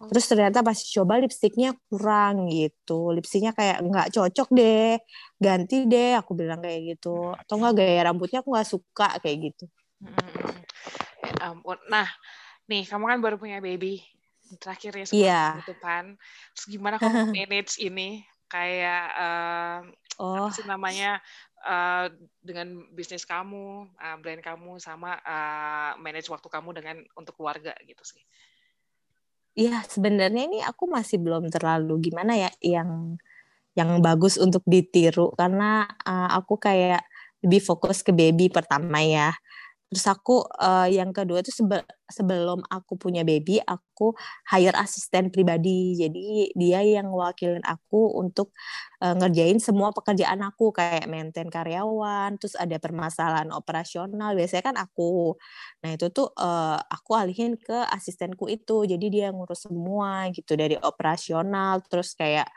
Oh. 0.01 0.09
terus 0.09 0.25
ternyata 0.25 0.65
pas 0.65 0.75
coba 0.75 1.21
lipstiknya 1.21 1.77
kurang 1.87 2.49
gitu. 2.49 3.13
Lipstiknya 3.13 3.53
kayak 3.55 3.77
nggak 3.85 4.07
cocok 4.11 4.49
deh 4.51 4.97
ganti 5.37 5.85
deh 5.85 6.17
aku 6.17 6.35
bilang 6.35 6.59
kayak 6.59 6.97
gitu. 6.97 7.31
Atau 7.37 7.61
nggak 7.61 7.73
gaya 7.77 8.01
rambutnya 8.09 8.41
aku 8.41 8.49
nggak 8.51 8.69
suka 8.69 9.09
kayak 9.21 9.53
gitu. 9.53 9.65
Ya 11.23 11.33
ampun. 11.53 11.77
Nah 11.87 12.09
nih 12.67 12.83
kamu 12.89 13.05
kan 13.05 13.19
baru 13.21 13.35
punya 13.39 13.63
baby. 13.63 14.03
Terakhir 14.53 14.91
ya 14.93 15.05
sebelum 15.07 15.25
yeah. 15.25 15.49
penutupan 15.57 16.03
terus 16.53 16.65
gimana 16.67 16.95
kamu 16.99 17.31
manage 17.37 17.79
ini? 17.79 18.25
Kayak 18.51 19.05
uh, 19.17 19.79
oh. 20.19 20.47
apa 20.47 20.53
sih 20.53 20.65
namanya 20.67 21.21
uh, 21.63 22.11
dengan 22.43 22.85
bisnis 22.91 23.23
kamu, 23.23 23.87
uh, 23.95 24.17
brand 24.19 24.41
kamu, 24.43 24.77
sama 24.77 25.17
uh, 25.23 25.95
manage 25.97 26.29
waktu 26.29 26.47
kamu 26.51 26.69
dengan 26.75 26.97
untuk 27.15 27.39
keluarga 27.39 27.73
gitu 27.87 28.03
sih. 28.03 28.21
Iya 29.53 29.85
sebenarnya 29.85 30.49
ini 30.49 30.59
aku 30.65 30.89
masih 30.89 31.21
belum 31.21 31.53
terlalu 31.53 32.09
gimana 32.09 32.33
ya 32.33 32.49
yang 32.57 33.21
yang 33.77 34.01
bagus 34.01 34.41
untuk 34.41 34.65
ditiru 34.65 35.33
karena 35.37 35.85
uh, 36.05 36.29
aku 36.41 36.57
kayak 36.57 37.05
lebih 37.45 37.61
fokus 37.61 38.01
ke 38.01 38.09
baby 38.09 38.49
pertama 38.49 39.03
ya 39.03 39.29
Terus 39.93 40.07
aku 40.09 40.41
uh, 40.57 40.89
yang 40.89 41.13
kedua 41.13 41.45
itu 41.45 41.53
sebe 41.53 41.85
sebelum 42.09 42.65
aku 42.69 42.97
punya 42.97 43.21
baby, 43.21 43.61
aku 43.61 44.17
hire 44.49 44.73
asisten 44.77 45.29
pribadi. 45.29 45.93
Jadi 45.97 46.49
dia 46.57 46.81
yang 46.81 47.13
wakilin 47.13 47.61
aku 47.61 48.17
untuk 48.17 48.49
uh, 49.05 49.13
ngerjain 49.13 49.61
semua 49.61 49.93
pekerjaan 49.93 50.41
aku 50.41 50.73
kayak 50.73 51.05
maintain 51.05 51.47
karyawan, 51.53 52.35
terus 52.41 52.57
ada 52.57 52.77
permasalahan 52.81 53.53
operasional 53.53 54.33
biasanya 54.33 54.63
kan 54.73 54.75
aku. 54.81 55.37
Nah, 55.85 55.93
itu 55.95 56.09
tuh 56.09 56.33
uh, 56.37 56.81
aku 56.89 57.13
alihin 57.13 57.55
ke 57.61 57.85
asistenku 57.93 58.49
itu. 58.49 58.89
Jadi 58.89 59.05
dia 59.13 59.29
ngurus 59.29 59.69
semua 59.69 60.27
gitu 60.33 60.57
dari 60.57 60.75
operasional 60.81 61.85
terus 61.85 62.17
kayak 62.17 62.49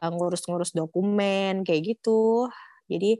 ngurus-ngurus 0.00 0.72
dokumen 0.72 1.60
kayak 1.66 1.96
gitu 1.96 2.48
jadi 2.90 3.16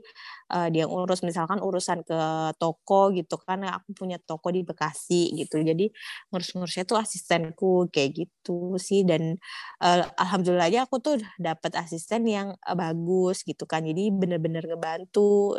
uh, 0.51 0.67
dia 0.67 0.85
urus 0.85 1.23
misalkan 1.23 1.63
urusan 1.63 2.03
ke 2.03 2.19
toko 2.59 3.09
gitu 3.15 3.39
kan 3.39 3.63
aku 3.63 3.95
punya 3.95 4.19
toko 4.19 4.51
di 4.51 4.61
Bekasi 4.67 5.31
gitu. 5.39 5.63
Jadi 5.63 5.87
ngurus-ngurusnya 6.29 6.83
tuh 6.83 6.99
asistenku 6.99 7.87
kayak 7.89 8.27
gitu 8.27 8.75
sih 8.75 9.07
dan 9.07 9.39
uh, 9.79 10.03
alhamdulillah 10.19 10.67
aja 10.67 10.83
aku 10.83 10.99
tuh 10.99 11.15
dapat 11.39 11.71
asisten 11.79 12.27
yang 12.27 12.53
uh, 12.67 12.75
bagus 12.75 13.47
gitu 13.47 13.63
kan. 13.63 13.87
Jadi 13.87 14.11
bener-bener 14.11 14.67
ngebantu. 14.67 15.55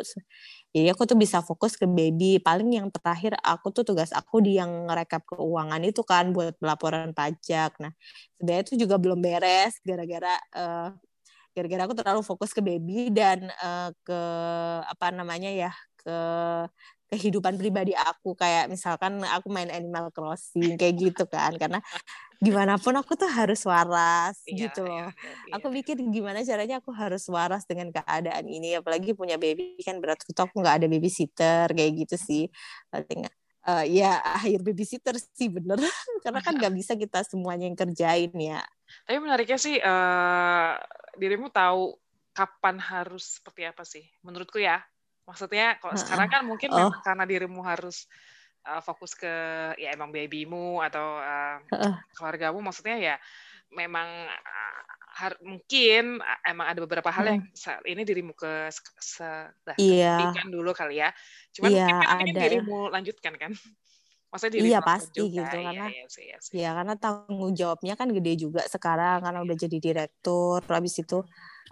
Jadi 0.73 0.87
aku 0.89 1.03
tuh 1.05 1.17
bisa 1.17 1.41
fokus 1.45 1.77
ke 1.77 1.85
baby. 1.85 2.41
Paling 2.41 2.69
yang 2.73 2.87
terakhir 2.89 3.37
aku 3.41 3.69
tuh 3.69 3.85
tugas 3.85 4.09
aku 4.13 4.41
di 4.41 4.57
yang 4.57 4.89
ngerekap 4.89 5.21
keuangan 5.29 5.81
itu 5.85 6.01
kan 6.05 6.33
buat 6.33 6.57
pelaporan 6.57 7.13
pajak. 7.13 7.77
Nah, 7.77 7.93
sebenarnya 8.37 8.61
itu 8.65 8.73
juga 8.85 8.95
belum 8.97 9.19
beres 9.21 9.77
gara-gara 9.85 10.33
gara-gara 11.53 11.85
aku 11.85 11.95
terlalu 11.95 12.21
fokus 12.25 12.51
ke 12.51 12.59
baby 12.59 13.13
dan 13.13 13.49
uh, 13.61 13.93
ke 14.01 14.19
apa 14.89 15.13
namanya 15.13 15.49
ya 15.53 15.71
ke 16.01 16.17
kehidupan 17.13 17.61
pribadi 17.61 17.93
aku 17.93 18.33
kayak 18.33 18.65
misalkan 18.73 19.21
aku 19.21 19.53
main 19.53 19.69
Animal 19.69 20.09
Crossing 20.09 20.73
kayak 20.81 20.95
gitu 20.97 21.23
kan 21.29 21.53
karena 21.61 21.77
gimana 22.43 22.75
pun 22.75 22.91
aku 22.99 23.15
tuh 23.15 23.29
harus 23.31 23.63
waras 23.63 24.41
iya, 24.49 24.67
gitu 24.67 24.83
loh. 24.83 25.07
Iya, 25.07 25.15
iya, 25.47 25.53
aku 25.55 25.71
pikir 25.71 25.95
gimana 26.11 26.43
caranya 26.43 26.83
aku 26.83 26.91
harus 26.91 27.23
waras 27.31 27.63
dengan 27.63 27.87
keadaan 27.93 28.43
ini 28.51 28.75
apalagi 28.75 29.15
punya 29.15 29.39
baby 29.39 29.79
kan 29.79 30.03
berat 30.03 30.19
aku 30.27 30.59
nggak 30.59 30.83
ada 30.83 30.87
babysitter 30.91 31.71
kayak 31.71 31.91
gitu 32.03 32.15
sih. 32.19 32.43
Paling 32.91 33.31
uh, 33.63 33.85
ya 33.87 34.19
akhir 34.19 34.59
babysitter 34.59 35.15
sih 35.15 35.47
bener 35.47 35.79
karena 36.25 36.39
kan 36.43 36.53
nggak 36.59 36.73
bisa 36.75 36.99
kita 36.99 37.23
semuanya 37.23 37.71
yang 37.71 37.79
kerjain 37.79 38.33
ya. 38.35 38.59
Tapi 39.03 39.17
menariknya 39.19 39.59
sih 39.59 39.75
uh, 39.81 40.77
dirimu 41.17 41.49
tahu 41.49 41.97
kapan 42.33 42.81
harus 42.81 43.39
seperti 43.41 43.61
apa 43.67 43.83
sih? 43.85 44.03
Menurutku 44.25 44.57
ya. 44.57 44.81
Maksudnya 45.23 45.79
kalau 45.79 45.95
sekarang 45.95 46.27
kan 46.27 46.41
mungkin 46.43 46.69
oh. 46.73 46.77
memang 46.77 46.99
karena 46.99 47.23
dirimu 47.23 47.63
harus 47.63 48.09
uh, 48.67 48.81
fokus 48.83 49.15
ke 49.15 49.33
ya 49.79 49.95
emang 49.95 50.11
babymu 50.11 50.83
atau 50.83 51.19
uh, 51.19 51.57
uh. 51.71 51.95
keluargamu 52.11 52.59
maksudnya 52.59 52.99
ya 52.99 53.15
memang 53.71 54.07
uh, 54.27 54.81
har, 55.13 55.37
mungkin 55.45 56.17
emang 56.41 56.65
ada 56.73 56.79
beberapa 56.81 57.09
hal 57.13 57.25
yang 57.29 57.41
saat 57.53 57.85
ini 57.85 58.01
dirimu 58.01 58.33
ke 58.33 58.73
se, 58.97 59.53
iya. 59.77 60.33
dulu 60.49 60.73
kali 60.73 60.97
ya. 60.97 61.13
Cuman 61.53 61.69
iya, 61.69 61.85
mungkin 61.85 61.97
kan 62.01 62.17
ada. 62.25 62.41
dirimu 62.49 62.77
lanjutkan 62.89 63.33
kan? 63.37 63.51
Maksudnya 64.33 64.53
diri 64.57 64.65
iya 64.73 64.79
pasti 64.81 65.21
juga. 65.21 65.45
gitu 65.45 65.55
iya, 65.61 65.65
karena 65.69 65.85
iya, 65.93 66.03
iya, 66.03 66.05
iya, 66.09 66.37
iya. 66.41 66.61
ya 66.65 66.69
karena 66.73 66.93
tanggung 66.97 67.53
jawabnya 67.53 67.93
kan 67.93 68.09
gede 68.09 68.33
juga 68.33 68.61
sekarang 68.65 69.21
karena 69.21 69.39
udah 69.45 69.57
jadi 69.61 69.77
direktur 69.77 70.59
habis 70.65 70.97
itu 70.97 71.21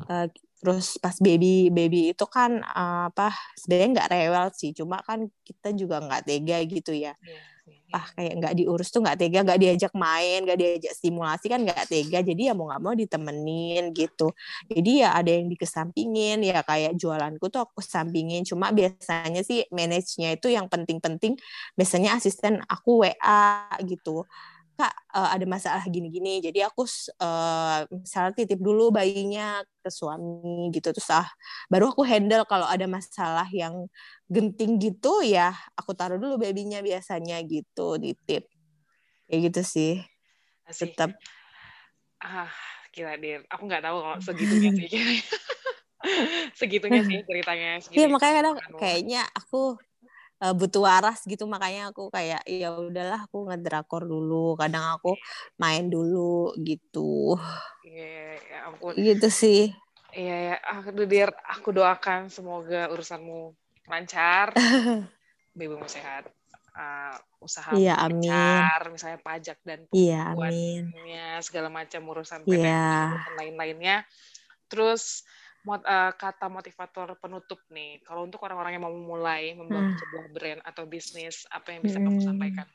uh, 0.05 0.25
terus 0.61 1.01
pas 1.01 1.17
baby 1.17 1.73
baby 1.73 2.13
itu 2.13 2.25
kan 2.29 2.61
uh, 2.61 3.09
apa 3.09 3.33
sebenarnya 3.57 3.89
nggak 3.97 4.09
rewel 4.13 4.45
sih 4.53 4.71
cuma 4.77 5.01
kan 5.01 5.25
kita 5.41 5.73
juga 5.73 5.97
nggak 5.99 6.21
tega 6.29 6.57
gitu 6.69 6.93
ya. 6.93 7.17
Yeah 7.25 7.51
ah 7.91 8.07
kayak 8.15 8.33
nggak 8.39 8.53
diurus 8.55 8.87
tuh 8.87 9.03
nggak 9.03 9.19
tega 9.19 9.43
nggak 9.43 9.59
diajak 9.59 9.93
main 9.93 10.47
nggak 10.47 10.57
diajak 10.57 10.93
stimulasi 10.95 11.51
kan 11.51 11.59
nggak 11.67 11.91
tega 11.91 12.23
jadi 12.23 12.51
ya 12.51 12.53
mau 12.55 12.71
nggak 12.71 12.81
mau 12.81 12.95
ditemenin 12.95 13.91
gitu. 13.91 14.31
Jadi 14.71 15.03
ya 15.03 15.11
ada 15.11 15.27
yang 15.27 15.51
dikesampingin 15.51 16.39
ya 16.47 16.63
kayak 16.63 16.95
jualanku 16.95 17.51
tuh 17.51 17.67
aku 17.67 17.83
sampingin. 17.83 18.47
Cuma 18.47 18.71
biasanya 18.71 19.43
sih 19.43 19.67
manage-nya 19.75 20.39
itu 20.39 20.47
yang 20.47 20.71
penting-penting 20.71 21.35
biasanya 21.75 22.15
asisten 22.15 22.63
aku 22.65 23.03
WA 23.03 23.67
gitu 23.83 24.23
kak 24.81 24.93
uh, 25.13 25.29
ada 25.29 25.45
masalah 25.45 25.85
gini-gini. 25.85 26.41
Jadi 26.41 26.65
aku 26.65 26.89
uh, 27.21 27.85
misalnya 27.93 28.33
titip 28.33 28.57
dulu 28.57 28.89
bayinya 28.89 29.61
ke 29.85 29.89
suami 29.93 30.73
gitu 30.73 30.89
terus 30.89 31.09
ah 31.13 31.29
baru 31.69 31.93
aku 31.93 32.01
handle 32.01 32.41
kalau 32.49 32.65
ada 32.65 32.89
masalah 32.89 33.45
yang 33.53 33.85
genting 34.25 34.81
gitu 34.81 35.21
ya 35.21 35.53
aku 35.73 35.93
taruh 35.93 36.17
dulu 36.17 36.41
babynya 36.41 36.81
biasanya 36.81 37.41
gitu 37.45 38.01
titip 38.01 38.49
kayak 39.29 39.39
gitu 39.53 39.61
sih. 39.61 39.93
Asik. 40.65 40.97
tetap. 40.97 41.13
Ah 42.17 42.49
gila 42.91 43.15
deh 43.21 43.45
aku 43.47 43.63
nggak 43.69 43.83
tahu 43.85 43.97
kalau 44.01 44.17
segitunya 44.19 44.71
sih. 44.73 44.89
Segitunya 46.57 47.05
sih 47.05 47.21
ceritanya 47.29 47.77
iya 47.93 48.09
makanya 48.09 48.33
kadang 48.41 48.55
kayaknya 48.81 49.21
aku 49.37 49.77
uh, 50.41 50.53
butuh 50.57 50.81
waras 50.83 51.21
gitu 51.23 51.45
makanya 51.45 51.93
aku 51.93 52.09
kayak 52.09 52.41
ya 52.49 52.73
udahlah 52.73 53.29
aku 53.29 53.47
ngedrakor 53.47 54.03
dulu 54.09 54.57
kadang 54.57 54.97
aku 54.97 55.13
main 55.61 55.87
dulu 55.87 56.57
gitu. 56.59 57.37
Iya 57.85 58.01
yeah, 58.01 58.31
ya 58.41 58.57
ampun. 58.67 58.93
Gitu 58.97 59.27
sih. 59.29 59.61
Iya 60.11 60.35
ya 60.51 60.55
aku 60.59 61.07
dir 61.07 61.31
aku 61.47 61.71
doakan 61.71 62.27
semoga 62.27 62.91
urusanmu 62.91 63.55
lancar 63.87 64.51
babymu 65.57 65.87
sehat 65.87 66.27
uh, 66.75 67.15
usaha 67.43 67.71
iya, 67.75 67.95
lancar 67.99 68.91
misalnya 68.91 69.19
pajak 69.19 69.57
dan 69.63 69.87
iya, 69.91 70.31
amin. 70.31 70.91
segala 71.43 71.67
macam 71.71 72.01
urusan 72.07 72.43
PPN 72.43 72.63
yeah. 72.63 73.23
dan 73.23 73.33
lain-lainnya. 73.39 73.97
Terus 74.71 75.23
mot, 75.65 75.81
uh, 75.85 76.11
kata 76.17 76.49
motivator 76.49 77.13
penutup 77.21 77.61
nih, 77.69 78.01
kalau 78.01 78.25
untuk 78.25 78.41
orang-orang 78.45 78.77
yang 78.77 78.83
mau 78.83 78.93
memulai 78.93 79.53
membangun 79.53 79.93
hmm. 79.93 80.01
sebuah 80.01 80.25
brand 80.33 80.61
atau 80.65 80.83
bisnis, 80.89 81.45
apa 81.49 81.73
yang 81.75 81.81
bisa 81.85 81.97
hmm. 82.01 82.05
kamu 82.09 82.19
sampaikan? 82.21 82.67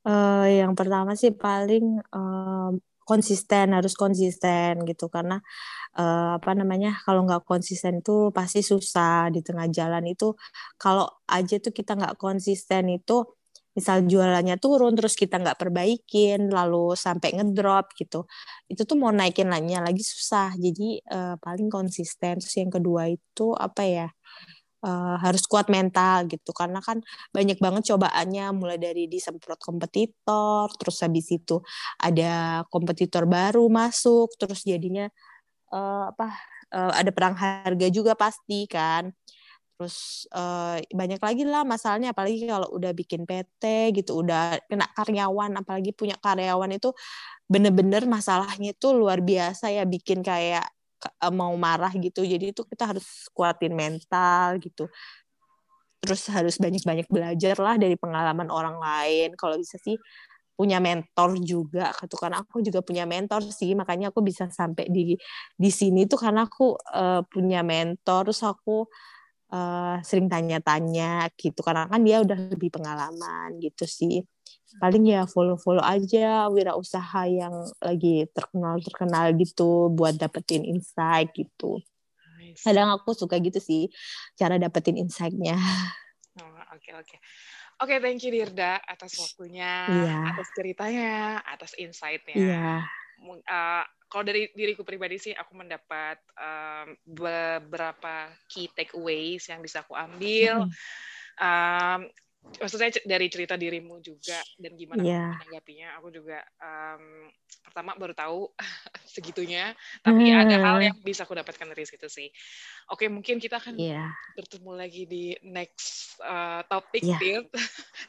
Uh, 0.00 0.48
yang 0.48 0.72
pertama 0.72 1.12
sih 1.12 1.28
paling 1.28 2.00
uh, 2.08 2.72
konsisten 3.04 3.74
harus 3.74 3.98
konsisten 3.98 4.86
gitu 4.86 5.10
karena 5.10 5.42
uh, 5.98 6.38
apa 6.38 6.54
namanya 6.54 7.02
kalau 7.02 7.26
nggak 7.26 7.42
konsisten 7.42 7.98
itu 7.98 8.30
pasti 8.30 8.62
susah 8.62 9.28
di 9.34 9.42
tengah 9.42 9.66
jalan 9.66 10.06
itu 10.06 10.38
kalau 10.78 11.10
aja 11.26 11.58
tuh 11.58 11.74
kita 11.74 11.98
nggak 11.98 12.16
konsisten 12.16 12.86
itu 12.94 13.26
misal 13.76 14.02
jualannya 14.02 14.58
turun 14.58 14.98
terus 14.98 15.14
kita 15.14 15.38
nggak 15.38 15.58
perbaikin 15.58 16.50
lalu 16.50 16.98
sampai 16.98 17.38
ngedrop 17.38 17.94
gitu 17.94 18.26
itu 18.70 18.82
tuh 18.86 18.94
mau 18.94 19.10
naikin 19.10 19.50
lagi 19.50 19.74
lagi 19.74 20.02
susah. 20.06 20.54
Jadi 20.54 21.02
uh, 21.10 21.34
paling 21.42 21.66
konsisten. 21.66 22.38
Terus 22.38 22.54
yang 22.54 22.70
kedua 22.70 23.10
itu 23.10 23.50
apa 23.58 23.82
ya 23.82 24.08
uh, 24.86 25.16
harus 25.18 25.42
kuat 25.50 25.66
mental 25.66 26.30
gitu. 26.30 26.54
Karena 26.54 26.78
kan 26.78 27.02
banyak 27.34 27.58
banget 27.58 27.90
cobaannya 27.90 28.54
mulai 28.54 28.78
dari 28.78 29.10
disemprot 29.10 29.58
kompetitor 29.58 30.70
terus 30.78 31.02
habis 31.02 31.26
itu 31.34 31.58
ada 31.98 32.62
kompetitor 32.70 33.26
baru 33.26 33.66
masuk 33.66 34.30
terus 34.38 34.62
jadinya 34.62 35.10
uh, 35.74 36.14
apa 36.14 36.28
uh, 36.70 36.92
ada 36.94 37.10
perang 37.10 37.34
harga 37.34 37.86
juga 37.90 38.14
pasti 38.14 38.70
kan 38.70 39.10
terus 39.80 40.28
uh, 40.36 40.76
banyak 40.92 41.16
lagi 41.16 41.48
lah 41.48 41.64
masalahnya 41.64 42.12
apalagi 42.12 42.44
kalau 42.44 42.68
udah 42.76 42.92
bikin 42.92 43.24
PT 43.24 43.96
gitu 43.96 44.20
udah 44.20 44.60
kena 44.68 44.84
karyawan 44.92 45.56
apalagi 45.56 45.96
punya 45.96 46.20
karyawan 46.20 46.76
itu 46.76 46.92
bener-bener 47.48 48.04
masalahnya 48.04 48.76
itu 48.76 48.92
luar 48.92 49.24
biasa 49.24 49.72
ya 49.72 49.88
bikin 49.88 50.20
kayak 50.20 50.68
uh, 51.00 51.32
mau 51.32 51.52
marah 51.56 51.92
gitu. 51.96 52.22
Jadi 52.22 52.52
itu 52.52 52.62
kita 52.68 52.92
harus 52.92 53.26
kuatin 53.32 53.72
mental 53.72 54.60
gitu. 54.60 54.86
Terus 56.00 56.22
harus 56.32 56.56
banyak-banyak 56.56 57.08
belajar 57.08 57.56
lah 57.60 57.76
dari 57.80 57.96
pengalaman 57.96 58.48
orang 58.52 58.76
lain. 58.76 59.36
Kalau 59.36 59.56
bisa 59.56 59.80
sih 59.80 59.96
punya 60.60 60.76
mentor 60.76 61.40
juga 61.40 61.88
gitu 62.04 62.20
kan 62.20 62.36
aku 62.36 62.60
juga 62.60 62.84
punya 62.84 63.08
mentor 63.08 63.44
sih. 63.48 63.72
Makanya 63.72 64.12
aku 64.12 64.20
bisa 64.20 64.48
sampai 64.52 64.88
di 64.92 65.16
di 65.56 65.70
sini 65.72 66.04
tuh 66.04 66.20
karena 66.20 66.44
aku 66.48 66.76
uh, 66.76 67.24
punya 67.24 67.64
mentor. 67.64 68.28
Terus 68.32 68.44
aku 68.44 68.88
sering 70.06 70.30
tanya-tanya 70.30 71.26
gitu 71.34 71.60
karena 71.60 71.90
kan 71.90 72.00
dia 72.06 72.22
udah 72.22 72.38
lebih 72.54 72.70
pengalaman 72.70 73.58
gitu 73.58 73.84
sih 73.84 74.22
paling 74.78 75.02
ya 75.02 75.26
follow-follow 75.26 75.82
aja 75.82 76.46
wirausaha 76.46 77.26
yang 77.26 77.66
lagi 77.82 78.30
terkenal-terkenal 78.30 79.34
gitu 79.34 79.90
buat 79.90 80.14
dapetin 80.14 80.62
insight 80.62 81.34
gitu 81.34 81.82
kadang 82.62 82.94
aku 82.94 83.10
suka 83.14 83.42
gitu 83.42 83.58
sih 83.58 83.90
cara 84.38 84.58
dapetin 84.58 84.98
insightnya 84.98 85.58
oke 86.38 86.46
oh, 86.46 86.54
oke 86.74 86.78
okay, 86.78 86.94
okay. 86.94 87.18
Oke, 87.80 87.96
okay, 87.96 88.04
thank 88.04 88.20
you 88.20 88.28
Dirda 88.28 88.76
atas 88.84 89.16
waktunya, 89.16 89.88
yeah. 89.88 90.36
atas 90.36 90.52
ceritanya, 90.52 91.40
atas 91.48 91.72
insightnya. 91.80 92.36
Yeah. 92.36 92.84
Uh, 93.20 93.84
kalau 94.10 94.26
dari 94.26 94.50
diriku 94.56 94.82
pribadi 94.82 95.20
sih 95.22 95.34
aku 95.36 95.54
mendapat 95.54 96.18
um, 96.34 96.98
beberapa 97.06 98.32
key 98.50 98.66
takeaways 98.74 99.46
yang 99.46 99.62
bisa 99.62 99.86
aku 99.86 99.94
ambil. 99.94 100.66
Um, 101.38 102.10
maksudnya 102.40 102.90
dari 103.04 103.28
cerita 103.28 103.54
dirimu 103.54 104.00
juga 104.00 104.40
dan 104.56 104.72
gimana 104.74 105.04
yeah. 105.04 105.36
menanggapinya 105.38 105.88
aku 106.00 106.08
juga 106.10 106.40
um, 106.58 107.28
pertama 107.62 107.94
baru 107.94 108.16
tahu 108.16 108.40
segitunya 109.14 109.76
tapi 110.00 110.32
mm. 110.32 110.40
ada 110.40 110.56
hal 110.58 110.78
yang 110.80 110.96
bisa 111.04 111.28
aku 111.28 111.36
dapatkan 111.36 111.68
dari 111.70 111.84
situ 111.84 112.08
sih 112.08 112.32
oke 112.90 113.06
mungkin 113.12 113.38
kita 113.38 113.60
akan 113.60 113.76
yeah. 113.76 114.10
bertemu 114.34 114.72
lagi 114.72 115.04
di 115.04 115.36
next 115.46 116.16
uh, 116.24 116.64
topik 116.66 117.04
yeah. 117.04 117.44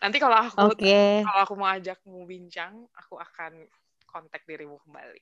nanti 0.01 0.17
kalau 0.17 0.37
aku 0.47 0.79
okay. 0.79 1.21
kalau 1.27 1.41
aku 1.45 1.53
mau 1.59 1.69
ajakmu 1.69 2.23
bincang 2.25 2.87
aku 2.97 3.19
akan 3.19 3.67
kontak 4.11 4.43
dirimu 4.45 4.77
kembali 4.83 5.21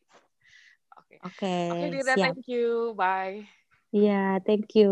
Oke. 0.99 1.21
Okay. 1.21 1.69
Oke, 1.71 1.85
okay, 1.85 1.87
Dira, 1.93 2.13
thank 2.17 2.43
you. 2.49 2.91
Bye. 2.97 3.45
Iya, 3.93 4.09
yeah, 4.09 4.31
thank 4.43 4.75
you. 4.75 4.89